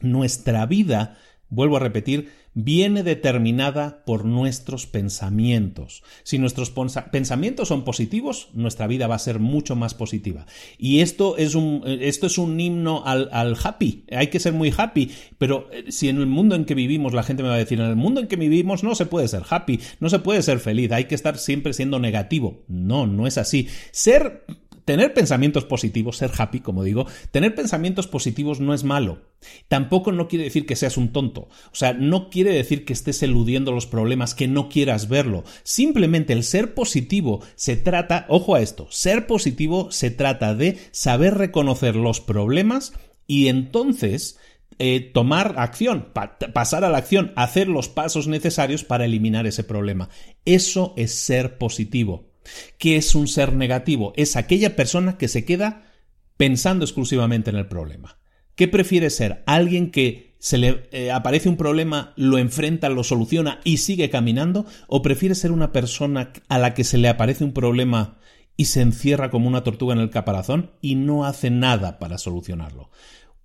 nuestra 0.04 0.66
vida, 0.66 1.18
vuelvo 1.50 1.78
a 1.78 1.82
repetir, 1.82 2.30
viene 2.54 3.04
determinada 3.04 4.04
por 4.06 4.26
nuestros 4.26 4.86
pensamientos. 4.86 6.04
Si 6.24 6.38
nuestros 6.38 6.72
pensamientos 7.12 7.70
son 7.70 7.84
positivos, 7.84 8.50
nuestra 8.54 8.88
vida 8.88 9.08
va 9.08 9.16
a 9.16 9.20
ser 9.20 9.40
mucho 9.40 9.76
más 9.76 9.94
positiva. 9.94 10.46
Y 10.78 11.00
esto 11.00 11.38
es 11.38 11.56
un, 11.56 11.84
esto 11.86 12.28
es 12.28 12.38
un 12.38 12.60
himno 12.60 13.04
al, 13.06 13.30
al, 13.32 13.56
happy. 13.62 14.06
Hay 14.12 14.28
que 14.28 14.40
ser 14.40 14.54
muy 14.54 14.74
happy. 14.76 15.12
Pero 15.38 15.70
eh, 15.72 15.92
si 15.92 16.10
en 16.10 16.18
el 16.18 16.28
mundo 16.28 16.56
en 16.56 16.66
que 16.66 16.76
vivimos, 16.76 17.14
la 17.14 17.24
gente 17.24 17.44
me 17.44 17.50
va 17.50 17.56
a 17.56 17.60
decir, 17.60 17.80
en 17.80 17.88
el 17.88 17.96
mundo 17.96 18.20
en 18.20 18.28
que 18.28 18.36
vivimos 18.36 18.84
no 18.84 18.96
se 18.96 19.06
puede 19.06 19.28
ser 19.28 19.44
happy, 19.50 19.80
no 20.00 20.10
se 20.10 20.20
puede 20.20 20.42
ser 20.42 20.60
feliz, 20.60 20.92
hay 20.92 21.06
que 21.06 21.16
estar 21.16 21.38
siempre 21.38 21.74
siendo 21.74 22.00
negativo. 22.00 22.64
No, 22.68 23.08
no 23.08 23.28
es 23.28 23.38
así. 23.38 23.68
Ser 23.92 24.46
Tener 24.86 25.14
pensamientos 25.14 25.66
positivos, 25.66 26.18
ser 26.18 26.32
happy, 26.38 26.60
como 26.60 26.84
digo, 26.84 27.06
tener 27.32 27.56
pensamientos 27.56 28.08
positivos 28.08 28.60
no 28.60 28.74
es 28.74 28.84
malo. 28.84 29.22
Tampoco 29.68 30.12
no 30.12 30.28
quiere 30.28 30.46
decir 30.46 30.66
que 30.66 30.76
seas 30.76 30.98
un 30.98 31.12
tonto. 31.12 31.50
O 31.72 31.76
sea, 31.76 31.94
no 31.94 32.30
quiere 32.30 32.54
decir 32.54 32.86
que 32.86 32.94
estés 32.94 33.24
eludiendo 33.24 33.72
los 33.72 33.88
problemas, 33.88 34.36
que 34.36 34.48
no 34.48 34.70
quieras 34.70 35.08
verlo. 35.08 35.44
Simplemente 35.64 36.34
el 36.34 36.44
ser 36.44 36.74
positivo 36.74 37.42
se 37.56 37.76
trata, 37.76 38.26
ojo 38.30 38.56
a 38.56 38.62
esto, 38.62 38.88
ser 38.90 39.28
positivo 39.28 39.92
se 39.92 40.12
trata 40.12 40.56
de 40.56 40.80
saber 40.92 41.36
reconocer 41.36 41.96
los 41.96 42.22
problemas 42.22 42.94
y 43.28 43.48
entonces 43.48 44.38
eh, 44.80 45.12
tomar 45.14 45.56
acción, 45.58 46.12
pasar 46.54 46.84
a 46.84 46.90
la 46.90 46.98
acción, 46.98 47.34
hacer 47.36 47.68
los 47.68 47.88
pasos 47.88 48.28
necesarios 48.28 48.84
para 48.84 49.06
eliminar 49.06 49.46
ese 49.46 49.64
problema. 49.64 50.10
Eso 50.46 50.94
es 50.98 51.14
ser 51.14 51.58
positivo. 51.58 52.31
¿Qué 52.78 52.96
es 52.96 53.16
un 53.16 53.28
ser 53.28 53.54
negativo? 53.54 54.14
Es 54.16 54.36
aquella 54.36 54.76
persona 54.76 55.18
que 55.18 55.28
se 55.28 55.46
queda 55.46 55.92
pensando 56.38 56.86
exclusivamente 56.86 57.50
en 57.50 57.56
el 57.56 57.68
problema. 57.68 58.18
¿Qué 58.56 58.68
prefiere 58.68 59.10
ser? 59.10 59.44
¿Alguien 59.46 59.92
que 59.92 60.36
se 60.40 60.58
le 60.58 60.88
eh, 60.92 61.12
aparece 61.12 61.50
un 61.50 61.58
problema, 61.58 62.14
lo 62.16 62.38
enfrenta, 62.38 62.90
lo 62.90 63.04
soluciona 63.04 63.60
y 63.64 63.78
sigue 63.78 64.10
caminando? 64.10 64.66
¿O 64.88 65.02
prefiere 65.02 65.36
ser 65.36 65.52
una 65.52 65.72
persona 65.72 66.34
a 66.50 66.58
la 66.58 66.74
que 66.74 66.84
se 66.84 66.98
le 66.98 67.10
aparece 67.10 67.44
un 67.44 67.54
problema 67.54 68.18
y 68.58 68.66
se 68.66 68.82
encierra 68.82 69.30
como 69.30 69.48
una 69.48 69.64
tortuga 69.64 69.94
en 69.94 70.00
el 70.00 70.10
caparazón 70.10 70.72
y 70.82 70.96
no 70.96 71.26
hace 71.26 71.50
nada 71.50 72.00
para 72.00 72.18
solucionarlo? 72.18 72.90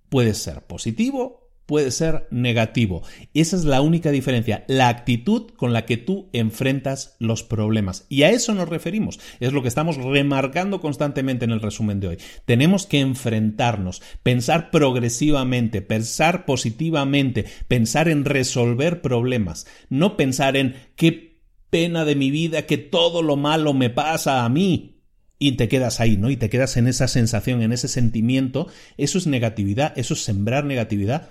Puede 0.09 0.33
ser 0.33 0.65
positivo 0.65 1.46
puede 1.67 1.91
ser 1.91 2.27
negativo. 2.31 3.03
Esa 3.35 3.57
es 3.57 3.65
la 3.65 3.81
única 3.81 4.09
diferencia, 4.09 4.63
la 4.67 4.87
actitud 4.87 5.51
con 5.55 5.73
la 5.73 5.85
que 5.85 5.97
tú 5.97 6.29
enfrentas 6.33 7.15
los 7.19 7.43
problemas. 7.43 8.07
Y 8.09 8.23
a 8.23 8.31
eso 8.31 8.55
nos 8.55 8.69
referimos. 8.69 9.19
Es 9.39 9.53
lo 9.53 9.61
que 9.61 9.67
estamos 9.67 9.97
remarcando 9.97 10.81
constantemente 10.81 11.45
en 11.45 11.51
el 11.51 11.61
resumen 11.61 11.99
de 11.99 12.07
hoy. 12.07 12.17
Tenemos 12.45 12.87
que 12.87 13.01
enfrentarnos, 13.01 14.01
pensar 14.23 14.71
progresivamente, 14.71 15.81
pensar 15.81 16.45
positivamente, 16.45 17.45
pensar 17.67 18.07
en 18.07 18.25
resolver 18.25 19.01
problemas, 19.01 19.67
no 19.89 20.17
pensar 20.17 20.55
en 20.55 20.75
qué 20.95 21.41
pena 21.69 22.05
de 22.05 22.15
mi 22.15 22.31
vida 22.31 22.65
que 22.65 22.77
todo 22.77 23.21
lo 23.21 23.35
malo 23.35 23.73
me 23.73 23.89
pasa 23.89 24.45
a 24.45 24.49
mí 24.49 25.01
y 25.37 25.51
te 25.53 25.67
quedas 25.67 25.99
ahí, 25.99 26.15
¿no? 26.15 26.29
Y 26.29 26.37
te 26.37 26.49
quedas 26.49 26.77
en 26.77 26.87
esa 26.87 27.09
sensación, 27.09 27.61
en 27.61 27.73
ese 27.73 27.89
sentimiento. 27.89 28.67
Eso 28.95 29.17
es 29.17 29.27
negatividad, 29.27 29.91
eso 29.97 30.13
es 30.13 30.21
sembrar 30.23 30.63
negatividad 30.63 31.29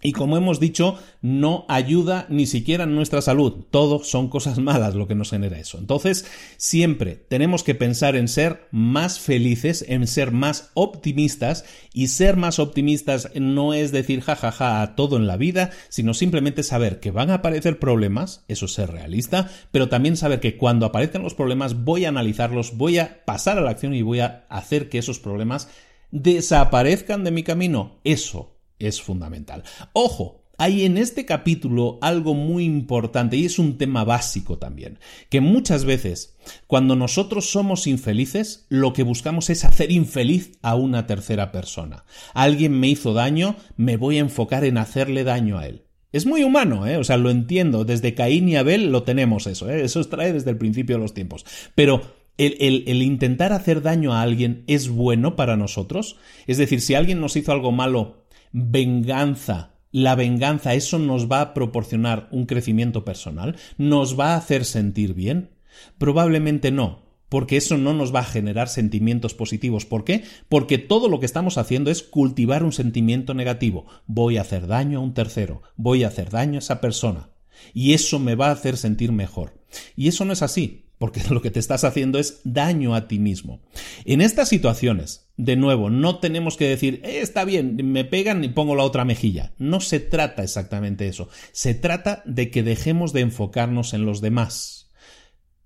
y 0.00 0.12
como 0.12 0.36
hemos 0.36 0.60
dicho, 0.60 0.96
no 1.22 1.66
ayuda 1.68 2.26
ni 2.28 2.46
siquiera 2.46 2.84
en 2.84 2.94
nuestra 2.94 3.20
salud. 3.20 3.64
Todo 3.70 4.04
son 4.04 4.28
cosas 4.28 4.58
malas 4.60 4.94
lo 4.94 5.08
que 5.08 5.16
nos 5.16 5.30
genera 5.30 5.58
eso. 5.58 5.78
Entonces, 5.78 6.24
siempre 6.56 7.16
tenemos 7.16 7.64
que 7.64 7.74
pensar 7.74 8.14
en 8.14 8.28
ser 8.28 8.68
más 8.70 9.18
felices, 9.18 9.84
en 9.88 10.06
ser 10.06 10.30
más 10.30 10.70
optimistas. 10.74 11.64
Y 11.92 12.08
ser 12.08 12.36
más 12.36 12.60
optimistas 12.60 13.30
no 13.34 13.74
es 13.74 13.90
decir 13.90 14.20
jajaja 14.20 14.82
a 14.82 14.94
todo 14.94 15.16
en 15.16 15.26
la 15.26 15.36
vida, 15.36 15.70
sino 15.88 16.14
simplemente 16.14 16.62
saber 16.62 17.00
que 17.00 17.10
van 17.10 17.30
a 17.30 17.34
aparecer 17.34 17.80
problemas, 17.80 18.44
eso 18.46 18.66
es 18.66 18.72
ser 18.72 18.92
realista, 18.92 19.50
pero 19.72 19.88
también 19.88 20.16
saber 20.16 20.38
que 20.38 20.56
cuando 20.56 20.86
aparezcan 20.86 21.24
los 21.24 21.34
problemas 21.34 21.84
voy 21.84 22.04
a 22.04 22.10
analizarlos, 22.10 22.76
voy 22.76 22.98
a 22.98 23.24
pasar 23.24 23.58
a 23.58 23.62
la 23.62 23.70
acción 23.70 23.94
y 23.94 24.02
voy 24.02 24.20
a 24.20 24.46
hacer 24.48 24.88
que 24.88 24.98
esos 24.98 25.18
problemas 25.18 25.68
desaparezcan 26.12 27.24
de 27.24 27.32
mi 27.32 27.42
camino. 27.42 27.98
Eso 28.04 28.57
es 28.78 29.00
fundamental. 29.02 29.64
Ojo, 29.92 30.42
hay 30.60 30.84
en 30.84 30.98
este 30.98 31.24
capítulo 31.24 31.98
algo 32.02 32.34
muy 32.34 32.64
importante 32.64 33.36
y 33.36 33.44
es 33.44 33.60
un 33.60 33.78
tema 33.78 34.02
básico 34.02 34.58
también, 34.58 34.98
que 35.30 35.40
muchas 35.40 35.84
veces 35.84 36.36
cuando 36.66 36.96
nosotros 36.96 37.48
somos 37.50 37.86
infelices, 37.86 38.66
lo 38.68 38.92
que 38.92 39.04
buscamos 39.04 39.50
es 39.50 39.64
hacer 39.64 39.92
infeliz 39.92 40.58
a 40.62 40.74
una 40.74 41.06
tercera 41.06 41.52
persona. 41.52 42.04
Alguien 42.34 42.78
me 42.80 42.88
hizo 42.88 43.12
daño, 43.12 43.54
me 43.76 43.96
voy 43.96 44.16
a 44.16 44.22
enfocar 44.22 44.64
en 44.64 44.78
hacerle 44.78 45.22
daño 45.22 45.58
a 45.58 45.66
él. 45.66 45.84
Es 46.10 46.26
muy 46.26 46.42
humano, 46.42 46.86
¿eh? 46.86 46.96
O 46.96 47.04
sea, 47.04 47.18
lo 47.18 47.30
entiendo. 47.30 47.84
Desde 47.84 48.14
Caín 48.14 48.48
y 48.48 48.56
Abel 48.56 48.90
lo 48.90 49.02
tenemos 49.04 49.46
eso, 49.46 49.70
¿eh? 49.70 49.84
Eso 49.84 50.02
trae 50.04 50.32
desde 50.32 50.50
el 50.50 50.56
principio 50.56 50.96
de 50.96 51.02
los 51.02 51.14
tiempos. 51.14 51.44
Pero 51.74 52.00
el, 52.38 52.84
el, 52.86 53.02
intentar 53.02 53.52
hacer 53.52 53.82
daño 53.82 54.14
a 54.14 54.22
alguien 54.22 54.64
es 54.66 54.88
bueno 54.88 55.36
para 55.36 55.56
nosotros. 55.56 56.16
Es 56.46 56.56
decir, 56.56 56.80
si 56.80 56.94
alguien 56.94 57.20
nos 57.20 57.36
hizo 57.36 57.52
algo 57.52 57.72
malo 57.72 58.24
venganza. 58.52 59.74
La 59.90 60.14
venganza, 60.14 60.74
¿eso 60.74 60.98
nos 60.98 61.30
va 61.30 61.40
a 61.40 61.54
proporcionar 61.54 62.28
un 62.30 62.46
crecimiento 62.46 63.04
personal? 63.04 63.56
¿Nos 63.78 64.18
va 64.18 64.34
a 64.34 64.36
hacer 64.36 64.64
sentir 64.64 65.14
bien? 65.14 65.50
Probablemente 65.96 66.70
no, 66.70 67.02
porque 67.28 67.56
eso 67.56 67.78
no 67.78 67.94
nos 67.94 68.14
va 68.14 68.20
a 68.20 68.24
generar 68.24 68.68
sentimientos 68.68 69.34
positivos. 69.34 69.86
¿Por 69.86 70.04
qué? 70.04 70.24
Porque 70.48 70.78
todo 70.78 71.08
lo 71.08 71.20
que 71.20 71.26
estamos 71.26 71.56
haciendo 71.56 71.90
es 71.90 72.02
cultivar 72.02 72.62
un 72.62 72.72
sentimiento 72.72 73.32
negativo. 73.34 73.86
Voy 74.06 74.36
a 74.36 74.42
hacer 74.42 74.66
daño 74.66 74.98
a 74.98 75.02
un 75.02 75.14
tercero, 75.14 75.62
voy 75.76 76.04
a 76.04 76.08
hacer 76.08 76.30
daño 76.30 76.56
a 76.56 76.58
esa 76.58 76.80
persona. 76.80 77.30
Y 77.72 77.94
eso 77.94 78.18
me 78.18 78.34
va 78.34 78.48
a 78.48 78.52
hacer 78.52 78.76
sentir 78.76 79.12
mejor. 79.12 79.58
Y 79.96 80.08
eso 80.08 80.24
no 80.24 80.32
es 80.32 80.42
así 80.42 80.87
porque 80.98 81.22
lo 81.30 81.40
que 81.40 81.50
te 81.50 81.60
estás 81.60 81.84
haciendo 81.84 82.18
es 82.18 82.40
daño 82.44 82.94
a 82.94 83.08
ti 83.08 83.18
mismo. 83.18 83.60
En 84.04 84.20
estas 84.20 84.48
situaciones, 84.48 85.28
de 85.36 85.56
nuevo, 85.56 85.90
no 85.90 86.18
tenemos 86.18 86.56
que 86.56 86.68
decir, 86.68 87.00
eh, 87.04 87.20
está 87.20 87.44
bien, 87.44 87.76
me 87.84 88.04
pegan 88.04 88.44
y 88.44 88.48
pongo 88.48 88.74
la 88.74 88.84
otra 88.84 89.04
mejilla. 89.04 89.52
No 89.58 89.80
se 89.80 90.00
trata 90.00 90.42
exactamente 90.42 91.08
eso. 91.08 91.28
Se 91.52 91.74
trata 91.74 92.22
de 92.26 92.50
que 92.50 92.62
dejemos 92.62 93.12
de 93.12 93.20
enfocarnos 93.20 93.94
en 93.94 94.04
los 94.04 94.20
demás. 94.20 94.90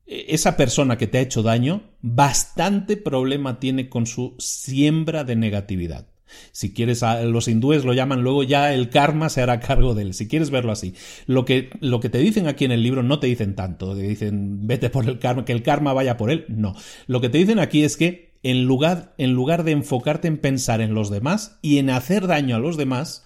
E, 0.06 0.26
esa 0.34 0.56
persona 0.56 0.98
que 0.98 1.06
te 1.06 1.18
ha 1.18 1.22
hecho 1.22 1.42
daño, 1.42 1.94
bastante 2.00 2.96
problema 2.96 3.58
tiene 3.58 3.88
con 3.88 4.06
su 4.06 4.36
siembra 4.38 5.24
de 5.24 5.36
negatividad. 5.36 6.11
Si 6.52 6.72
quieres, 6.72 7.02
los 7.24 7.48
hindúes 7.48 7.84
lo 7.84 7.94
llaman 7.94 8.22
luego 8.22 8.42
ya 8.42 8.72
el 8.74 8.90
karma 8.90 9.28
se 9.28 9.42
hará 9.42 9.60
cargo 9.60 9.94
de 9.94 10.02
él, 10.02 10.14
si 10.14 10.28
quieres 10.28 10.50
verlo 10.50 10.72
así. 10.72 10.94
Lo 11.26 11.44
que, 11.44 11.70
lo 11.80 12.00
que 12.00 12.08
te 12.08 12.18
dicen 12.18 12.46
aquí 12.46 12.64
en 12.64 12.72
el 12.72 12.82
libro 12.82 13.02
no 13.02 13.18
te 13.18 13.26
dicen 13.26 13.54
tanto, 13.54 13.94
te 13.94 14.02
dicen 14.02 14.66
vete 14.66 14.90
por 14.90 15.08
el 15.08 15.18
karma, 15.18 15.44
que 15.44 15.52
el 15.52 15.62
karma 15.62 15.92
vaya 15.92 16.16
por 16.16 16.30
él, 16.30 16.44
no. 16.48 16.74
Lo 17.06 17.20
que 17.20 17.28
te 17.28 17.38
dicen 17.38 17.58
aquí 17.58 17.84
es 17.84 17.96
que 17.96 18.32
en 18.42 18.64
lugar, 18.64 19.14
en 19.18 19.32
lugar 19.32 19.64
de 19.64 19.72
enfocarte 19.72 20.28
en 20.28 20.38
pensar 20.38 20.80
en 20.80 20.94
los 20.94 21.10
demás 21.10 21.58
y 21.62 21.78
en 21.78 21.90
hacer 21.90 22.26
daño 22.26 22.56
a 22.56 22.58
los 22.60 22.76
demás, 22.76 23.24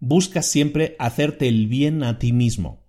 buscas 0.00 0.46
siempre 0.46 0.96
hacerte 0.98 1.48
el 1.48 1.66
bien 1.66 2.02
a 2.02 2.18
ti 2.18 2.32
mismo. 2.32 2.82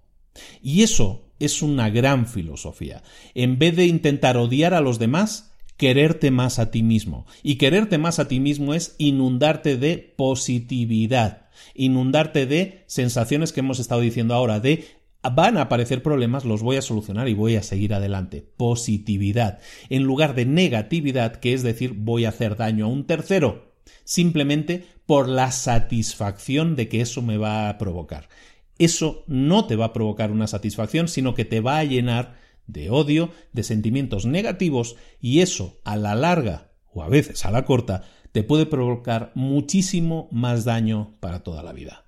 Y 0.62 0.84
eso 0.84 1.30
es 1.40 1.62
una 1.62 1.90
gran 1.90 2.28
filosofía. 2.28 3.04
En 3.34 3.58
vez 3.58 3.76
de 3.76 3.86
intentar 3.86 4.38
odiar 4.38 4.74
a 4.74 4.82
los 4.82 5.00
demás, 5.00 5.51
quererte 5.82 6.30
más 6.30 6.60
a 6.60 6.70
ti 6.70 6.84
mismo. 6.84 7.26
Y 7.42 7.56
quererte 7.56 7.98
más 7.98 8.20
a 8.20 8.28
ti 8.28 8.40
mismo 8.40 8.76
es 8.76 8.94
inundarte 9.00 9.78
de 9.78 10.14
positividad, 10.16 11.50
inundarte 11.74 12.46
de 12.46 12.84
sensaciones 12.86 13.52
que 13.52 13.62
hemos 13.62 13.80
estado 13.80 14.02
diciendo 14.02 14.36
ahora, 14.36 14.60
de 14.60 14.86
van 15.24 15.58
a 15.58 15.62
aparecer 15.62 16.04
problemas, 16.04 16.46
los 16.46 16.62
voy 16.62 16.78
a 16.78 16.84
solucionar 16.84 17.30
y 17.30 17.34
voy 17.34 17.56
a 17.56 17.64
seguir 17.64 17.96
adelante. 17.96 18.46
Positividad, 18.58 19.58
en 19.90 20.04
lugar 20.04 20.36
de 20.36 20.46
negatividad, 20.46 21.38
que 21.38 21.54
es 21.54 21.64
decir, 21.64 21.94
voy 21.98 22.26
a 22.26 22.30
hacer 22.30 22.58
daño 22.58 22.86
a 22.86 22.90
un 22.90 23.08
tercero, 23.08 23.74
simplemente 24.04 24.86
por 25.08 25.28
la 25.28 25.52
satisfacción 25.52 26.76
de 26.76 26.90
que 26.90 27.02
eso 27.02 27.24
me 27.24 27.38
va 27.38 27.70
a 27.70 27.80
provocar. 27.80 28.30
Eso 28.78 29.24
no 29.26 29.66
te 29.66 29.76
va 29.76 29.86
a 29.86 29.94
provocar 29.94 30.30
una 30.30 30.46
satisfacción, 30.46 31.08
sino 31.08 31.34
que 31.34 31.44
te 31.44 31.60
va 31.60 31.80
a 31.80 31.86
llenar 31.86 32.40
de 32.68 32.90
odio, 32.90 33.32
de 33.54 33.64
sentimientos 33.64 34.26
negativos, 34.26 34.96
y 35.20 35.40
eso, 35.40 35.80
a 35.84 35.98
la 35.98 36.16
larga, 36.16 36.72
o 36.94 37.04
a 37.04 37.10
veces 37.10 37.46
a 37.46 37.52
la 37.52 37.66
corta, 37.66 38.04
te 38.32 38.44
puede 38.44 38.66
provocar 38.66 39.32
muchísimo 39.36 40.30
más 40.32 40.66
daño 40.66 41.18
para 41.20 41.44
toda 41.44 41.64
la 41.64 41.74
vida. 41.74 42.06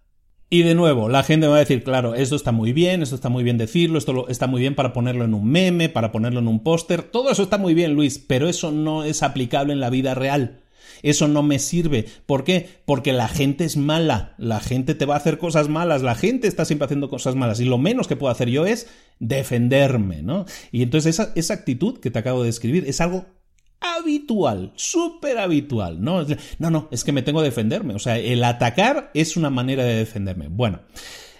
Y 0.50 0.62
de 0.62 0.76
nuevo, 0.76 1.10
la 1.10 1.24
gente 1.24 1.48
va 1.48 1.56
a 1.56 1.60
decir, 1.60 1.84
claro, 1.84 2.14
esto 2.14 2.36
está 2.36 2.52
muy 2.52 2.74
bien, 2.74 3.02
esto 3.02 3.16
está 3.16 3.30
muy 3.30 3.44
bien 3.44 3.58
decirlo, 3.58 3.98
esto 3.98 4.28
está 4.28 4.46
muy 4.46 4.62
bien 4.62 4.76
para 4.76 4.94
ponerlo 4.94 5.26
en 5.26 5.34
un 5.34 5.48
meme, 5.48 5.90
para 5.90 6.12
ponerlo 6.12 6.40
en 6.40 6.48
un 6.48 6.62
póster, 6.62 7.02
todo 7.02 7.32
eso 7.32 7.44
está 7.44 7.58
muy 7.58 7.74
bien, 7.74 7.94
Luis, 7.94 8.20
pero 8.20 8.48
eso 8.48 8.72
no 8.72 9.04
es 9.04 9.24
aplicable 9.24 9.74
en 9.74 9.80
la 9.80 9.90
vida 9.90 10.14
real. 10.14 10.63
Eso 11.04 11.28
no 11.28 11.44
me 11.44 11.60
sirve. 11.60 12.06
¿Por 12.26 12.44
qué? 12.44 12.68
Porque 12.86 13.14
la 13.14 13.28
gente 13.28 13.66
es 13.66 13.78
mala, 13.78 14.34
la 14.40 14.60
gente 14.60 14.96
te 14.96 15.06
va 15.06 15.14
a 15.14 15.18
hacer 15.18 15.38
cosas 15.38 15.70
malas, 15.70 16.02
la 16.02 16.16
gente 16.16 16.48
está 16.48 16.66
siempre 16.66 16.86
haciendo 16.86 17.10
cosas 17.10 17.36
malas 17.36 17.60
y 17.60 17.66
lo 17.66 17.78
menos 17.78 18.08
que 18.08 18.16
puedo 18.16 18.32
hacer 18.32 18.50
yo 18.50 18.66
es 18.66 18.88
defenderme, 19.20 20.24
¿no? 20.24 20.46
Y 20.72 20.82
entonces 20.82 21.20
esa, 21.20 21.32
esa 21.36 21.54
actitud 21.54 22.00
que 22.00 22.10
te 22.10 22.20
acabo 22.20 22.42
de 22.42 22.48
describir 22.48 22.86
es 22.88 23.02
algo 23.02 23.26
habitual, 23.84 24.72
súper 24.76 25.38
habitual, 25.38 26.02
¿no? 26.02 26.26
No, 26.58 26.72
no, 26.72 26.88
es 26.90 27.04
que 27.04 27.12
me 27.12 27.22
tengo 27.22 27.40
que 27.40 27.46
defenderme. 27.46 27.94
O 27.94 28.00
sea, 28.00 28.18
el 28.18 28.44
atacar 28.44 29.12
es 29.14 29.36
una 29.38 29.50
manera 29.50 29.84
de 29.84 29.96
defenderme. 29.96 30.48
Bueno. 30.48 30.80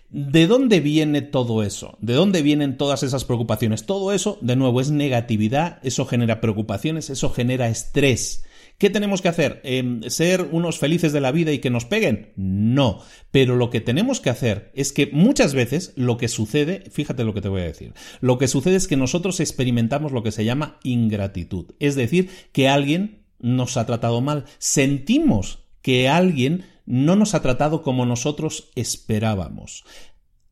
¿De 0.10 0.46
dónde 0.46 0.80
viene 0.80 1.24
todo 1.24 1.64
eso? 1.64 1.98
¿De 2.00 2.14
dónde 2.14 2.44
vienen 2.44 2.78
todas 2.78 3.02
esas 3.02 3.26
preocupaciones? 3.26 3.88
Todo 3.88 4.14
eso, 4.14 4.38
de 4.42 4.56
nuevo, 4.56 4.80
es 4.80 4.92
negatividad, 4.92 5.80
eso 5.82 6.06
genera 6.06 6.40
preocupaciones, 6.40 7.10
eso 7.10 7.32
genera 7.32 7.68
estrés. 7.68 8.44
¿Qué 8.78 8.90
tenemos 8.90 9.22
que 9.22 9.30
hacer? 9.30 9.62
Em, 9.64 10.02
¿Ser 10.10 10.50
unos 10.52 10.80
felices 10.80 11.14
de 11.14 11.22
la 11.22 11.32
vida 11.32 11.52
y 11.52 11.60
que 11.60 11.70
nos 11.70 11.86
peguen? 11.86 12.34
No. 12.36 13.00
Pero 13.32 13.56
lo 13.56 13.70
que 13.70 13.82
tenemos 13.82 14.20
que 14.20 14.30
hacer 14.30 14.72
es 14.74 14.92
que 14.92 15.08
muchas 15.08 15.54
veces 15.54 15.94
lo 15.96 16.18
que 16.18 16.28
sucede, 16.28 16.84
fíjate 16.92 17.24
lo 17.24 17.34
que 17.34 17.42
te 17.42 17.50
voy 17.50 17.62
a 17.62 17.66
decir, 17.66 17.94
lo 18.20 18.38
que 18.38 18.48
sucede 18.48 18.76
es 18.76 18.88
que 18.88 18.98
nosotros 18.98 19.40
experimentamos 19.40 20.12
lo 20.12 20.24
que 20.24 20.32
se 20.32 20.46
llama 20.46 20.80
ingratitud. 20.84 21.72
Es 21.80 21.96
decir, 21.96 22.30
que 22.52 22.68
alguien 22.68 23.24
nos 23.40 23.78
ha 23.78 23.86
tratado 23.86 24.22
mal. 24.22 24.46
Sentimos 24.58 25.60
que 25.82 26.10
alguien 26.10 26.66
no 26.86 27.16
nos 27.16 27.36
ha 27.36 27.42
tratado 27.42 27.82
como 27.84 28.06
nosotros 28.06 28.72
esperábamos. 28.76 29.84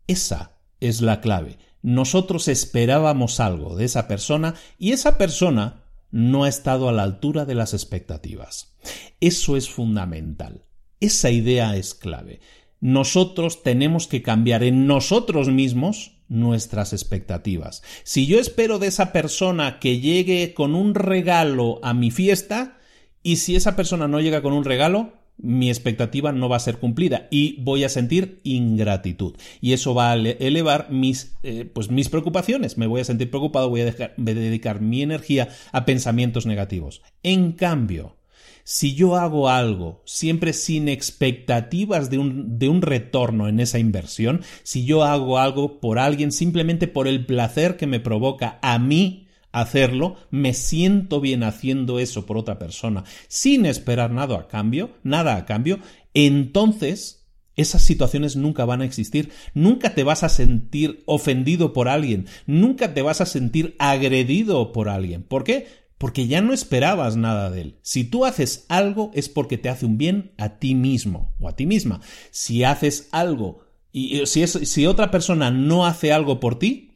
Esa 0.07 0.57
es 0.79 1.01
la 1.01 1.21
clave. 1.21 1.57
Nosotros 1.81 2.47
esperábamos 2.47 3.39
algo 3.39 3.75
de 3.75 3.85
esa 3.85 4.07
persona 4.07 4.55
y 4.77 4.91
esa 4.91 5.17
persona 5.17 5.80
no 6.11 6.43
ha 6.43 6.49
estado 6.49 6.89
a 6.89 6.91
la 6.91 7.03
altura 7.03 7.45
de 7.45 7.55
las 7.55 7.73
expectativas. 7.73 8.75
Eso 9.19 9.57
es 9.57 9.69
fundamental. 9.69 10.65
Esa 10.99 11.31
idea 11.31 11.75
es 11.75 11.95
clave. 11.95 12.41
Nosotros 12.79 13.63
tenemos 13.63 14.07
que 14.07 14.21
cambiar 14.21 14.63
en 14.63 14.87
nosotros 14.87 15.49
mismos 15.49 16.17
nuestras 16.27 16.93
expectativas. 16.93 17.83
Si 18.03 18.25
yo 18.25 18.39
espero 18.39 18.79
de 18.79 18.87
esa 18.87 19.11
persona 19.11 19.79
que 19.79 19.99
llegue 19.99 20.53
con 20.53 20.75
un 20.75 20.95
regalo 20.95 21.79
a 21.83 21.93
mi 21.93 22.09
fiesta, 22.09 22.77
y 23.23 23.35
si 23.35 23.55
esa 23.55 23.75
persona 23.75 24.07
no 24.07 24.19
llega 24.19 24.41
con 24.41 24.53
un 24.53 24.63
regalo, 24.63 25.20
mi 25.37 25.69
expectativa 25.69 26.31
no 26.31 26.49
va 26.49 26.57
a 26.57 26.61
ser 26.61 26.77
cumplida 26.77 27.27
y 27.31 27.61
voy 27.61 27.83
a 27.83 27.89
sentir 27.89 28.39
ingratitud. 28.43 29.35
Y 29.59 29.73
eso 29.73 29.93
va 29.93 30.11
a 30.11 30.15
elevar 30.15 30.91
mis, 30.91 31.35
eh, 31.43 31.65
pues 31.65 31.89
mis 31.89 32.09
preocupaciones. 32.09 32.77
Me 32.77 32.87
voy 32.87 33.01
a 33.01 33.05
sentir 33.05 33.29
preocupado, 33.29 33.69
voy 33.69 33.81
a, 33.81 34.13
dedicar 34.17 34.81
mi 34.81 35.01
energía 35.01 35.49
a 35.71 35.85
pensamientos 35.85 36.45
negativos. 36.45 37.01
En 37.23 37.53
cambio, 37.53 38.17
si 38.63 38.93
yo 38.93 39.15
hago 39.15 39.49
algo 39.49 40.03
siempre 40.05 40.53
sin 40.53 40.87
expectativas 40.87 42.09
de 42.09 42.19
un, 42.19 42.59
de 42.59 42.69
un, 42.69 42.81
retorno 42.83 43.47
en 43.47 43.59
esa 43.59 43.79
inversión, 43.79 44.41
si 44.63 44.85
yo 44.85 45.03
hago 45.03 45.39
algo 45.39 45.79
por 45.79 45.97
alguien 45.97 46.31
simplemente 46.31 46.87
por 46.87 47.07
el 47.07 47.25
placer 47.25 47.77
que 47.77 47.87
me 47.87 47.99
provoca 47.99 48.59
a 48.61 48.77
mí 48.77 49.20
hacerlo, 49.51 50.15
me 50.29 50.53
siento 50.53 51.19
bien 51.21 51.43
haciendo 51.43 51.99
eso 51.99 52.25
por 52.25 52.37
otra 52.37 52.59
persona 52.59 53.03
sin 53.27 53.65
esperar 53.65 54.11
nada 54.11 54.37
a 54.37 54.47
cambio, 54.47 54.91
nada 55.03 55.35
a 55.35 55.45
cambio, 55.45 55.79
entonces 56.13 57.21
esas 57.55 57.81
situaciones 57.83 58.35
nunca 58.35 58.65
van 58.65 58.81
a 58.81 58.85
existir. 58.85 59.31
Nunca 59.53 59.93
te 59.93 60.03
vas 60.03 60.23
a 60.23 60.29
sentir 60.29 61.03
ofendido 61.05 61.73
por 61.73 61.89
alguien, 61.89 62.27
nunca 62.45 62.93
te 62.93 63.01
vas 63.01 63.21
a 63.21 63.25
sentir 63.25 63.75
agredido 63.79 64.71
por 64.71 64.89
alguien. 64.89 65.23
¿Por 65.23 65.43
qué? 65.43 65.67
Porque 65.97 66.27
ya 66.27 66.41
no 66.41 66.53
esperabas 66.53 67.15
nada 67.15 67.51
de 67.51 67.61
él. 67.61 67.79
Si 67.81 68.03
tú 68.03 68.25
haces 68.25 68.65
algo 68.69 69.11
es 69.13 69.29
porque 69.29 69.57
te 69.57 69.69
hace 69.69 69.85
un 69.85 69.97
bien 69.97 70.31
a 70.37 70.57
ti 70.57 70.73
mismo 70.73 71.35
o 71.39 71.47
a 71.47 71.55
ti 71.55 71.65
misma. 71.65 72.01
Si 72.31 72.63
haces 72.63 73.07
algo 73.11 73.65
y 73.91 74.25
si, 74.25 74.47
si 74.47 74.87
otra 74.87 75.11
persona 75.11 75.51
no 75.51 75.85
hace 75.85 76.11
algo 76.11 76.39
por 76.39 76.57
ti, 76.57 76.95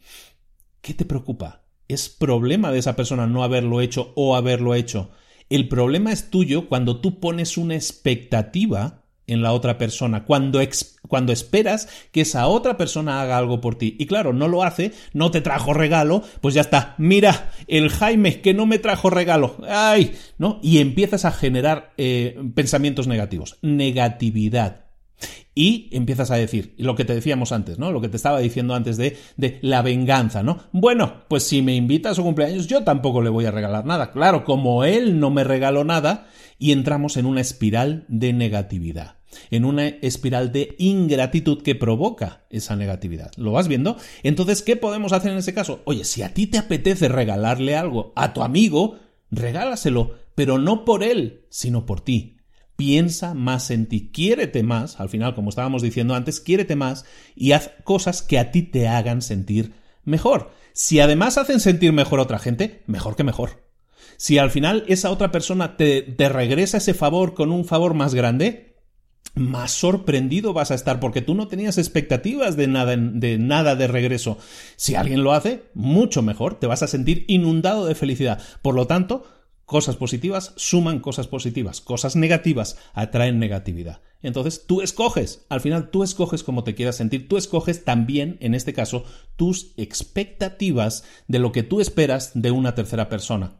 ¿qué 0.81 0.93
te 0.93 1.05
preocupa? 1.05 1.64
Es 1.87 2.09
problema 2.09 2.71
de 2.71 2.79
esa 2.79 2.95
persona 2.95 3.27
no 3.27 3.43
haberlo 3.43 3.81
hecho 3.81 4.11
o 4.15 4.35
haberlo 4.35 4.75
hecho. 4.75 5.09
El 5.49 5.67
problema 5.67 6.11
es 6.11 6.29
tuyo 6.29 6.67
cuando 6.67 6.99
tú 7.01 7.19
pones 7.19 7.57
una 7.57 7.75
expectativa 7.75 9.03
en 9.27 9.41
la 9.41 9.53
otra 9.53 9.77
persona, 9.77 10.25
cuando, 10.25 10.59
cuando 11.07 11.33
esperas 11.33 11.87
que 12.11 12.21
esa 12.21 12.47
otra 12.47 12.77
persona 12.77 13.21
haga 13.21 13.37
algo 13.37 13.61
por 13.61 13.75
ti. 13.75 13.95
Y 13.99 14.05
claro, 14.05 14.33
no 14.33 14.47
lo 14.47 14.63
hace, 14.63 14.91
no 15.13 15.31
te 15.31 15.41
trajo 15.41 15.73
regalo, 15.73 16.23
pues 16.41 16.53
ya 16.53 16.61
está. 16.61 16.95
Mira, 16.97 17.51
el 17.67 17.89
Jaime 17.89 18.41
que 18.41 18.53
no 18.53 18.65
me 18.65 18.79
trajo 18.79 19.09
regalo. 19.09 19.57
¡Ay! 19.67 20.13
¿No? 20.37 20.59
Y 20.61 20.79
empiezas 20.79 21.25
a 21.25 21.31
generar 21.31 21.93
eh, 21.97 22.39
pensamientos 22.53 23.07
negativos. 23.07 23.57
Negatividad 23.61 24.84
y 25.55 25.87
empiezas 25.91 26.31
a 26.31 26.35
decir 26.35 26.75
lo 26.77 26.95
que 26.95 27.05
te 27.05 27.15
decíamos 27.15 27.53
antes, 27.53 27.79
¿no? 27.79 27.91
Lo 27.91 28.01
que 28.01 28.09
te 28.09 28.17
estaba 28.17 28.39
diciendo 28.39 28.75
antes 28.75 28.97
de, 28.97 29.17
la 29.61 29.81
venganza, 29.81 30.43
¿no? 30.43 30.59
Bueno, 30.73 31.23
pues 31.29 31.43
si 31.43 31.61
me 31.61 31.75
invita 31.75 32.09
a 32.09 32.13
su 32.13 32.23
cumpleaños, 32.23 32.67
yo 32.67 32.83
tampoco 32.83 33.21
le 33.21 33.29
voy 33.29 33.45
a 33.45 33.51
regalar 33.51 33.85
nada. 33.85 34.11
Claro, 34.11 34.43
como 34.43 34.83
él 34.83 35.19
no 35.19 35.31
me 35.31 35.45
regaló 35.45 35.85
nada, 35.85 36.27
y 36.59 36.71
entramos 36.71 37.17
en 37.17 37.25
una 37.25 37.41
espiral 37.41 38.05
de 38.07 38.33
negatividad, 38.33 39.17
en 39.51 39.65
una 39.65 39.87
espiral 39.87 40.51
de 40.51 40.75
ingratitud 40.77 41.61
que 41.61 41.75
provoca 41.75 42.45
esa 42.49 42.75
negatividad. 42.75 43.31
¿Lo 43.37 43.51
vas 43.51 43.67
viendo? 43.67 43.97
Entonces, 44.23 44.61
¿qué 44.61 44.75
podemos 44.75 45.13
hacer 45.13 45.31
en 45.31 45.37
ese 45.37 45.53
caso? 45.53 45.81
Oye, 45.85 46.03
si 46.03 46.21
a 46.21 46.33
ti 46.33 46.47
te 46.47 46.57
apetece 46.57 47.07
regalarle 47.07 47.75
algo 47.75 48.13
a 48.15 48.33
tu 48.33 48.41
amigo, 48.41 48.99
regálaselo, 49.31 50.15
pero 50.33 50.57
no 50.57 50.85
por 50.85 51.03
él, 51.03 51.45
sino 51.49 51.85
por 51.85 52.01
ti 52.01 52.34
piensa 52.75 53.33
más 53.33 53.71
en 53.71 53.85
ti, 53.87 54.09
quiérete 54.13 54.63
más, 54.63 54.99
al 54.99 55.09
final, 55.09 55.35
como 55.35 55.49
estábamos 55.49 55.81
diciendo 55.81 56.15
antes, 56.15 56.39
quiérete 56.39 56.75
más 56.75 57.05
y 57.35 57.53
haz 57.53 57.71
cosas 57.83 58.21
que 58.21 58.39
a 58.39 58.51
ti 58.51 58.63
te 58.63 58.87
hagan 58.87 59.21
sentir 59.21 59.73
mejor. 60.03 60.51
Si 60.73 60.99
además 60.99 61.37
hacen 61.37 61.59
sentir 61.59 61.93
mejor 61.93 62.19
a 62.19 62.23
otra 62.23 62.39
gente, 62.39 62.83
mejor 62.85 63.15
que 63.15 63.23
mejor. 63.23 63.63
Si 64.17 64.37
al 64.37 64.51
final 64.51 64.83
esa 64.87 65.11
otra 65.11 65.31
persona 65.31 65.77
te, 65.77 66.01
te 66.01 66.29
regresa 66.29 66.77
ese 66.77 66.93
favor 66.93 67.33
con 67.33 67.51
un 67.51 67.65
favor 67.65 67.93
más 67.93 68.13
grande, 68.13 68.75
más 69.35 69.71
sorprendido 69.71 70.53
vas 70.53 70.71
a 70.71 70.75
estar 70.75 70.99
porque 70.99 71.21
tú 71.21 71.35
no 71.35 71.47
tenías 71.47 71.77
expectativas 71.77 72.55
de 72.55 72.67
nada, 72.67 72.95
de 72.95 73.37
nada 73.37 73.75
de 73.75 73.87
regreso. 73.87 74.37
Si 74.77 74.95
alguien 74.95 75.23
lo 75.23 75.33
hace, 75.33 75.63
mucho 75.73 76.21
mejor, 76.21 76.55
te 76.59 76.67
vas 76.67 76.83
a 76.83 76.87
sentir 76.87 77.25
inundado 77.27 77.85
de 77.85 77.95
felicidad. 77.95 78.41
Por 78.61 78.75
lo 78.75 78.87
tanto, 78.87 79.23
Cosas 79.65 79.95
positivas 79.95 80.53
suman 80.57 80.99
cosas 80.99 81.27
positivas, 81.27 81.81
cosas 81.81 82.15
negativas 82.15 82.77
atraen 82.93 83.39
negatividad. 83.39 84.01
Entonces 84.21 84.65
tú 84.67 84.81
escoges, 84.81 85.45
al 85.49 85.61
final 85.61 85.89
tú 85.89 86.03
escoges 86.03 86.43
cómo 86.43 86.63
te 86.63 86.75
quieras 86.75 86.97
sentir, 86.97 87.27
tú 87.27 87.37
escoges 87.37 87.83
también, 87.83 88.37
en 88.41 88.53
este 88.53 88.73
caso, 88.73 89.05
tus 89.35 89.73
expectativas 89.77 91.03
de 91.27 91.39
lo 91.39 91.51
que 91.51 91.63
tú 91.63 91.81
esperas 91.81 92.31
de 92.35 92.51
una 92.51 92.75
tercera 92.75 93.09
persona. 93.09 93.57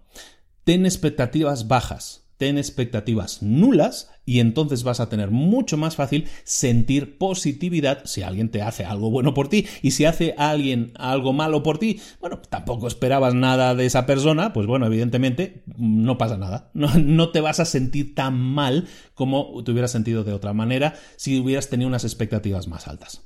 Ten 0.63 0.85
expectativas 0.85 1.67
bajas, 1.67 2.24
ten 2.37 2.57
expectativas 2.57 3.41
nulas 3.41 4.09
y 4.25 4.39
entonces 4.39 4.83
vas 4.83 4.99
a 4.99 5.09
tener 5.09 5.31
mucho 5.31 5.77
más 5.77 5.95
fácil 5.95 6.27
sentir 6.43 7.17
positividad 7.17 8.05
si 8.05 8.23
alguien 8.23 8.49
te 8.49 8.61
hace 8.61 8.83
algo 8.83 9.11
bueno 9.11 9.33
por 9.33 9.47
ti 9.47 9.67
y 9.81 9.91
si 9.91 10.05
hace 10.05 10.33
alguien 10.37 10.91
algo 10.95 11.31
malo 11.31 11.63
por 11.63 11.77
ti, 11.77 11.99
bueno, 12.19 12.41
tampoco 12.49 12.87
esperabas 12.87 13.33
nada 13.33 13.75
de 13.75 13.85
esa 13.85 14.05
persona, 14.05 14.53
pues 14.53 14.67
bueno, 14.67 14.85
evidentemente 14.87 15.63
no 15.77 16.17
pasa 16.17 16.37
nada, 16.37 16.71
no, 16.73 16.93
no 16.95 17.29
te 17.29 17.41
vas 17.41 17.59
a 17.59 17.65
sentir 17.65 18.15
tan 18.15 18.39
mal 18.39 18.87
como 19.13 19.63
te 19.63 19.71
hubieras 19.71 19.91
sentido 19.91 20.23
de 20.23 20.33
otra 20.33 20.53
manera 20.53 20.95
si 21.15 21.39
hubieras 21.39 21.69
tenido 21.69 21.87
unas 21.87 22.03
expectativas 22.03 22.67
más 22.67 22.87
altas. 22.87 23.21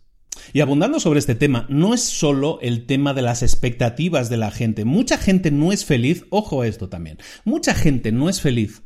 Y 0.54 0.62
abundando 0.62 1.00
sobre 1.00 1.20
este 1.20 1.36
tema, 1.36 1.66
no 1.70 1.94
es 1.94 2.02
solo 2.02 2.60
el 2.62 2.86
tema 2.86 3.14
de 3.14 3.22
las 3.22 3.44
expectativas 3.44 4.30
de 4.30 4.38
la 4.38 4.52
gente. 4.52 4.86
Mucha 4.86 5.18
gente 5.18 5.52
no 5.52 5.72
es 5.72 5.86
feliz, 5.86 6.26
ojo 6.30 6.62
a 6.62 6.68
esto 6.68 6.90
también, 6.90 7.18
mucha 7.44 7.74
gente 7.74 8.12
no 8.12 8.30
es 8.30 8.42
feliz 8.42 8.84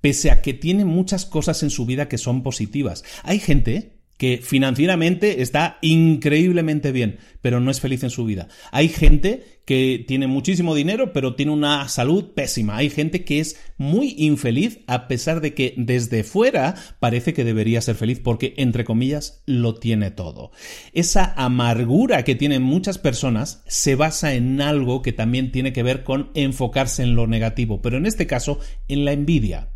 pese 0.00 0.30
a 0.30 0.42
que 0.42 0.54
tiene 0.54 0.84
muchas 0.84 1.26
cosas 1.26 1.62
en 1.62 1.70
su 1.70 1.86
vida 1.86 2.08
que 2.08 2.18
son 2.18 2.42
positivas. 2.42 3.04
Hay 3.22 3.38
gente 3.38 3.96
que 4.16 4.40
financieramente 4.42 5.42
está 5.42 5.78
increíblemente 5.82 6.90
bien, 6.90 7.18
pero 7.42 7.60
no 7.60 7.70
es 7.70 7.80
feliz 7.80 8.02
en 8.02 8.10
su 8.10 8.24
vida. 8.24 8.48
Hay 8.72 8.88
gente 8.88 9.60
que 9.66 10.04
tiene 10.06 10.26
muchísimo 10.26 10.74
dinero, 10.74 11.12
pero 11.12 11.34
tiene 11.34 11.52
una 11.52 11.88
salud 11.88 12.32
pésima. 12.34 12.76
Hay 12.76 12.88
gente 12.88 13.24
que 13.24 13.40
es 13.40 13.60
muy 13.76 14.14
infeliz 14.16 14.78
a 14.86 15.08
pesar 15.08 15.40
de 15.40 15.54
que 15.54 15.74
desde 15.76 16.22
fuera 16.22 16.76
parece 17.00 17.34
que 17.34 17.44
debería 17.44 17.80
ser 17.80 17.96
feliz 17.96 18.20
porque, 18.20 18.54
entre 18.56 18.84
comillas, 18.84 19.42
lo 19.44 19.74
tiene 19.74 20.12
todo. 20.12 20.52
Esa 20.92 21.34
amargura 21.36 22.22
que 22.22 22.36
tienen 22.36 22.62
muchas 22.62 22.98
personas 22.98 23.62
se 23.66 23.96
basa 23.96 24.34
en 24.34 24.60
algo 24.60 25.02
que 25.02 25.12
también 25.12 25.50
tiene 25.52 25.72
que 25.72 25.82
ver 25.82 26.04
con 26.04 26.30
enfocarse 26.34 27.02
en 27.02 27.16
lo 27.16 27.26
negativo, 27.26 27.82
pero 27.82 27.96
en 27.96 28.06
este 28.06 28.26
caso 28.26 28.60
en 28.88 29.04
la 29.04 29.12
envidia. 29.12 29.70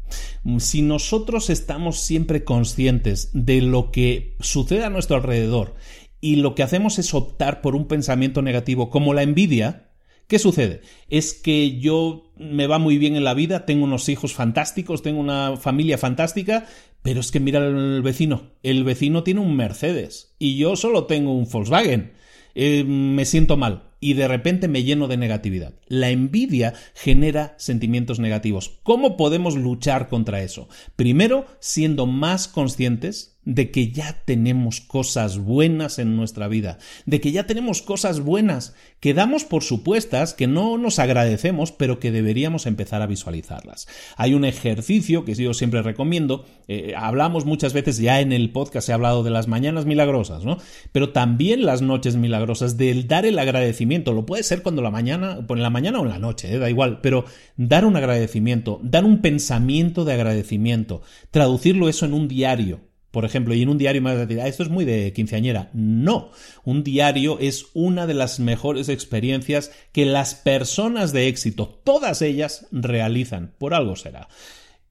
Si 0.59 0.83
nosotros 0.83 1.51
estamos 1.51 2.01
siempre 2.01 2.45
conscientes 2.45 3.31
de 3.33 3.61
lo 3.61 3.91
que 3.91 4.37
sucede 4.41 4.85
a 4.85 4.91
nuestro 4.91 5.17
alrededor 5.17 5.75
y 6.21 6.37
lo 6.37 6.55
que 6.55 6.63
hacemos 6.63 6.99
es 6.99 7.15
optar 7.15 7.61
por 7.61 7.75
un 7.75 7.87
pensamiento 7.87 8.43
negativo 8.43 8.91
como 8.91 9.15
la 9.15 9.23
envidia, 9.23 9.91
¿qué 10.27 10.39
sucede? 10.39 10.83
Es 11.09 11.35
que 11.35 11.79
yo 11.79 12.33
me 12.37 12.67
va 12.67 12.79
muy 12.79 12.99
bien 12.99 13.17
en 13.17 13.25
la 13.25 13.35
vida, 13.35 13.67
tengo 13.67 13.85
unos 13.85 14.09
hijos 14.09 14.35
fantásticos, 14.35 15.03
tengo 15.03 15.21
una 15.21 15.57
familia 15.57 15.99
fantástica, 15.99 16.67
pero 17.03 17.21
es 17.21 17.31
que 17.31 17.41
mira 17.41 17.61
el 17.67 18.03
vecino, 18.03 18.53
el 18.63 18.85
vecino 18.85 19.23
tiene 19.23 19.41
un 19.41 19.57
Mercedes 19.57 20.35
y 20.39 20.57
yo 20.57 20.77
solo 20.77 21.07
tengo 21.07 21.33
un 21.33 21.49
Volkswagen. 21.51 22.13
Eh, 22.55 22.85
me 22.85 23.25
siento 23.25 23.57
mal 23.57 23.90
y 24.01 24.15
de 24.15 24.27
repente 24.27 24.67
me 24.67 24.83
lleno 24.83 25.07
de 25.07 25.17
negatividad. 25.17 25.75
La 25.87 26.11
envidia 26.11 26.75
genera 26.95 27.55
sentimientos 27.59 28.19
negativos. 28.19 28.81
¿Cómo 28.83 29.17
podemos 29.17 29.57
luchar 29.57 30.09
contra 30.09 30.43
eso? 30.43 30.69
Primero, 30.97 31.47
siendo 31.61 32.07
más 32.07 32.49
conscientes 32.49 33.30
de 33.45 33.71
que 33.71 33.91
ya 33.91 34.23
tenemos 34.25 34.81
cosas 34.81 35.39
buenas 35.39 35.99
en 35.99 36.17
nuestra 36.17 36.47
vida, 36.49 36.79
de 37.07 37.21
que 37.21 37.33
ya 37.33 37.47
tenemos 37.47 37.81
cosas 37.83 38.21
buenas 38.21 38.75
que 39.01 39.15
damos 39.15 39.45
por 39.45 39.63
supuestas, 39.63 40.35
que 40.35 40.47
no 40.47 40.77
nos 40.77 40.99
agradecemos, 40.99 41.73
pero 41.73 41.99
que 41.99 42.13
deberíamos 42.13 42.67
empezar 42.67 43.01
a 43.01 43.07
visualizarlas. 43.07 43.89
Hay 44.17 44.35
un 44.35 44.45
ejercicio 44.45 45.25
que 45.25 45.35
yo 45.35 45.55
siempre 45.55 45.83
recomiendo, 45.83 46.45
eh, 46.69 46.93
hablamos 46.97 47.47
muchas 47.47 47.73
veces 47.73 47.99
ya 47.99 48.21
en 48.21 48.33
el 48.33 48.51
podcast, 48.53 48.89
he 48.89 48.93
hablado 48.93 49.23
de 49.23 49.31
las 49.31 49.49
mañanas 49.49 49.87
milagrosas, 49.87 50.45
¿no? 50.45 50.59
Pero 50.93 51.11
también 51.11 51.65
las 51.65 51.81
noches 51.81 52.17
milagrosas, 52.17 52.77
del 52.77 53.09
dar 53.09 53.25
el 53.25 53.39
agradecimiento, 53.39 54.13
lo 54.13 54.27
puede 54.27 54.43
ser 54.43 54.63
cuando 54.63 54.83
la 54.83 54.91
mañana, 54.91 55.39
en 55.49 55.63
la 55.63 55.71
mañana 55.71 56.01
o 56.01 56.03
en 56.03 56.11
la 56.11 56.19
noche, 56.19 56.53
eh, 56.53 56.59
da 56.59 56.69
igual, 56.69 57.01
pero 57.01 57.25
dar 57.57 57.87
un 57.87 57.97
agradecimiento, 57.97 58.81
dar 58.83 59.05
un 59.05 59.23
pensamiento 59.23 60.05
de 60.05 60.13
agradecimiento, 60.13 61.03
traducirlo 61.31 61.89
eso 61.89 62.05
en 62.05 62.13
un 62.13 62.29
diario, 62.29 62.90
por 63.11 63.25
ejemplo, 63.25 63.55
y 63.55 63.63
en 63.63 63.69
un 63.69 63.79
diario 63.79 64.03
me 64.03 64.11
vas 64.11 64.21
a 64.21 64.27
decir, 64.27 64.41
ah, 64.41 64.49
esto 64.49 64.63
es 64.63 64.69
muy 64.69 64.85
de 64.85 65.13
quinceañera. 65.13 65.71
No, 65.73 66.31
un 66.65 66.85
diario 66.85 67.39
es 67.41 67.67
una 67.75 68.07
de 68.07 68.15
las 68.15 68.39
mejores 68.39 68.89
experiencias 68.89 69.73
que 69.93 70.07
las 70.07 70.35
personas 70.35 71.13
de 71.13 71.27
éxito, 71.27 71.81
todas 71.85 72.23
ellas, 72.23 72.67
realizan. 72.71 73.55
Por 73.59 73.75
algo 73.75 73.97
será. 73.97 74.29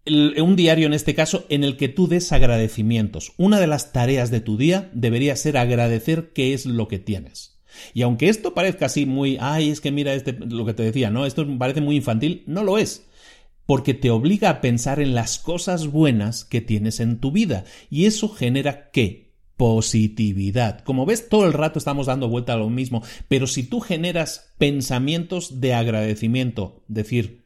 un 0.05 0.55
diario 0.55 0.87
en 0.87 0.93
este 0.93 1.15
caso 1.15 1.45
en 1.49 1.63
el 1.63 1.77
que 1.77 1.87
tú 1.87 2.07
des 2.07 2.31
agradecimientos. 2.31 3.31
Una 3.37 3.59
de 3.59 3.67
las 3.67 3.93
tareas 3.93 4.31
de 4.31 4.41
tu 4.41 4.57
día 4.57 4.89
debería 4.93 5.35
ser 5.35 5.57
agradecer 5.57 6.31
qué 6.33 6.53
es 6.53 6.65
lo 6.65 6.87
que 6.87 6.99
tienes. 6.99 7.57
Y 7.93 8.01
aunque 8.01 8.27
esto 8.27 8.53
parezca 8.53 8.87
así 8.87 9.05
muy, 9.05 9.37
ay, 9.39 9.69
es 9.69 9.79
que 9.79 9.91
mira 9.91 10.13
este, 10.13 10.33
lo 10.33 10.65
que 10.65 10.73
te 10.73 10.83
decía, 10.83 11.09
¿no? 11.09 11.25
Esto 11.25 11.47
parece 11.57 11.79
muy 11.79 11.95
infantil, 11.95 12.43
no 12.47 12.63
lo 12.63 12.77
es 12.77 13.08
porque 13.69 13.93
te 13.93 14.09
obliga 14.09 14.49
a 14.49 14.61
pensar 14.61 14.99
en 14.99 15.13
las 15.13 15.37
cosas 15.37 15.85
buenas 15.85 16.43
que 16.43 16.59
tienes 16.59 16.99
en 16.99 17.19
tu 17.19 17.31
vida. 17.31 17.65
Y 17.91 18.07
eso 18.07 18.27
genera 18.27 18.89
qué? 18.89 19.35
Positividad. 19.57 20.79
Como 20.79 21.05
ves, 21.05 21.29
todo 21.29 21.45
el 21.45 21.53
rato 21.53 21.77
estamos 21.77 22.07
dando 22.07 22.29
vuelta 22.29 22.53
a 22.53 22.57
lo 22.57 22.71
mismo, 22.71 23.03
pero 23.27 23.45
si 23.45 23.61
tú 23.61 23.79
generas 23.79 24.55
pensamientos 24.57 25.61
de 25.61 25.75
agradecimiento, 25.75 26.81
decir, 26.87 27.43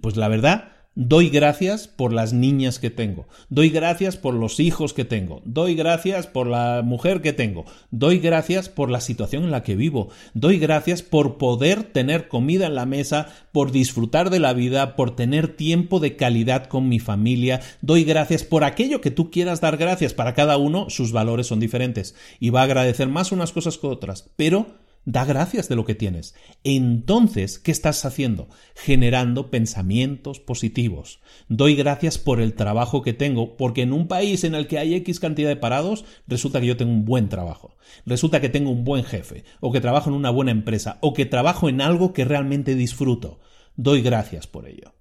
pues 0.00 0.16
la 0.16 0.28
verdad, 0.28 0.72
Doy 0.94 1.30
gracias 1.30 1.88
por 1.88 2.12
las 2.12 2.34
niñas 2.34 2.78
que 2.78 2.90
tengo. 2.90 3.26
Doy 3.48 3.70
gracias 3.70 4.18
por 4.18 4.34
los 4.34 4.60
hijos 4.60 4.92
que 4.92 5.06
tengo. 5.06 5.40
Doy 5.46 5.74
gracias 5.74 6.26
por 6.26 6.46
la 6.46 6.82
mujer 6.84 7.22
que 7.22 7.32
tengo. 7.32 7.64
Doy 7.90 8.18
gracias 8.18 8.68
por 8.68 8.90
la 8.90 9.00
situación 9.00 9.44
en 9.44 9.52
la 9.52 9.62
que 9.62 9.74
vivo. 9.74 10.10
Doy 10.34 10.58
gracias 10.58 11.00
por 11.00 11.38
poder 11.38 11.82
tener 11.82 12.28
comida 12.28 12.66
en 12.66 12.74
la 12.74 12.84
mesa, 12.84 13.28
por 13.52 13.72
disfrutar 13.72 14.28
de 14.28 14.38
la 14.38 14.52
vida, 14.52 14.94
por 14.94 15.16
tener 15.16 15.56
tiempo 15.56 15.98
de 15.98 16.16
calidad 16.16 16.66
con 16.66 16.90
mi 16.90 16.98
familia. 16.98 17.62
Doy 17.80 18.04
gracias 18.04 18.44
por 18.44 18.62
aquello 18.62 19.00
que 19.00 19.10
tú 19.10 19.30
quieras 19.30 19.62
dar 19.62 19.78
gracias. 19.78 20.12
Para 20.12 20.34
cada 20.34 20.58
uno 20.58 20.90
sus 20.90 21.10
valores 21.10 21.46
son 21.46 21.58
diferentes 21.58 22.14
y 22.38 22.50
va 22.50 22.60
a 22.60 22.64
agradecer 22.64 23.08
más 23.08 23.32
unas 23.32 23.52
cosas 23.52 23.78
que 23.78 23.86
otras. 23.86 24.28
Pero 24.36 24.66
Da 25.04 25.24
gracias 25.24 25.68
de 25.68 25.74
lo 25.74 25.84
que 25.84 25.96
tienes. 25.96 26.34
Entonces, 26.62 27.58
¿qué 27.58 27.72
estás 27.72 28.04
haciendo? 28.04 28.48
Generando 28.76 29.50
pensamientos 29.50 30.38
positivos. 30.38 31.20
Doy 31.48 31.74
gracias 31.74 32.18
por 32.18 32.40
el 32.40 32.54
trabajo 32.54 33.02
que 33.02 33.12
tengo, 33.12 33.56
porque 33.56 33.82
en 33.82 33.92
un 33.92 34.06
país 34.06 34.44
en 34.44 34.54
el 34.54 34.68
que 34.68 34.78
hay 34.78 34.94
X 34.94 35.18
cantidad 35.18 35.48
de 35.48 35.56
parados, 35.56 36.04
resulta 36.28 36.60
que 36.60 36.68
yo 36.68 36.76
tengo 36.76 36.92
un 36.92 37.04
buen 37.04 37.28
trabajo. 37.28 37.76
Resulta 38.06 38.40
que 38.40 38.48
tengo 38.48 38.70
un 38.70 38.84
buen 38.84 39.02
jefe, 39.02 39.42
o 39.60 39.72
que 39.72 39.80
trabajo 39.80 40.08
en 40.08 40.14
una 40.14 40.30
buena 40.30 40.52
empresa, 40.52 40.98
o 41.00 41.14
que 41.14 41.26
trabajo 41.26 41.68
en 41.68 41.80
algo 41.80 42.12
que 42.12 42.24
realmente 42.24 42.76
disfruto. 42.76 43.40
Doy 43.74 44.02
gracias 44.02 44.46
por 44.46 44.68
ello 44.68 44.94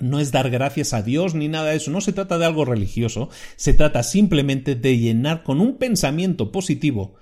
no 0.00 0.20
es 0.20 0.30
dar 0.30 0.48
gracias 0.48 0.92
a 0.92 1.02
Dios 1.02 1.34
ni 1.34 1.48
nada 1.48 1.70
de 1.70 1.76
eso, 1.76 1.90
no 1.90 2.00
se 2.00 2.12
trata 2.12 2.38
de 2.38 2.46
algo 2.46 2.64
religioso, 2.64 3.30
se 3.56 3.74
trata 3.74 4.04
simplemente 4.04 4.76
de 4.76 4.96
llenar 4.96 5.42
con 5.42 5.60
un 5.60 5.76
pensamiento 5.76 6.52
positivo 6.52 7.16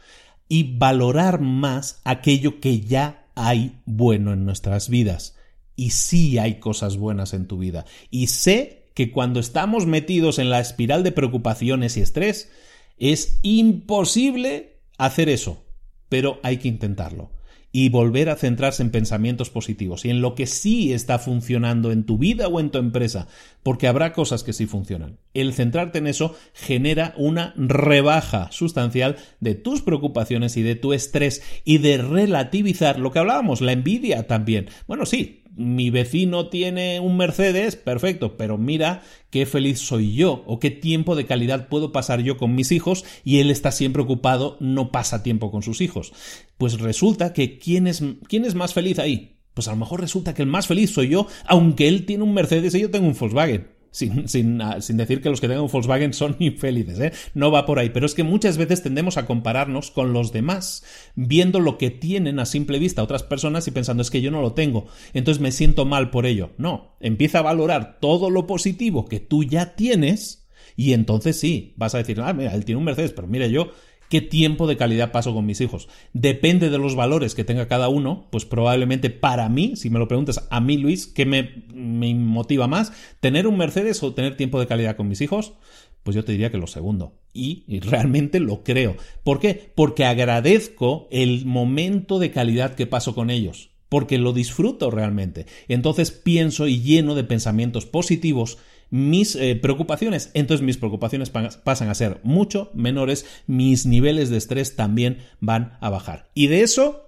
y 0.48 0.76
valorar 0.76 1.40
más 1.40 2.00
aquello 2.04 2.60
que 2.60 2.80
ya 2.80 3.26
hay 3.34 3.80
bueno 3.84 4.32
en 4.32 4.44
nuestras 4.44 4.88
vidas. 4.88 5.36
Y 5.76 5.90
sí 5.90 6.38
hay 6.38 6.58
cosas 6.58 6.96
buenas 6.96 7.34
en 7.34 7.46
tu 7.46 7.58
vida. 7.58 7.84
Y 8.10 8.28
sé 8.28 8.90
que 8.94 9.12
cuando 9.12 9.40
estamos 9.40 9.86
metidos 9.86 10.38
en 10.38 10.48
la 10.48 10.60
espiral 10.60 11.02
de 11.02 11.12
preocupaciones 11.12 11.96
y 11.96 12.00
estrés, 12.00 12.50
es 12.96 13.38
imposible 13.42 14.80
hacer 14.96 15.28
eso, 15.28 15.64
pero 16.08 16.40
hay 16.42 16.56
que 16.56 16.68
intentarlo 16.68 17.35
y 17.78 17.90
volver 17.90 18.30
a 18.30 18.36
centrarse 18.36 18.82
en 18.82 18.90
pensamientos 18.90 19.50
positivos 19.50 20.06
y 20.06 20.08
en 20.08 20.22
lo 20.22 20.34
que 20.34 20.46
sí 20.46 20.94
está 20.94 21.18
funcionando 21.18 21.92
en 21.92 22.04
tu 22.04 22.16
vida 22.16 22.48
o 22.48 22.58
en 22.58 22.70
tu 22.70 22.78
empresa, 22.78 23.28
porque 23.62 23.86
habrá 23.86 24.14
cosas 24.14 24.42
que 24.42 24.54
sí 24.54 24.64
funcionan. 24.64 25.18
El 25.34 25.52
centrarte 25.52 25.98
en 25.98 26.06
eso 26.06 26.34
genera 26.54 27.12
una 27.18 27.52
rebaja 27.58 28.50
sustancial 28.50 29.16
de 29.40 29.56
tus 29.56 29.82
preocupaciones 29.82 30.56
y 30.56 30.62
de 30.62 30.74
tu 30.74 30.94
estrés 30.94 31.42
y 31.66 31.76
de 31.76 31.98
relativizar 31.98 32.98
lo 32.98 33.10
que 33.10 33.18
hablábamos, 33.18 33.60
la 33.60 33.72
envidia 33.72 34.26
también. 34.26 34.70
Bueno, 34.86 35.04
sí, 35.04 35.42
mi 35.56 35.90
vecino 35.90 36.48
tiene 36.48 37.00
un 37.00 37.16
Mercedes, 37.16 37.76
perfecto, 37.76 38.36
pero 38.36 38.58
mira 38.58 39.02
qué 39.30 39.46
feliz 39.46 39.80
soy 39.80 40.14
yo 40.14 40.44
o 40.46 40.60
qué 40.60 40.70
tiempo 40.70 41.16
de 41.16 41.26
calidad 41.26 41.68
puedo 41.68 41.92
pasar 41.92 42.20
yo 42.20 42.36
con 42.36 42.54
mis 42.54 42.72
hijos 42.72 43.04
y 43.24 43.38
él 43.38 43.50
está 43.50 43.72
siempre 43.72 44.02
ocupado, 44.02 44.56
no 44.60 44.92
pasa 44.92 45.22
tiempo 45.22 45.50
con 45.50 45.62
sus 45.62 45.80
hijos. 45.80 46.12
Pues 46.58 46.78
resulta 46.78 47.32
que 47.32 47.58
¿quién 47.58 47.86
es, 47.86 48.02
quién 48.28 48.44
es 48.44 48.54
más 48.54 48.74
feliz 48.74 48.98
ahí? 48.98 49.38
Pues 49.54 49.68
a 49.68 49.70
lo 49.70 49.78
mejor 49.78 50.00
resulta 50.00 50.34
que 50.34 50.42
el 50.42 50.48
más 50.48 50.66
feliz 50.66 50.90
soy 50.90 51.08
yo, 51.08 51.26
aunque 51.46 51.88
él 51.88 52.04
tiene 52.04 52.24
un 52.24 52.34
Mercedes 52.34 52.74
y 52.74 52.80
yo 52.80 52.90
tengo 52.90 53.08
un 53.08 53.16
Volkswagen 53.18 53.75
sin, 53.96 54.60
ah, 54.60 54.80
sin, 54.82 54.96
decir 54.98 55.22
que 55.22 55.30
los 55.30 55.40
que 55.40 55.48
tengan 55.48 55.64
un 55.64 55.70
Volkswagen 55.70 56.12
son 56.12 56.36
infelices, 56.40 57.00
¿eh? 57.00 57.12
No 57.32 57.50
va 57.50 57.64
por 57.64 57.78
ahí, 57.78 57.90
pero 57.90 58.04
es 58.04 58.14
que 58.14 58.24
muchas 58.24 58.58
veces 58.58 58.82
tendemos 58.82 59.16
a 59.16 59.24
compararnos 59.24 59.90
con 59.90 60.12
los 60.12 60.32
demás, 60.32 60.84
viendo 61.14 61.60
lo 61.60 61.78
que 61.78 61.90
tienen 61.90 62.38
a 62.38 62.46
simple 62.46 62.78
vista 62.78 63.02
otras 63.02 63.22
personas 63.22 63.66
y 63.68 63.70
pensando 63.70 64.02
es 64.02 64.10
que 64.10 64.20
yo 64.20 64.30
no 64.30 64.42
lo 64.42 64.52
tengo, 64.52 64.86
entonces 65.14 65.40
me 65.40 65.50
siento 65.50 65.86
mal 65.86 66.10
por 66.10 66.26
ello. 66.26 66.50
No, 66.58 66.96
empieza 67.00 67.38
a 67.38 67.42
valorar 67.42 67.98
todo 68.00 68.28
lo 68.28 68.46
positivo 68.46 69.06
que 69.06 69.20
tú 69.20 69.44
ya 69.44 69.76
tienes 69.76 70.46
y 70.76 70.92
entonces 70.92 71.40
sí, 71.40 71.72
vas 71.76 71.94
a 71.94 71.98
decir, 71.98 72.20
ah, 72.20 72.34
mira, 72.34 72.54
él 72.54 72.64
tiene 72.66 72.78
un 72.78 72.84
Mercedes, 72.84 73.12
pero 73.12 73.26
mira 73.26 73.46
yo 73.46 73.70
qué 74.08 74.20
tiempo 74.20 74.66
de 74.66 74.76
calidad 74.76 75.12
paso 75.12 75.34
con 75.34 75.46
mis 75.46 75.60
hijos. 75.60 75.88
Depende 76.12 76.70
de 76.70 76.78
los 76.78 76.94
valores 76.94 77.34
que 77.34 77.44
tenga 77.44 77.68
cada 77.68 77.88
uno, 77.88 78.26
pues 78.30 78.44
probablemente 78.44 79.10
para 79.10 79.48
mí, 79.48 79.76
si 79.76 79.90
me 79.90 79.98
lo 79.98 80.08
preguntas 80.08 80.46
a 80.50 80.60
mí, 80.60 80.76
Luis, 80.78 81.06
¿qué 81.06 81.26
me, 81.26 81.64
me 81.74 82.14
motiva 82.14 82.66
más? 82.66 82.92
¿Tener 83.20 83.46
un 83.46 83.58
Mercedes 83.58 84.02
o 84.02 84.14
tener 84.14 84.36
tiempo 84.36 84.60
de 84.60 84.66
calidad 84.66 84.96
con 84.96 85.08
mis 85.08 85.20
hijos? 85.20 85.54
Pues 86.02 86.14
yo 86.14 86.24
te 86.24 86.32
diría 86.32 86.52
que 86.52 86.58
lo 86.58 86.68
segundo. 86.68 87.14
Y, 87.32 87.64
y, 87.66 87.80
realmente 87.80 88.38
lo 88.38 88.62
creo. 88.62 88.96
¿Por 89.24 89.40
qué? 89.40 89.72
Porque 89.74 90.04
agradezco 90.04 91.08
el 91.10 91.44
momento 91.44 92.18
de 92.18 92.30
calidad 92.30 92.74
que 92.76 92.86
paso 92.86 93.14
con 93.14 93.28
ellos. 93.28 93.70
Porque 93.88 94.18
lo 94.18 94.32
disfruto 94.32 94.90
realmente. 94.90 95.46
Entonces 95.66 96.12
pienso 96.12 96.68
y 96.68 96.80
lleno 96.80 97.14
de 97.14 97.24
pensamientos 97.24 97.86
positivos 97.86 98.58
mis 98.90 99.36
eh, 99.36 99.56
preocupaciones. 99.56 100.30
Entonces 100.34 100.64
mis 100.64 100.76
preocupaciones 100.76 101.30
pasan 101.30 101.88
a 101.88 101.94
ser 101.94 102.20
mucho 102.22 102.70
menores, 102.74 103.26
mis 103.46 103.86
niveles 103.86 104.30
de 104.30 104.36
estrés 104.36 104.76
también 104.76 105.18
van 105.40 105.76
a 105.80 105.90
bajar. 105.90 106.30
Y 106.34 106.46
de 106.48 106.62
eso 106.62 107.06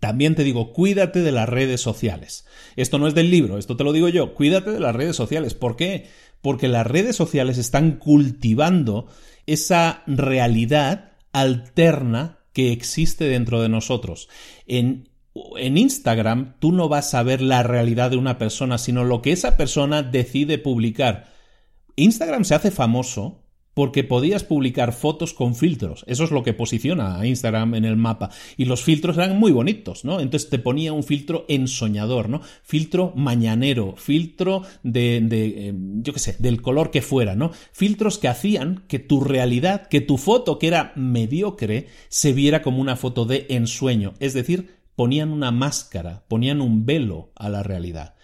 también 0.00 0.34
te 0.34 0.44
digo, 0.44 0.72
cuídate 0.72 1.20
de 1.22 1.32
las 1.32 1.48
redes 1.48 1.80
sociales. 1.80 2.46
Esto 2.76 2.98
no 2.98 3.08
es 3.08 3.14
del 3.14 3.30
libro, 3.30 3.58
esto 3.58 3.76
te 3.76 3.84
lo 3.84 3.92
digo 3.92 4.08
yo, 4.08 4.34
cuídate 4.34 4.70
de 4.70 4.80
las 4.80 4.94
redes 4.94 5.16
sociales. 5.16 5.54
¿Por 5.54 5.76
qué? 5.76 6.08
Porque 6.42 6.68
las 6.68 6.86
redes 6.86 7.16
sociales 7.16 7.58
están 7.58 7.92
cultivando 7.92 9.08
esa 9.46 10.02
realidad 10.06 11.12
alterna 11.32 12.38
que 12.52 12.72
existe 12.72 13.24
dentro 13.24 13.62
de 13.62 13.68
nosotros. 13.68 14.28
En, 14.66 15.07
en 15.56 15.78
Instagram 15.78 16.54
tú 16.58 16.72
no 16.72 16.88
vas 16.88 17.14
a 17.14 17.22
ver 17.22 17.42
la 17.42 17.62
realidad 17.62 18.10
de 18.10 18.16
una 18.16 18.38
persona, 18.38 18.78
sino 18.78 19.04
lo 19.04 19.22
que 19.22 19.32
esa 19.32 19.56
persona 19.56 20.02
decide 20.02 20.58
publicar. 20.58 21.32
Instagram 21.96 22.44
se 22.44 22.54
hace 22.54 22.70
famoso 22.70 23.42
porque 23.78 24.02
podías 24.02 24.42
publicar 24.42 24.92
fotos 24.92 25.32
con 25.32 25.54
filtros. 25.54 26.04
Eso 26.08 26.24
es 26.24 26.32
lo 26.32 26.42
que 26.42 26.52
posiciona 26.52 27.20
a 27.20 27.24
Instagram 27.28 27.76
en 27.76 27.84
el 27.84 27.94
mapa. 27.94 28.28
Y 28.56 28.64
los 28.64 28.82
filtros 28.82 29.16
eran 29.16 29.38
muy 29.38 29.52
bonitos, 29.52 30.04
¿no? 30.04 30.18
Entonces 30.18 30.50
te 30.50 30.58
ponía 30.58 30.92
un 30.92 31.04
filtro 31.04 31.44
ensoñador, 31.46 32.28
¿no? 32.28 32.40
Filtro 32.64 33.12
mañanero, 33.14 33.94
filtro 33.96 34.62
de, 34.82 35.20
de 35.22 35.68
eh, 35.68 35.74
yo 36.02 36.12
qué 36.12 36.18
sé, 36.18 36.34
del 36.40 36.60
color 36.60 36.90
que 36.90 37.02
fuera, 37.02 37.36
¿no? 37.36 37.52
Filtros 37.70 38.18
que 38.18 38.26
hacían 38.26 38.82
que 38.88 38.98
tu 38.98 39.20
realidad, 39.20 39.86
que 39.86 40.00
tu 40.00 40.16
foto, 40.16 40.58
que 40.58 40.66
era 40.66 40.92
mediocre, 40.96 41.86
se 42.08 42.32
viera 42.32 42.62
como 42.62 42.80
una 42.80 42.96
foto 42.96 43.26
de 43.26 43.46
ensueño. 43.48 44.14
Es 44.18 44.34
decir, 44.34 44.77
ponían 44.98 45.30
una 45.30 45.52
máscara, 45.52 46.24
ponían 46.26 46.60
un 46.60 46.84
velo 46.84 47.30
a 47.36 47.48
la 47.48 47.62
realidad. 47.62 48.16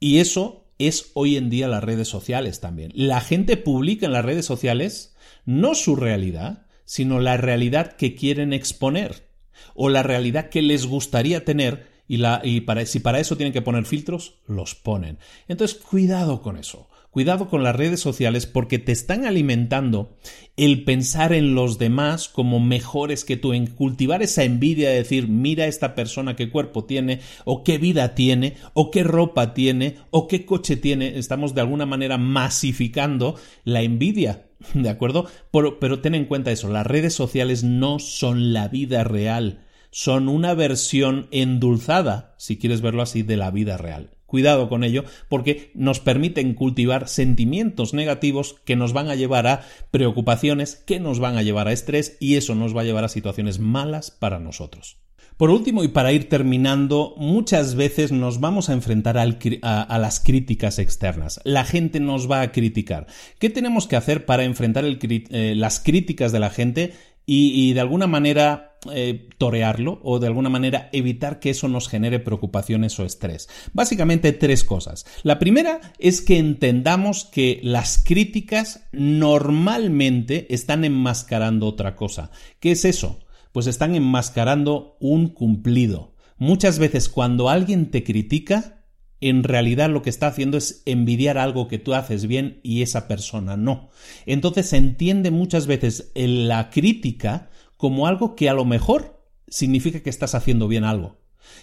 Y 0.00 0.18
eso 0.18 0.66
es 0.76 1.12
hoy 1.14 1.36
en 1.36 1.48
día 1.48 1.68
las 1.68 1.84
redes 1.84 2.08
sociales 2.08 2.58
también. 2.58 2.90
La 2.92 3.20
gente 3.20 3.56
publica 3.56 4.06
en 4.06 4.12
las 4.12 4.24
redes 4.24 4.44
sociales 4.44 5.14
no 5.44 5.76
su 5.76 5.94
realidad, 5.94 6.66
sino 6.84 7.20
la 7.20 7.36
realidad 7.36 7.92
que 7.92 8.16
quieren 8.16 8.52
exponer 8.52 9.28
o 9.76 9.90
la 9.90 10.02
realidad 10.02 10.48
que 10.48 10.60
les 10.60 10.86
gustaría 10.86 11.44
tener 11.44 11.86
y, 12.08 12.16
la, 12.16 12.40
y 12.42 12.62
para, 12.62 12.84
si 12.84 12.98
para 12.98 13.20
eso 13.20 13.36
tienen 13.36 13.52
que 13.52 13.62
poner 13.62 13.84
filtros, 13.84 14.40
los 14.48 14.74
ponen. 14.74 15.18
Entonces, 15.46 15.78
cuidado 15.78 16.42
con 16.42 16.56
eso. 16.56 16.88
Cuidado 17.18 17.48
con 17.48 17.64
las 17.64 17.74
redes 17.74 17.98
sociales 17.98 18.46
porque 18.46 18.78
te 18.78 18.92
están 18.92 19.26
alimentando 19.26 20.16
el 20.56 20.84
pensar 20.84 21.32
en 21.32 21.56
los 21.56 21.76
demás 21.76 22.28
como 22.28 22.60
mejores 22.60 23.24
que 23.24 23.36
tú, 23.36 23.54
en 23.54 23.66
cultivar 23.66 24.22
esa 24.22 24.44
envidia 24.44 24.90
de 24.90 24.98
decir, 24.98 25.26
mira 25.26 25.66
esta 25.66 25.96
persona 25.96 26.36
qué 26.36 26.48
cuerpo 26.48 26.84
tiene, 26.84 27.18
o 27.44 27.64
qué 27.64 27.78
vida 27.78 28.14
tiene, 28.14 28.54
o 28.72 28.92
qué 28.92 29.02
ropa 29.02 29.52
tiene, 29.52 29.96
o 30.10 30.28
qué 30.28 30.46
coche 30.46 30.76
tiene. 30.76 31.18
Estamos 31.18 31.56
de 31.56 31.60
alguna 31.60 31.86
manera 31.86 32.18
masificando 32.18 33.34
la 33.64 33.82
envidia. 33.82 34.46
¿De 34.74 34.88
acuerdo? 34.88 35.26
Pero, 35.50 35.80
pero 35.80 35.98
ten 35.98 36.14
en 36.14 36.26
cuenta 36.26 36.52
eso, 36.52 36.68
las 36.68 36.86
redes 36.86 37.14
sociales 37.14 37.64
no 37.64 37.98
son 37.98 38.52
la 38.52 38.68
vida 38.68 39.02
real, 39.02 39.64
son 39.90 40.28
una 40.28 40.54
versión 40.54 41.26
endulzada, 41.32 42.36
si 42.38 42.58
quieres 42.58 42.80
verlo 42.80 43.02
así, 43.02 43.24
de 43.24 43.36
la 43.36 43.50
vida 43.50 43.76
real. 43.76 44.17
Cuidado 44.28 44.68
con 44.68 44.84
ello 44.84 45.04
porque 45.30 45.70
nos 45.72 46.00
permiten 46.00 46.52
cultivar 46.52 47.08
sentimientos 47.08 47.94
negativos 47.94 48.56
que 48.66 48.76
nos 48.76 48.92
van 48.92 49.08
a 49.08 49.14
llevar 49.14 49.46
a 49.46 49.62
preocupaciones, 49.90 50.76
que 50.76 51.00
nos 51.00 51.18
van 51.18 51.38
a 51.38 51.42
llevar 51.42 51.66
a 51.66 51.72
estrés 51.72 52.18
y 52.20 52.36
eso 52.36 52.54
nos 52.54 52.76
va 52.76 52.82
a 52.82 52.84
llevar 52.84 53.04
a 53.04 53.08
situaciones 53.08 53.58
malas 53.58 54.10
para 54.10 54.38
nosotros. 54.38 54.98
Por 55.38 55.48
último, 55.48 55.82
y 55.82 55.88
para 55.88 56.12
ir 56.12 56.28
terminando, 56.28 57.14
muchas 57.16 57.74
veces 57.74 58.12
nos 58.12 58.38
vamos 58.38 58.68
a 58.68 58.74
enfrentar 58.74 59.16
a, 59.16 59.98
las 59.98 60.20
críticas 60.20 60.78
externas. 60.78 61.40
La 61.44 61.64
gente 61.64 61.98
nos 61.98 62.30
va 62.30 62.42
a 62.42 62.52
criticar. 62.52 63.06
¿Qué 63.38 63.48
tenemos 63.48 63.86
que 63.86 63.96
hacer 63.96 64.26
para 64.26 64.44
enfrentar 64.44 64.84
eh, 64.84 65.54
las 65.56 65.80
críticas 65.80 66.32
de 66.32 66.38
la 66.38 66.50
gente 66.50 66.92
y, 67.24 67.72
de 67.74 67.80
alguna 67.80 68.06
manera 68.06 68.67
eh, 68.92 69.28
torearlo 69.38 70.00
o 70.04 70.20
de 70.20 70.28
alguna 70.28 70.48
manera 70.48 70.88
evitar 70.92 71.40
que 71.40 71.50
eso 71.50 71.66
nos 71.66 71.88
genere 71.88 72.20
preocupaciones 72.20 72.98
o 73.00 73.04
estrés. 73.04 73.48
Básicamente 73.72 74.32
tres 74.32 74.62
cosas. 74.62 75.04
La 75.24 75.40
primera 75.40 75.80
es 75.98 76.20
que 76.20 76.38
entendamos 76.38 77.24
que 77.24 77.58
las 77.64 78.02
críticas 78.04 78.84
normalmente 78.92 80.46
están 80.54 80.84
enmascarando 80.84 81.66
otra 81.66 81.96
cosa. 81.96 82.30
¿Qué 82.60 82.70
es 82.70 82.84
eso? 82.84 83.18
Pues 83.50 83.66
están 83.66 83.96
enmascarando 83.96 84.96
un 85.00 85.28
cumplido. 85.28 86.14
Muchas 86.36 86.78
veces 86.78 87.08
cuando 87.08 87.48
alguien 87.48 87.90
te 87.90 88.04
critica, 88.04 88.84
en 89.20 89.42
realidad 89.42 89.90
lo 89.90 90.02
que 90.02 90.10
está 90.10 90.28
haciendo 90.28 90.56
es 90.56 90.82
envidiar 90.86 91.38
algo 91.38 91.66
que 91.66 91.78
tú 91.78 91.94
haces 91.94 92.28
bien 92.28 92.60
y 92.62 92.82
esa 92.82 93.08
persona 93.08 93.56
no. 93.56 93.90
Entonces 94.24 94.68
se 94.68 94.76
entiende 94.76 95.32
muchas 95.32 95.66
veces 95.66 96.12
en 96.14 96.46
la 96.46 96.70
crítica 96.70 97.50
como 97.78 98.06
algo 98.06 98.36
que 98.36 98.50
a 98.50 98.54
lo 98.54 98.66
mejor 98.66 99.24
significa 99.48 100.00
que 100.02 100.10
estás 100.10 100.34
haciendo 100.34 100.68
bien 100.68 100.84
algo 100.84 101.17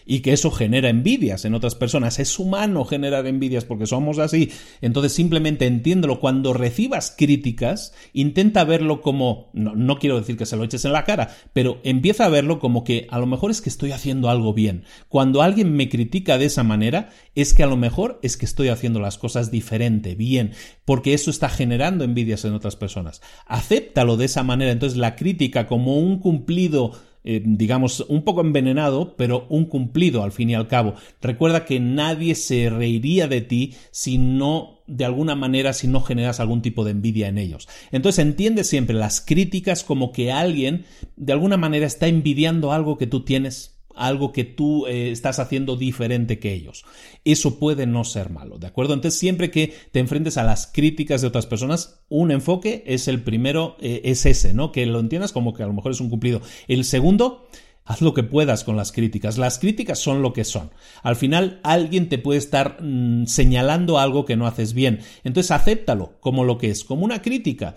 y 0.05 0.19
que 0.19 0.33
eso 0.33 0.51
genera 0.51 0.89
envidias 0.89 1.45
en 1.45 1.53
otras 1.53 1.75
personas. 1.75 2.19
Es 2.19 2.39
humano 2.39 2.85
generar 2.85 3.25
envidias 3.27 3.65
porque 3.65 3.87
somos 3.87 4.19
así. 4.19 4.51
Entonces 4.81 5.13
simplemente 5.13 5.65
entiéndelo. 5.65 6.19
Cuando 6.19 6.53
recibas 6.53 7.13
críticas, 7.15 7.93
intenta 8.13 8.63
verlo 8.63 9.01
como, 9.01 9.49
no, 9.53 9.75
no, 9.75 9.97
quiero 9.99 10.19
decir 10.19 10.37
que 10.37 10.45
se 10.45 10.55
lo 10.55 10.63
eches 10.63 10.85
en 10.85 10.93
la 10.93 11.03
cara, 11.03 11.35
pero 11.53 11.79
empieza 11.83 12.25
a 12.25 12.29
verlo 12.29 12.59
como 12.59 12.83
que 12.83 13.07
a 13.09 13.19
lo 13.19 13.25
mejor 13.25 13.51
es 13.51 13.61
que 13.61 13.69
estoy 13.69 13.91
haciendo 13.91 14.29
algo 14.29 14.53
bien. 14.53 14.83
Cuando 15.09 15.41
alguien 15.41 15.73
me 15.73 15.89
critica 15.89 16.37
de 16.37 16.45
esa 16.45 16.63
manera, 16.63 17.09
es 17.33 17.53
que 17.53 17.63
a 17.63 17.67
lo 17.67 17.77
mejor 17.77 18.19
es 18.23 18.37
que 18.37 18.45
estoy 18.45 18.69
haciendo 18.69 18.99
las 18.99 19.17
cosas 19.17 19.51
diferente, 19.51 20.15
bien, 20.15 20.51
porque 20.85 21.13
eso 21.13 21.29
está 21.29 21.49
generando 21.49 22.03
envidias 22.03 22.45
en 22.45 22.53
otras 22.53 22.75
personas. 22.75 23.21
Acéptalo 23.45 24.17
de 24.17 24.25
esa 24.25 24.43
manera. 24.43 24.71
Entonces 24.71 24.97
la 24.97 25.15
crítica 25.15 25.67
como 25.67 25.97
un 25.97 26.19
cumplido 26.19 26.93
eh, 27.27 27.41
digamos, 27.43 28.05
un 28.07 28.21
poco 28.23 28.41
envenenado, 28.41 29.15
pero 29.17 29.47
un 29.49 29.65
cumplido 29.65 30.23
al 30.23 30.31
fin 30.31 30.51
y 30.51 30.55
al 30.55 30.67
cabo. 30.67 30.93
Recuerda 31.21 31.65
que 31.65 31.79
nadie 31.79 32.35
se 32.35 32.69
reiría 32.69 33.27
de 33.27 33.41
ti 33.41 33.73
si 33.89 34.19
no, 34.19 34.81
de 34.85 35.05
alguna 35.05 35.35
manera, 35.35 35.73
si 35.73 35.87
no 35.87 36.01
generas 36.01 36.39
algún 36.39 36.61
tipo 36.61 36.85
de 36.85 36.91
envidia 36.91 37.27
en 37.27 37.39
ellos. 37.39 37.67
Entonces 37.91 38.23
entiende 38.23 38.63
siempre 38.63 38.95
las 38.95 39.21
críticas 39.21 39.83
como 39.83 40.11
que 40.11 40.31
alguien, 40.31 40.85
de 41.15 41.33
alguna 41.33 41.57
manera, 41.57 41.87
está 41.87 42.07
envidiando 42.07 42.71
algo 42.71 42.97
que 42.97 43.07
tú 43.07 43.25
tienes 43.25 43.74
algo 43.95 44.31
que 44.31 44.43
tú 44.43 44.85
eh, 44.87 45.11
estás 45.11 45.39
haciendo 45.39 45.75
diferente 45.75 46.39
que 46.39 46.53
ellos. 46.53 46.85
Eso 47.23 47.59
puede 47.59 47.87
no 47.87 48.03
ser 48.03 48.29
malo, 48.29 48.57
¿de 48.57 48.67
acuerdo? 48.67 48.93
Entonces, 48.93 49.19
siempre 49.19 49.51
que 49.51 49.73
te 49.91 49.99
enfrentes 49.99 50.37
a 50.37 50.43
las 50.43 50.67
críticas 50.67 51.21
de 51.21 51.27
otras 51.27 51.45
personas, 51.45 52.01
un 52.09 52.31
enfoque 52.31 52.83
es 52.85 53.07
el 53.07 53.23
primero, 53.23 53.77
eh, 53.79 54.01
es 54.05 54.25
ese, 54.25 54.53
¿no? 54.53 54.71
Que 54.71 54.85
lo 54.85 54.99
entiendas 54.99 55.31
como 55.31 55.53
que 55.53 55.63
a 55.63 55.67
lo 55.67 55.73
mejor 55.73 55.91
es 55.91 56.01
un 56.01 56.09
cumplido. 56.09 56.41
El 56.67 56.85
segundo, 56.85 57.47
Haz 57.87 58.01
lo 58.01 58.15
que 58.15 58.23
puedas 58.23 58.63
con 58.63 58.75
las 58.75 58.91
críticas. 58.91 59.37
Las 59.37 59.59
críticas 59.59 59.99
son 59.99 60.23
lo 60.23 60.33
que 60.33 60.43
son. 60.43 60.71
Al 61.03 61.15
final 61.15 61.59
alguien 61.61 62.09
te 62.09 62.17
puede 62.17 62.39
estar 62.39 62.81
mm, 62.81 63.27
señalando 63.27 63.99
algo 63.99 64.25
que 64.25 64.35
no 64.35 64.47
haces 64.47 64.73
bien. 64.73 65.01
Entonces 65.23 65.51
acéptalo 65.51 66.13
como 66.19 66.43
lo 66.45 66.57
que 66.57 66.71
es, 66.71 66.83
como 66.83 67.05
una 67.05 67.21
crítica. 67.21 67.75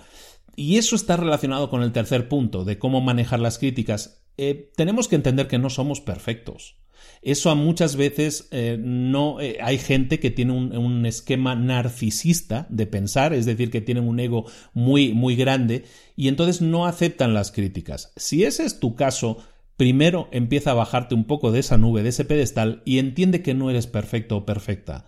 Y 0.57 0.79
eso 0.79 0.97
está 0.97 1.19
relacionado 1.19 1.69
con 1.69 1.83
el 1.83 1.93
tercer 1.93 2.27
punto 2.29 2.65
de 2.65 2.79
cómo 2.79 3.03
manejar 3.03 3.39
las 3.39 3.59
críticas. 3.59 4.18
Eh, 4.39 4.71
tenemos 4.77 5.09
que 5.09 5.17
entender 5.17 5.49
que 5.49 5.59
no 5.59 5.69
somos 5.69 6.01
perfectos. 6.01 6.77
Eso 7.23 7.51
a 7.51 7.57
muchas 7.57 7.97
veces 7.97 8.49
eh, 8.53 8.79
no 8.81 9.41
eh, 9.41 9.59
hay 9.61 9.79
gente 9.79 10.21
que 10.21 10.31
tiene 10.31 10.53
un, 10.53 11.07
esquema 11.07 11.57
narcisista 11.57 12.67
de 12.71 12.87
pensar, 12.87 13.33
es 13.33 13.47
decir, 13.47 13.71
que 13.71 13.81
tienen 13.81 14.07
un 14.07 14.21
ego 14.21 14.47
muy 14.73 15.13
muy 15.13 15.35
grande 15.35 15.85
y 16.17 16.29
entonces 16.29 16.61
no 16.61 16.87
aceptan 16.87 17.35
las 17.35 17.51
críticas. 17.51 18.13
Si 18.17 18.45
ese 18.45 18.65
es 18.65 18.79
tu 18.79 18.95
caso, 18.95 19.39
primero 19.77 20.29
empieza 20.31 20.71
a 20.71 20.75
bajarte 20.75 21.15
un 21.17 21.25
poco 21.25 21.51
de 21.51 21.61
esa 21.61 21.77
nube, 21.77 22.03
de 22.03 22.11
ese 22.11 22.25
pedestal 22.25 22.83
y 22.85 22.99
entiende 22.99 23.43
que 23.43 23.55
no 23.55 23.71
eres 23.71 23.89
perfecto 23.89 24.37
o 24.37 24.47
perfecta, 24.47 25.07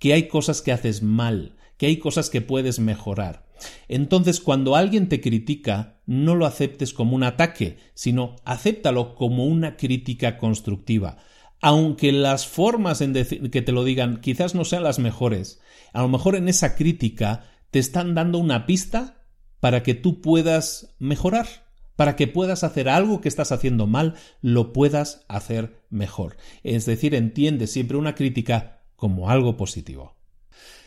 que 0.00 0.12
hay 0.14 0.26
cosas 0.26 0.62
que 0.62 0.72
haces 0.72 1.02
mal, 1.02 1.54
que 1.76 1.86
hay 1.86 1.98
cosas 1.98 2.30
que 2.30 2.40
puedes 2.40 2.80
mejorar. 2.80 3.44
Entonces, 3.88 4.40
cuando 4.40 4.76
alguien 4.76 5.08
te 5.08 5.20
critica, 5.20 6.00
no 6.06 6.34
lo 6.34 6.46
aceptes 6.46 6.92
como 6.92 7.16
un 7.16 7.22
ataque, 7.22 7.78
sino 7.94 8.36
acéptalo 8.44 9.14
como 9.14 9.46
una 9.46 9.76
crítica 9.76 10.38
constructiva. 10.38 11.18
Aunque 11.60 12.10
las 12.12 12.46
formas 12.46 13.00
en 13.00 13.12
que 13.12 13.62
te 13.62 13.72
lo 13.72 13.84
digan 13.84 14.20
quizás 14.20 14.54
no 14.54 14.64
sean 14.64 14.82
las 14.82 14.98
mejores, 14.98 15.60
a 15.92 16.02
lo 16.02 16.08
mejor 16.08 16.34
en 16.34 16.48
esa 16.48 16.74
crítica 16.74 17.44
te 17.70 17.78
están 17.78 18.14
dando 18.14 18.38
una 18.38 18.66
pista 18.66 19.24
para 19.60 19.82
que 19.82 19.94
tú 19.94 20.20
puedas 20.20 20.94
mejorar, 20.98 21.46
para 21.94 22.16
que 22.16 22.26
puedas 22.26 22.64
hacer 22.64 22.88
algo 22.88 23.20
que 23.20 23.28
estás 23.28 23.52
haciendo 23.52 23.86
mal, 23.86 24.14
lo 24.40 24.72
puedas 24.72 25.24
hacer 25.28 25.84
mejor. 25.88 26.36
Es 26.64 26.84
decir, 26.84 27.14
entiende 27.14 27.68
siempre 27.68 27.96
una 27.96 28.16
crítica 28.16 28.82
como 28.96 29.30
algo 29.30 29.56
positivo. 29.56 30.16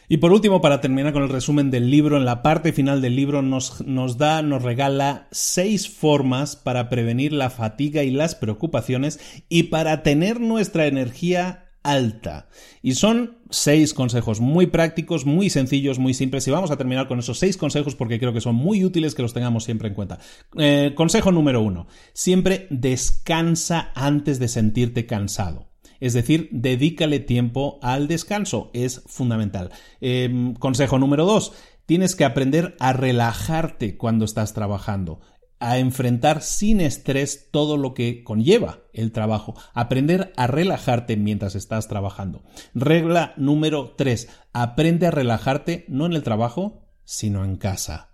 Y 0.07 0.17
por 0.17 0.31
último, 0.31 0.61
para 0.61 0.81
terminar 0.81 1.13
con 1.13 1.23
el 1.23 1.29
resumen 1.29 1.71
del 1.71 1.89
libro, 1.89 2.17
en 2.17 2.25
la 2.25 2.41
parte 2.43 2.73
final 2.73 3.01
del 3.01 3.15
libro 3.15 3.41
nos, 3.41 3.85
nos, 3.85 4.17
da, 4.17 4.41
nos 4.41 4.63
regala 4.63 5.27
seis 5.31 5.89
formas 5.89 6.55
para 6.55 6.89
prevenir 6.89 7.33
la 7.33 7.49
fatiga 7.49 8.03
y 8.03 8.11
las 8.11 8.35
preocupaciones 8.35 9.19
y 9.49 9.63
para 9.63 10.03
tener 10.03 10.39
nuestra 10.39 10.87
energía 10.87 11.65
alta. 11.85 12.49
Y 12.81 12.95
son 12.95 13.37
seis 13.49 13.93
consejos 13.93 14.41
muy 14.41 14.67
prácticos, 14.67 15.25
muy 15.25 15.49
sencillos, 15.49 15.99
muy 15.99 16.13
simples. 16.13 16.47
Y 16.47 16.51
vamos 16.51 16.71
a 16.71 16.77
terminar 16.77 17.07
con 17.07 17.19
esos 17.19 17.39
seis 17.39 17.57
consejos 17.57 17.95
porque 17.95 18.19
creo 18.19 18.33
que 18.33 18.41
son 18.41 18.55
muy 18.55 18.83
útiles 18.83 19.15
que 19.15 19.21
los 19.21 19.33
tengamos 19.33 19.63
siempre 19.63 19.87
en 19.87 19.93
cuenta. 19.93 20.19
Eh, 20.57 20.93
consejo 20.95 21.31
número 21.31 21.61
uno. 21.61 21.87
Siempre 22.13 22.67
descansa 22.69 23.91
antes 23.95 24.39
de 24.39 24.47
sentirte 24.47 25.05
cansado. 25.05 25.74
Es 25.99 26.13
decir, 26.13 26.49
dedícale 26.51 27.19
tiempo 27.19 27.79
al 27.81 28.07
descanso. 28.07 28.69
Es 28.73 29.03
fundamental. 29.05 29.71
Em, 30.01 30.53
consejo 30.53 30.99
número 30.99 31.25
dos. 31.25 31.53
Tienes 31.85 32.15
que 32.15 32.25
aprender 32.25 32.75
a 32.79 32.93
relajarte 32.93 33.97
cuando 33.97 34.25
estás 34.25 34.53
trabajando 34.53 35.19
a 35.59 35.77
enfrentar 35.79 36.41
sin 36.41 36.81
estrés 36.81 37.49
todo 37.51 37.77
lo 37.77 37.93
que 37.93 38.23
conlleva 38.23 38.79
el 38.93 39.11
trabajo, 39.11 39.55
aprender 39.73 40.33
a 40.35 40.47
relajarte 40.47 41.17
mientras 41.17 41.55
estás 41.55 41.87
trabajando. 41.87 42.43
Regla 42.73 43.33
número 43.37 43.95
3, 43.97 44.27
aprende 44.53 45.07
a 45.07 45.11
relajarte 45.11 45.85
no 45.87 46.05
en 46.05 46.13
el 46.13 46.23
trabajo, 46.23 46.85
sino 47.03 47.45
en 47.45 47.55
casa 47.55 48.09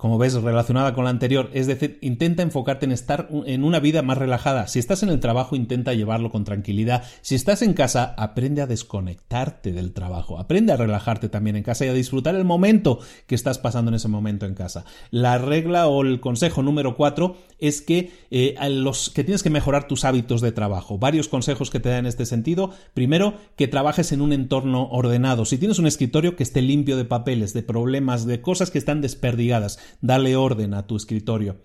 como 0.00 0.16
ves, 0.16 0.32
relacionada 0.32 0.94
con 0.94 1.04
la 1.04 1.10
anterior. 1.10 1.50
Es 1.52 1.66
decir, 1.66 1.98
intenta 2.00 2.42
enfocarte 2.42 2.86
en 2.86 2.92
estar 2.92 3.28
en 3.44 3.64
una 3.64 3.80
vida 3.80 4.00
más 4.00 4.16
relajada. 4.16 4.66
Si 4.66 4.78
estás 4.78 5.02
en 5.02 5.10
el 5.10 5.20
trabajo, 5.20 5.56
intenta 5.56 5.92
llevarlo 5.92 6.30
con 6.30 6.44
tranquilidad. 6.44 7.04
Si 7.20 7.34
estás 7.34 7.60
en 7.60 7.74
casa, 7.74 8.14
aprende 8.16 8.62
a 8.62 8.66
desconectarte 8.66 9.72
del 9.72 9.92
trabajo. 9.92 10.38
Aprende 10.38 10.72
a 10.72 10.78
relajarte 10.78 11.28
también 11.28 11.56
en 11.56 11.64
casa 11.64 11.84
y 11.84 11.88
a 11.88 11.92
disfrutar 11.92 12.34
el 12.34 12.46
momento 12.46 13.00
que 13.26 13.34
estás 13.34 13.58
pasando 13.58 13.90
en 13.90 13.96
ese 13.96 14.08
momento 14.08 14.46
en 14.46 14.54
casa. 14.54 14.86
La 15.10 15.36
regla 15.36 15.86
o 15.86 16.00
el 16.00 16.18
consejo 16.20 16.62
número 16.62 16.96
cuatro 16.96 17.36
es 17.58 17.82
que, 17.82 18.10
eh, 18.30 18.56
los, 18.70 19.10
que 19.10 19.22
tienes 19.22 19.42
que 19.42 19.50
mejorar 19.50 19.86
tus 19.86 20.06
hábitos 20.06 20.40
de 20.40 20.50
trabajo. 20.50 20.96
Varios 20.96 21.28
consejos 21.28 21.68
que 21.68 21.78
te 21.78 21.90
dan 21.90 21.98
en 21.98 22.06
este 22.06 22.24
sentido. 22.24 22.70
Primero, 22.94 23.34
que 23.54 23.68
trabajes 23.68 24.12
en 24.12 24.22
un 24.22 24.32
entorno 24.32 24.88
ordenado. 24.92 25.44
Si 25.44 25.58
tienes 25.58 25.78
un 25.78 25.86
escritorio 25.86 26.36
que 26.36 26.42
esté 26.42 26.62
limpio 26.62 26.96
de 26.96 27.04
papeles, 27.04 27.52
de 27.52 27.62
problemas, 27.62 28.24
de 28.24 28.40
cosas 28.40 28.70
que 28.70 28.78
están 28.78 29.02
desperdigadas 29.02 29.78
dale 30.00 30.36
orden 30.36 30.74
a 30.74 30.86
tu 30.86 30.96
escritorio. 30.96 31.56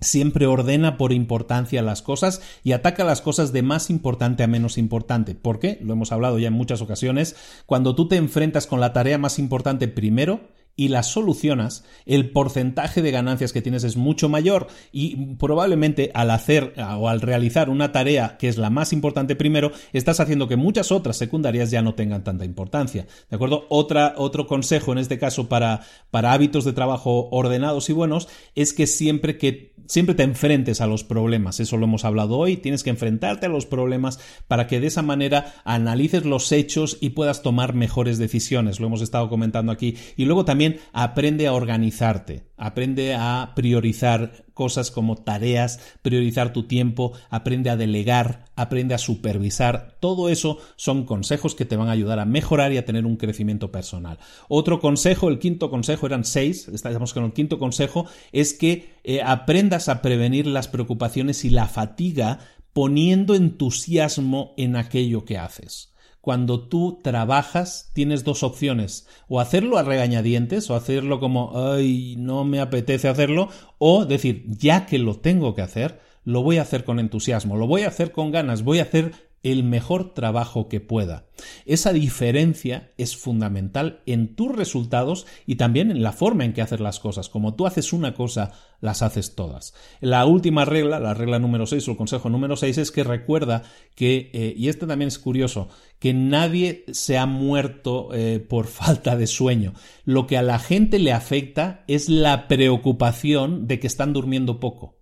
Siempre 0.00 0.46
ordena 0.46 0.96
por 0.96 1.12
importancia 1.12 1.82
las 1.82 2.00
cosas 2.00 2.40
y 2.64 2.72
ataca 2.72 3.04
las 3.04 3.20
cosas 3.20 3.52
de 3.52 3.62
más 3.62 3.90
importante 3.90 4.42
a 4.42 4.46
menos 4.46 4.78
importante. 4.78 5.34
¿Por 5.34 5.58
qué? 5.58 5.78
Lo 5.82 5.92
hemos 5.92 6.10
hablado 6.10 6.38
ya 6.38 6.48
en 6.48 6.54
muchas 6.54 6.80
ocasiones. 6.80 7.36
Cuando 7.66 7.94
tú 7.94 8.08
te 8.08 8.16
enfrentas 8.16 8.66
con 8.66 8.80
la 8.80 8.94
tarea 8.94 9.18
más 9.18 9.38
importante 9.38 9.88
primero, 9.88 10.40
y 10.80 10.88
las 10.88 11.08
solucionas, 11.08 11.84
el 12.06 12.30
porcentaje 12.30 13.02
de 13.02 13.10
ganancias 13.10 13.52
que 13.52 13.60
tienes 13.60 13.84
es 13.84 13.98
mucho 13.98 14.30
mayor 14.30 14.68
y 14.92 15.34
probablemente 15.34 16.10
al 16.14 16.30
hacer 16.30 16.72
o 16.98 17.10
al 17.10 17.20
realizar 17.20 17.68
una 17.68 17.92
tarea 17.92 18.38
que 18.38 18.48
es 18.48 18.56
la 18.56 18.70
más 18.70 18.94
importante 18.94 19.36
primero, 19.36 19.72
estás 19.92 20.20
haciendo 20.20 20.48
que 20.48 20.56
muchas 20.56 20.90
otras 20.90 21.18
secundarias 21.18 21.70
ya 21.70 21.82
no 21.82 21.92
tengan 21.92 22.24
tanta 22.24 22.46
importancia. 22.46 23.06
¿De 23.28 23.36
acuerdo? 23.36 23.66
Otra, 23.68 24.14
otro 24.16 24.46
consejo 24.46 24.92
en 24.92 24.98
este 24.98 25.18
caso 25.18 25.50
para, 25.50 25.82
para 26.10 26.32
hábitos 26.32 26.64
de 26.64 26.72
trabajo 26.72 27.28
ordenados 27.30 27.90
y 27.90 27.92
buenos 27.92 28.28
es 28.54 28.72
que 28.72 28.86
siempre 28.86 29.36
que 29.36 29.74
siempre 29.90 30.14
te 30.14 30.22
enfrentes 30.22 30.80
a 30.80 30.86
los 30.86 31.02
problemas. 31.02 31.58
Eso 31.58 31.76
lo 31.76 31.84
hemos 31.84 32.04
hablado 32.04 32.38
hoy. 32.38 32.56
Tienes 32.56 32.84
que 32.84 32.90
enfrentarte 32.90 33.46
a 33.46 33.48
los 33.48 33.66
problemas 33.66 34.20
para 34.46 34.68
que 34.68 34.78
de 34.78 34.86
esa 34.86 35.02
manera 35.02 35.54
analices 35.64 36.24
los 36.24 36.52
hechos 36.52 36.96
y 37.00 37.10
puedas 37.10 37.42
tomar 37.42 37.74
mejores 37.74 38.16
decisiones. 38.16 38.78
Lo 38.78 38.86
hemos 38.86 39.02
estado 39.02 39.28
comentando 39.28 39.72
aquí. 39.72 39.96
Y 40.16 40.26
luego 40.26 40.44
también 40.44 40.69
aprende 40.92 41.46
a 41.46 41.52
organizarte, 41.52 42.44
aprende 42.56 43.14
a 43.14 43.52
priorizar 43.56 44.44
cosas 44.54 44.90
como 44.90 45.16
tareas, 45.16 45.80
priorizar 46.02 46.52
tu 46.52 46.64
tiempo, 46.64 47.12
aprende 47.30 47.70
a 47.70 47.76
delegar, 47.76 48.44
aprende 48.56 48.94
a 48.94 48.98
supervisar. 48.98 49.96
Todo 50.00 50.28
eso 50.28 50.58
son 50.76 51.04
consejos 51.06 51.54
que 51.54 51.64
te 51.64 51.76
van 51.76 51.88
a 51.88 51.92
ayudar 51.92 52.18
a 52.18 52.26
mejorar 52.26 52.72
y 52.72 52.76
a 52.76 52.84
tener 52.84 53.06
un 53.06 53.16
crecimiento 53.16 53.72
personal. 53.72 54.18
Otro 54.48 54.80
consejo, 54.80 55.28
el 55.28 55.38
quinto 55.38 55.70
consejo, 55.70 56.06
eran 56.06 56.24
seis, 56.24 56.68
estamos 56.68 57.14
con 57.14 57.24
el 57.24 57.32
quinto 57.32 57.58
consejo, 57.58 58.06
es 58.32 58.52
que 58.52 58.96
eh, 59.04 59.22
aprendas 59.24 59.88
a 59.88 60.02
prevenir 60.02 60.46
las 60.46 60.68
preocupaciones 60.68 61.44
y 61.44 61.50
la 61.50 61.66
fatiga 61.66 62.38
poniendo 62.72 63.34
entusiasmo 63.34 64.54
en 64.56 64.76
aquello 64.76 65.24
que 65.24 65.38
haces 65.38 65.89
cuando 66.20 66.68
tú 66.68 67.00
trabajas 67.02 67.90
tienes 67.94 68.24
dos 68.24 68.42
opciones, 68.42 69.06
o 69.28 69.40
hacerlo 69.40 69.78
a 69.78 69.82
regañadientes, 69.82 70.68
o 70.70 70.74
hacerlo 70.74 71.20
como, 71.20 71.52
ay, 71.72 72.16
no 72.18 72.44
me 72.44 72.60
apetece 72.60 73.08
hacerlo, 73.08 73.48
o 73.78 74.04
decir, 74.04 74.44
ya 74.46 74.86
que 74.86 74.98
lo 74.98 75.16
tengo 75.16 75.54
que 75.54 75.62
hacer, 75.62 76.00
lo 76.24 76.42
voy 76.42 76.58
a 76.58 76.62
hacer 76.62 76.84
con 76.84 76.98
entusiasmo, 76.98 77.56
lo 77.56 77.66
voy 77.66 77.82
a 77.82 77.88
hacer 77.88 78.12
con 78.12 78.30
ganas, 78.30 78.62
voy 78.62 78.80
a 78.80 78.82
hacer 78.82 79.29
el 79.42 79.64
mejor 79.64 80.12
trabajo 80.12 80.68
que 80.68 80.80
pueda. 80.80 81.26
Esa 81.64 81.92
diferencia 81.92 82.92
es 82.98 83.16
fundamental 83.16 84.02
en 84.04 84.34
tus 84.34 84.54
resultados 84.54 85.26
y 85.46 85.56
también 85.56 85.90
en 85.90 86.02
la 86.02 86.12
forma 86.12 86.44
en 86.44 86.52
que 86.52 86.60
haces 86.60 86.80
las 86.80 87.00
cosas. 87.00 87.30
Como 87.30 87.54
tú 87.54 87.66
haces 87.66 87.94
una 87.94 88.12
cosa, 88.12 88.52
las 88.80 89.00
haces 89.00 89.34
todas. 89.34 89.74
La 90.00 90.26
última 90.26 90.66
regla, 90.66 91.00
la 91.00 91.14
regla 91.14 91.38
número 91.38 91.66
6 91.66 91.88
o 91.88 91.90
el 91.92 91.96
consejo 91.96 92.28
número 92.28 92.56
6 92.56 92.76
es 92.78 92.90
que 92.90 93.02
recuerda 93.02 93.62
que, 93.94 94.30
eh, 94.34 94.54
y 94.56 94.68
esto 94.68 94.86
también 94.86 95.08
es 95.08 95.18
curioso, 95.18 95.68
que 95.98 96.12
nadie 96.12 96.84
se 96.92 97.16
ha 97.16 97.24
muerto 97.24 98.10
eh, 98.12 98.40
por 98.40 98.66
falta 98.66 99.16
de 99.16 99.26
sueño. 99.26 99.72
Lo 100.04 100.26
que 100.26 100.36
a 100.36 100.42
la 100.42 100.58
gente 100.58 100.98
le 100.98 101.12
afecta 101.12 101.84
es 101.86 102.10
la 102.10 102.46
preocupación 102.46 103.66
de 103.66 103.80
que 103.80 103.86
están 103.86 104.12
durmiendo 104.12 104.60
poco. 104.60 104.98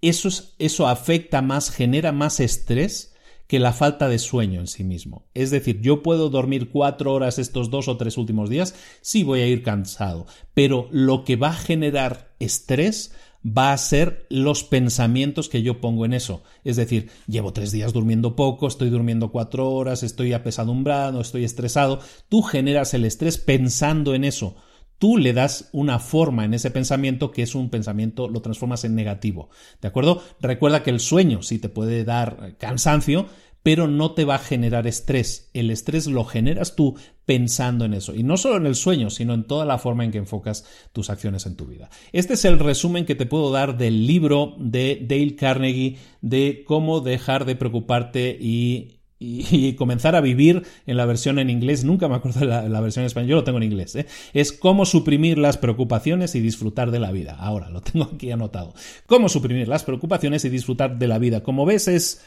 Eso, 0.00 0.28
eso 0.58 0.88
afecta 0.88 1.42
más, 1.42 1.70
genera 1.70 2.12
más 2.12 2.40
estrés 2.40 3.11
que 3.52 3.60
la 3.60 3.74
falta 3.74 4.08
de 4.08 4.18
sueño 4.18 4.60
en 4.60 4.66
sí 4.66 4.82
mismo. 4.82 5.26
Es 5.34 5.50
decir, 5.50 5.82
yo 5.82 6.02
puedo 6.02 6.30
dormir 6.30 6.70
cuatro 6.70 7.12
horas 7.12 7.38
estos 7.38 7.68
dos 7.68 7.86
o 7.86 7.98
tres 7.98 8.16
últimos 8.16 8.48
días, 8.48 8.74
sí 9.02 9.24
voy 9.24 9.40
a 9.42 9.46
ir 9.46 9.62
cansado, 9.62 10.24
pero 10.54 10.88
lo 10.90 11.22
que 11.24 11.36
va 11.36 11.50
a 11.50 11.52
generar 11.52 12.32
estrés 12.38 13.12
va 13.46 13.74
a 13.74 13.76
ser 13.76 14.24
los 14.30 14.64
pensamientos 14.64 15.50
que 15.50 15.60
yo 15.60 15.82
pongo 15.82 16.06
en 16.06 16.14
eso. 16.14 16.42
Es 16.64 16.76
decir, 16.76 17.10
llevo 17.26 17.52
tres 17.52 17.72
días 17.72 17.92
durmiendo 17.92 18.36
poco, 18.36 18.66
estoy 18.68 18.88
durmiendo 18.88 19.30
cuatro 19.30 19.70
horas, 19.70 20.02
estoy 20.02 20.32
apesadumbrado, 20.32 21.20
estoy 21.20 21.44
estresado. 21.44 22.00
Tú 22.30 22.40
generas 22.40 22.94
el 22.94 23.04
estrés 23.04 23.36
pensando 23.36 24.14
en 24.14 24.24
eso 24.24 24.56
tú 25.02 25.16
le 25.16 25.32
das 25.32 25.68
una 25.72 25.98
forma 25.98 26.44
en 26.44 26.54
ese 26.54 26.70
pensamiento 26.70 27.32
que 27.32 27.42
es 27.42 27.56
un 27.56 27.70
pensamiento, 27.70 28.28
lo 28.28 28.40
transformas 28.40 28.84
en 28.84 28.94
negativo. 28.94 29.50
¿De 29.80 29.88
acuerdo? 29.88 30.22
Recuerda 30.40 30.84
que 30.84 30.90
el 30.90 31.00
sueño 31.00 31.42
sí 31.42 31.58
te 31.58 31.68
puede 31.68 32.04
dar 32.04 32.54
cansancio, 32.56 33.26
pero 33.64 33.88
no 33.88 34.12
te 34.12 34.24
va 34.24 34.36
a 34.36 34.38
generar 34.38 34.86
estrés. 34.86 35.50
El 35.54 35.72
estrés 35.72 36.06
lo 36.06 36.24
generas 36.24 36.76
tú 36.76 36.94
pensando 37.26 37.84
en 37.84 37.94
eso. 37.94 38.14
Y 38.14 38.22
no 38.22 38.36
solo 38.36 38.58
en 38.58 38.66
el 38.66 38.76
sueño, 38.76 39.10
sino 39.10 39.34
en 39.34 39.42
toda 39.42 39.64
la 39.64 39.78
forma 39.78 40.04
en 40.04 40.12
que 40.12 40.18
enfocas 40.18 40.64
tus 40.92 41.10
acciones 41.10 41.46
en 41.46 41.56
tu 41.56 41.66
vida. 41.66 41.90
Este 42.12 42.34
es 42.34 42.44
el 42.44 42.60
resumen 42.60 43.04
que 43.04 43.16
te 43.16 43.26
puedo 43.26 43.50
dar 43.50 43.76
del 43.76 44.06
libro 44.06 44.54
de 44.60 45.04
Dale 45.04 45.34
Carnegie 45.34 45.98
de 46.20 46.62
cómo 46.64 47.00
dejar 47.00 47.44
de 47.44 47.56
preocuparte 47.56 48.38
y 48.40 49.01
y, 49.22 49.74
comenzar 49.74 50.16
a 50.16 50.20
vivir 50.20 50.62
en 50.86 50.96
la 50.96 51.06
versión 51.06 51.38
en 51.38 51.50
inglés, 51.50 51.84
nunca 51.84 52.08
me 52.08 52.16
acuerdo 52.16 52.40
de 52.40 52.46
la, 52.46 52.80
versión 52.80 53.02
en 53.02 53.06
español, 53.06 53.28
yo 53.30 53.36
lo 53.36 53.44
tengo 53.44 53.58
en 53.58 53.64
inglés, 53.64 53.94
¿eh? 53.96 54.06
es 54.32 54.52
cómo 54.52 54.84
suprimir 54.84 55.38
las 55.38 55.58
preocupaciones 55.58 56.34
y 56.34 56.40
disfrutar 56.40 56.90
de 56.90 57.00
la 57.00 57.12
vida. 57.12 57.36
Ahora, 57.38 57.70
lo 57.70 57.80
tengo 57.80 58.10
aquí 58.12 58.30
anotado. 58.30 58.74
Cómo 59.06 59.28
suprimir 59.28 59.68
las 59.68 59.84
preocupaciones 59.84 60.44
y 60.44 60.48
disfrutar 60.48 60.98
de 60.98 61.08
la 61.08 61.18
vida. 61.18 61.42
Como 61.42 61.64
ves, 61.64 61.88
es... 61.88 62.22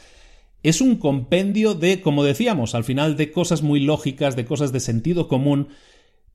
Es 0.62 0.80
un 0.80 0.96
compendio 0.96 1.74
de, 1.74 2.00
como 2.00 2.24
decíamos, 2.24 2.74
al 2.74 2.82
final 2.82 3.16
de 3.16 3.30
cosas 3.30 3.62
muy 3.62 3.78
lógicas, 3.78 4.34
de 4.34 4.46
cosas 4.46 4.72
de 4.72 4.80
sentido 4.80 5.28
común, 5.28 5.68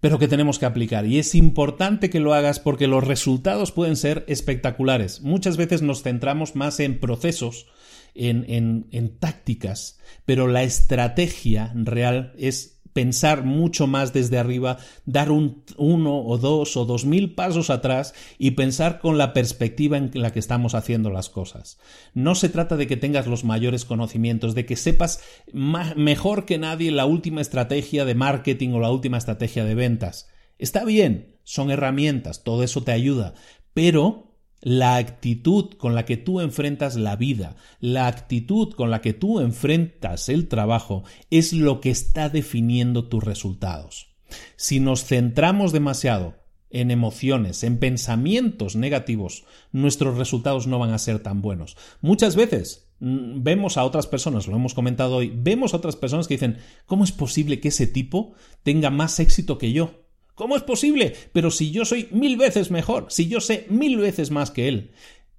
pero 0.01 0.19
que 0.19 0.27
tenemos 0.27 0.59
que 0.59 0.65
aplicar. 0.65 1.05
Y 1.05 1.19
es 1.19 1.35
importante 1.35 2.09
que 2.09 2.19
lo 2.19 2.33
hagas 2.33 2.59
porque 2.59 2.87
los 2.87 3.05
resultados 3.05 3.71
pueden 3.71 3.95
ser 3.95 4.25
espectaculares. 4.27 5.21
Muchas 5.21 5.57
veces 5.57 5.81
nos 5.81 6.01
centramos 6.01 6.55
más 6.55 6.79
en 6.79 6.99
procesos, 6.99 7.67
en, 8.15 8.87
en, 8.91 9.17
tácticas, 9.19 9.99
pero 10.25 10.47
la 10.47 10.63
estrategia 10.63 11.71
real 11.75 12.33
es 12.37 12.81
pensar 12.93 13.43
mucho 13.45 13.87
más 13.87 14.11
desde 14.11 14.37
arriba, 14.37 14.77
dar 15.05 15.31
un 15.31 15.63
uno 15.77 16.23
o 16.25 16.37
dos 16.37 16.75
o 16.75 16.85
dos 16.85 17.05
mil 17.05 17.33
pasos 17.35 17.69
atrás 17.69 18.13
y 18.37 18.51
pensar 18.51 18.99
con 18.99 19.17
la 19.17 19.33
perspectiva 19.33 19.97
en 19.97 20.11
la 20.13 20.31
que 20.31 20.39
estamos 20.39 20.75
haciendo 20.75 21.09
las 21.09 21.29
cosas. 21.29 21.79
No 22.13 22.35
se 22.35 22.49
trata 22.49 22.75
de 22.75 22.87
que 22.87 22.97
tengas 22.97 23.27
los 23.27 23.43
mayores 23.43 23.85
conocimientos, 23.85 24.55
de 24.55 24.65
que 24.65 24.75
sepas 24.75 25.21
mejor 25.53 26.45
que 26.45 26.57
nadie 26.57 26.91
la 26.91 27.05
última 27.05 27.41
estrategia 27.41 28.05
de 28.05 28.15
marketing 28.15 28.69
o 28.71 28.79
la 28.79 28.91
última 28.91 29.17
estrategia 29.17 29.63
de 29.63 29.75
ventas. 29.75 30.29
Está 30.57 30.85
bien, 30.85 31.37
son 31.43 31.71
herramientas, 31.71 32.43
todo 32.43 32.63
eso 32.63 32.83
te 32.83 32.91
ayuda, 32.91 33.33
pero 33.73 34.30
la 34.61 34.95
actitud 34.95 35.71
con 35.73 35.95
la 35.95 36.05
que 36.05 36.17
tú 36.17 36.39
enfrentas 36.39 36.95
la 36.95 37.15
vida, 37.15 37.55
la 37.79 38.07
actitud 38.07 38.73
con 38.73 38.91
la 38.91 39.01
que 39.01 39.13
tú 39.13 39.39
enfrentas 39.39 40.29
el 40.29 40.47
trabajo 40.47 41.03
es 41.29 41.53
lo 41.53 41.81
que 41.81 41.89
está 41.89 42.29
definiendo 42.29 43.05
tus 43.05 43.23
resultados. 43.23 44.15
Si 44.55 44.79
nos 44.79 45.03
centramos 45.03 45.71
demasiado 45.71 46.35
en 46.69 46.89
emociones, 46.89 47.63
en 47.63 47.79
pensamientos 47.79 48.75
negativos, 48.75 49.43
nuestros 49.71 50.17
resultados 50.17 50.67
no 50.67 50.79
van 50.79 50.91
a 50.91 50.99
ser 50.99 51.19
tan 51.19 51.41
buenos. 51.41 51.75
Muchas 52.01 52.35
veces 52.35 52.91
Mm, 53.01 53.41
vemos 53.41 53.77
a 53.77 53.83
otras 53.83 54.05
personas, 54.05 54.47
lo 54.47 54.55
hemos 54.55 54.75
comentado 54.75 55.15
hoy, 55.15 55.33
vemos 55.35 55.73
a 55.73 55.77
otras 55.77 55.95
personas 55.95 56.27
que 56.27 56.35
dicen, 56.35 56.59
¿cómo 56.85 57.03
es 57.03 57.11
posible 57.11 57.59
que 57.59 57.69
ese 57.69 57.87
tipo 57.87 58.33
tenga 58.61 58.91
más 58.91 59.19
éxito 59.19 59.57
que 59.57 59.73
yo? 59.73 60.00
¿Cómo 60.35 60.55
es 60.55 60.63
posible? 60.63 61.13
Pero 61.33 61.51
si 61.51 61.71
yo 61.71 61.85
soy 61.85 62.07
mil 62.11 62.37
veces 62.37 62.71
mejor, 62.71 63.07
si 63.09 63.27
yo 63.27 63.41
sé 63.41 63.65
mil 63.69 63.97
veces 63.97 64.31
más 64.31 64.51
que 64.51 64.67
él, 64.67 64.91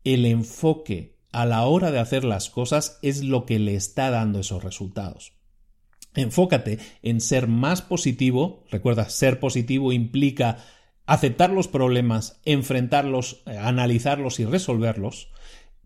el 0.04 0.26
enfoque 0.26 1.16
a 1.32 1.46
la 1.46 1.64
hora 1.66 1.90
de 1.90 1.98
hacer 1.98 2.24
las 2.24 2.50
cosas 2.50 2.98
es 3.02 3.24
lo 3.24 3.46
que 3.46 3.58
le 3.58 3.74
está 3.74 4.10
dando 4.10 4.40
esos 4.40 4.62
resultados. 4.62 5.32
Enfócate 6.14 6.78
en 7.02 7.20
ser 7.20 7.48
más 7.48 7.80
positivo. 7.80 8.64
Recuerda, 8.70 9.08
ser 9.08 9.40
positivo 9.40 9.92
implica 9.92 10.58
aceptar 11.06 11.50
los 11.50 11.68
problemas, 11.68 12.40
enfrentarlos, 12.44 13.42
eh, 13.46 13.56
analizarlos 13.56 14.40
y 14.40 14.44
resolverlos, 14.44 15.30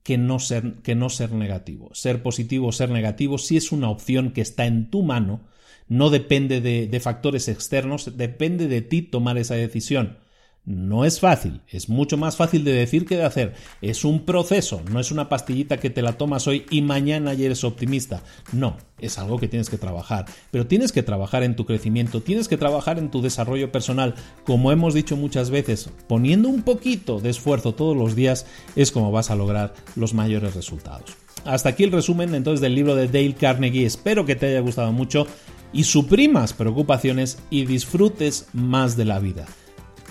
que 0.02 0.18
no, 0.18 0.38
ser, 0.38 0.82
que 0.82 0.94
no 0.94 1.10
ser 1.10 1.32
negativo. 1.32 1.90
Ser 1.94 2.22
positivo 2.22 2.68
o 2.68 2.72
ser 2.72 2.90
negativo 2.90 3.38
sí 3.38 3.56
es 3.56 3.72
una 3.72 3.88
opción 3.88 4.32
que 4.32 4.40
está 4.40 4.66
en 4.66 4.90
tu 4.90 5.02
mano, 5.02 5.40
no 5.88 6.10
depende 6.10 6.60
de 6.60 7.00
factores 7.00 7.48
externos, 7.48 8.16
depende 8.16 8.68
de 8.68 8.82
ti 8.82 9.02
tomar 9.02 9.38
esa 9.38 9.54
decisión. 9.54 10.18
No 10.66 11.04
es 11.04 11.20
fácil, 11.20 11.60
es 11.68 11.88
mucho 11.88 12.16
más 12.16 12.34
fácil 12.34 12.64
de 12.64 12.72
decir 12.72 13.06
que 13.06 13.16
de 13.16 13.24
hacer. 13.24 13.54
Es 13.82 14.04
un 14.04 14.24
proceso, 14.24 14.82
no 14.90 14.98
es 14.98 15.12
una 15.12 15.28
pastillita 15.28 15.76
que 15.76 15.90
te 15.90 16.02
la 16.02 16.14
tomas 16.14 16.48
hoy 16.48 16.66
y 16.72 16.82
mañana 16.82 17.34
ya 17.34 17.46
eres 17.46 17.62
optimista. 17.62 18.24
No, 18.52 18.76
es 18.98 19.16
algo 19.16 19.38
que 19.38 19.46
tienes 19.46 19.70
que 19.70 19.78
trabajar. 19.78 20.24
Pero 20.50 20.66
tienes 20.66 20.90
que 20.90 21.04
trabajar 21.04 21.44
en 21.44 21.54
tu 21.54 21.66
crecimiento, 21.66 22.20
tienes 22.20 22.48
que 22.48 22.56
trabajar 22.56 22.98
en 22.98 23.12
tu 23.12 23.22
desarrollo 23.22 23.70
personal. 23.70 24.16
Como 24.44 24.72
hemos 24.72 24.92
dicho 24.92 25.16
muchas 25.16 25.50
veces, 25.50 25.88
poniendo 26.08 26.48
un 26.48 26.62
poquito 26.62 27.20
de 27.20 27.30
esfuerzo 27.30 27.72
todos 27.72 27.96
los 27.96 28.16
días 28.16 28.44
es 28.74 28.90
como 28.90 29.12
vas 29.12 29.30
a 29.30 29.36
lograr 29.36 29.72
los 29.94 30.14
mayores 30.14 30.56
resultados. 30.56 31.16
Hasta 31.44 31.68
aquí 31.68 31.84
el 31.84 31.92
resumen 31.92 32.34
entonces 32.34 32.60
del 32.60 32.74
libro 32.74 32.96
de 32.96 33.06
Dale 33.06 33.34
Carnegie. 33.34 33.86
Espero 33.86 34.26
que 34.26 34.34
te 34.34 34.46
haya 34.46 34.60
gustado 34.60 34.90
mucho 34.90 35.28
y 35.72 35.84
suprimas 35.84 36.52
preocupaciones 36.52 37.38
y 37.50 37.66
disfrutes 37.66 38.48
más 38.52 38.96
de 38.96 39.04
la 39.04 39.18
vida. 39.18 39.46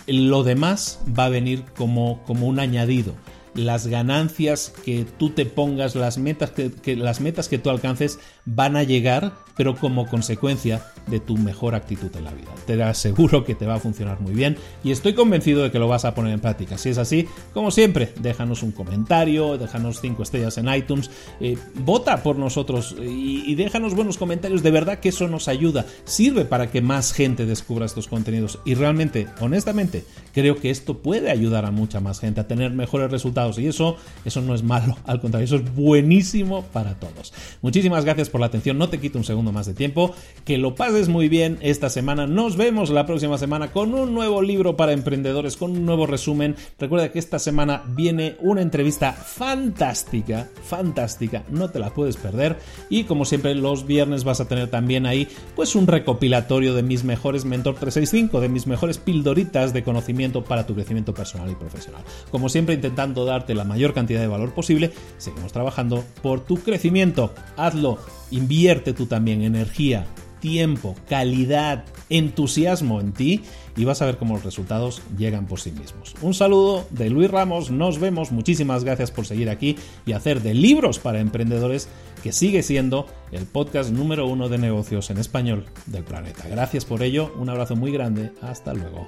Lo 0.08 0.44
demás 0.44 1.00
va 1.18 1.26
a 1.26 1.30
venir 1.30 1.64
como, 1.76 2.22
como 2.24 2.48
un 2.48 2.60
añadido 2.60 3.14
las 3.56 3.88
ganancias 3.88 4.74
que 4.84 5.06
tú 5.18 5.30
te 5.30 5.46
pongas, 5.46 5.96
las 5.96 6.18
metas 6.18 6.52
que, 6.52 6.96
las 6.96 7.22
metas 7.22 7.48
que 7.48 7.58
tú 7.58 7.70
alcances 7.70 8.20
van 8.46 8.76
a 8.76 8.84
llegar, 8.84 9.34
pero 9.56 9.76
como 9.76 10.08
consecuencia 10.08 10.86
de 11.08 11.20
tu 11.20 11.38
mejor 11.38 11.76
actitud 11.76 12.10
en 12.16 12.26
la 12.26 12.34
vida. 12.34 12.52
Te 12.66 12.82
aseguro 12.84 13.46
que 13.46 13.56
te 13.56 13.66
va 13.66 13.76
a 13.76 13.80
funcionar 13.80 14.20
muy 14.20 14.34
bien 14.34 14.58
y 14.84 14.92
estoy 14.92 15.14
convencido 15.14 15.64
de 15.64 15.72
que 15.72 15.80
lo 15.80 15.88
vas 15.88 16.04
a 16.04 16.14
poner 16.14 16.34
en 16.34 16.42
práctica. 16.42 16.78
Si 16.78 16.90
es 16.90 16.98
así, 16.98 17.28
como 17.54 17.72
siempre, 17.72 18.14
déjanos 18.20 18.64
un 18.64 18.72
comentario, 18.72 19.58
déjanos 19.58 20.02
cinco 20.02 20.24
estrellas 20.24 20.58
en 20.58 20.74
iTunes, 20.74 21.10
eh, 21.40 21.58
vota 21.76 22.22
por 22.24 22.36
nosotros 22.38 22.96
y 23.00 23.56
déjanos 23.56 23.96
buenos 23.96 24.18
comentarios. 24.18 24.64
De 24.64 24.72
verdad 24.72 25.00
que 25.00 25.10
eso 25.10 25.28
nos 25.28 25.48
ayuda, 25.48 25.86
sirve 26.04 26.44
para 26.44 26.70
que 26.70 26.82
más 26.82 27.14
gente 27.14 27.46
descubra 27.46 27.86
estos 27.86 28.08
contenidos 28.08 28.60
y 28.66 28.74
realmente, 28.74 29.28
honestamente, 29.40 30.04
creo 30.34 30.58
que 30.58 30.70
esto 30.72 30.98
puede 30.98 31.32
ayudar 31.32 31.66
a 31.66 31.72
mucha 31.72 32.02
más 32.02 32.20
gente 32.20 32.42
a 32.42 32.48
tener 32.48 32.72
mejores 32.72 33.10
resultados 33.12 33.45
y 33.60 33.68
eso, 33.68 33.98
eso 34.26 34.42
no 34.42 34.56
es 34.56 34.64
malo, 34.64 34.98
al 35.06 35.22
contrario, 35.22 35.46
eso 35.46 35.58
es 35.58 35.76
buenísimo 35.76 36.64
para 36.74 36.96
todos. 36.96 37.34
Muchísimas 37.62 38.06
gracias 38.06 38.30
por 38.30 38.42
la 38.42 38.48
atención, 38.48 38.78
no 38.78 38.90
te 38.90 39.00
quito 39.00 39.18
un 39.18 39.24
segundo 39.24 39.52
más 39.52 39.66
de 39.66 39.74
tiempo, 39.74 40.14
que 40.44 40.58
lo 40.58 40.76
pases 40.76 41.08
muy 41.08 41.30
bien 41.30 41.58
esta 41.62 41.90
semana, 41.90 42.28
nos 42.28 42.58
vemos 42.58 42.90
la 42.90 43.06
próxima 43.06 43.38
semana 43.38 43.72
con 43.72 43.94
un 43.94 44.14
nuevo 44.14 44.42
libro 44.42 44.76
para 44.76 44.94
emprendedores, 44.94 45.58
con 45.58 45.72
un 45.72 45.86
nuevo 45.86 46.08
resumen. 46.08 46.56
Recuerda 46.80 47.12
que 47.12 47.20
esta 47.20 47.40
semana 47.40 47.84
viene 47.88 48.36
una 48.40 48.62
entrevista 48.62 49.14
fantástica, 49.14 50.50
fantástica, 50.64 51.44
no 51.50 51.70
te 51.70 51.80
la 51.80 51.94
puedes 51.94 52.18
perder 52.18 52.58
y 52.90 53.04
como 53.04 53.26
siempre 53.26 53.56
los 53.56 53.86
viernes 53.86 54.24
vas 54.24 54.42
a 54.42 54.48
tener 54.48 54.70
también 54.70 55.06
ahí 55.06 55.28
pues 55.56 55.76
un 55.76 55.88
recopilatorio 55.88 56.74
de 56.74 56.84
mis 56.84 57.04
mejores 57.04 57.46
Mentor 57.46 57.76
365, 57.76 58.40
de 58.40 58.50
mis 58.50 58.68
mejores 58.68 58.98
pildoritas 58.98 59.74
de 59.74 59.84
conocimiento 59.84 60.44
para 60.44 60.66
tu 60.66 60.74
crecimiento 60.74 61.14
personal 61.14 61.52
y 61.52 61.56
profesional. 61.56 62.04
Como 62.32 62.50
siempre 62.50 62.76
intentando 62.76 63.26
dar 63.26 63.35
la 63.48 63.64
mayor 63.64 63.94
cantidad 63.94 64.22
de 64.22 64.28
valor 64.28 64.54
posible, 64.54 64.92
seguimos 65.18 65.52
trabajando 65.52 66.04
por 66.22 66.46
tu 66.46 66.58
crecimiento. 66.58 67.34
Hazlo, 67.58 67.98
invierte 68.32 68.94
tú 68.94 69.06
también 69.06 69.44
energía, 69.44 70.06
tiempo, 70.40 70.96
calidad, 71.10 71.86
entusiasmo 72.10 73.02
en 73.02 73.14
ti 73.14 73.42
y 73.76 73.86
vas 73.86 74.02
a 74.02 74.06
ver 74.06 74.18
cómo 74.18 74.36
los 74.36 74.44
resultados 74.44 75.02
llegan 75.18 75.48
por 75.48 75.60
sí 75.60 75.72
mismos. 75.72 76.14
Un 76.22 76.34
saludo 76.34 76.86
de 76.92 77.10
Luis 77.10 77.30
Ramos, 77.32 77.72
nos 77.72 78.00
vemos, 78.00 78.32
muchísimas 78.32 78.84
gracias 78.84 79.12
por 79.12 79.26
seguir 79.26 79.50
aquí 79.50 79.76
y 80.06 80.14
hacer 80.14 80.42
de 80.42 80.54
libros 80.54 81.00
para 81.00 81.20
emprendedores 81.20 81.90
que 82.24 82.32
sigue 82.32 82.64
siendo 82.64 83.08
el 83.32 83.46
podcast 83.46 83.92
número 83.92 84.28
uno 84.28 84.50
de 84.50 84.58
negocios 84.58 85.10
en 85.10 85.18
español 85.18 85.66
del 85.88 86.04
planeta. 86.04 86.48
Gracias 86.48 86.86
por 86.86 87.04
ello, 87.04 87.34
un 87.38 87.50
abrazo 87.50 87.76
muy 87.76 87.92
grande, 87.92 88.32
hasta 88.42 88.74
luego. 88.74 89.08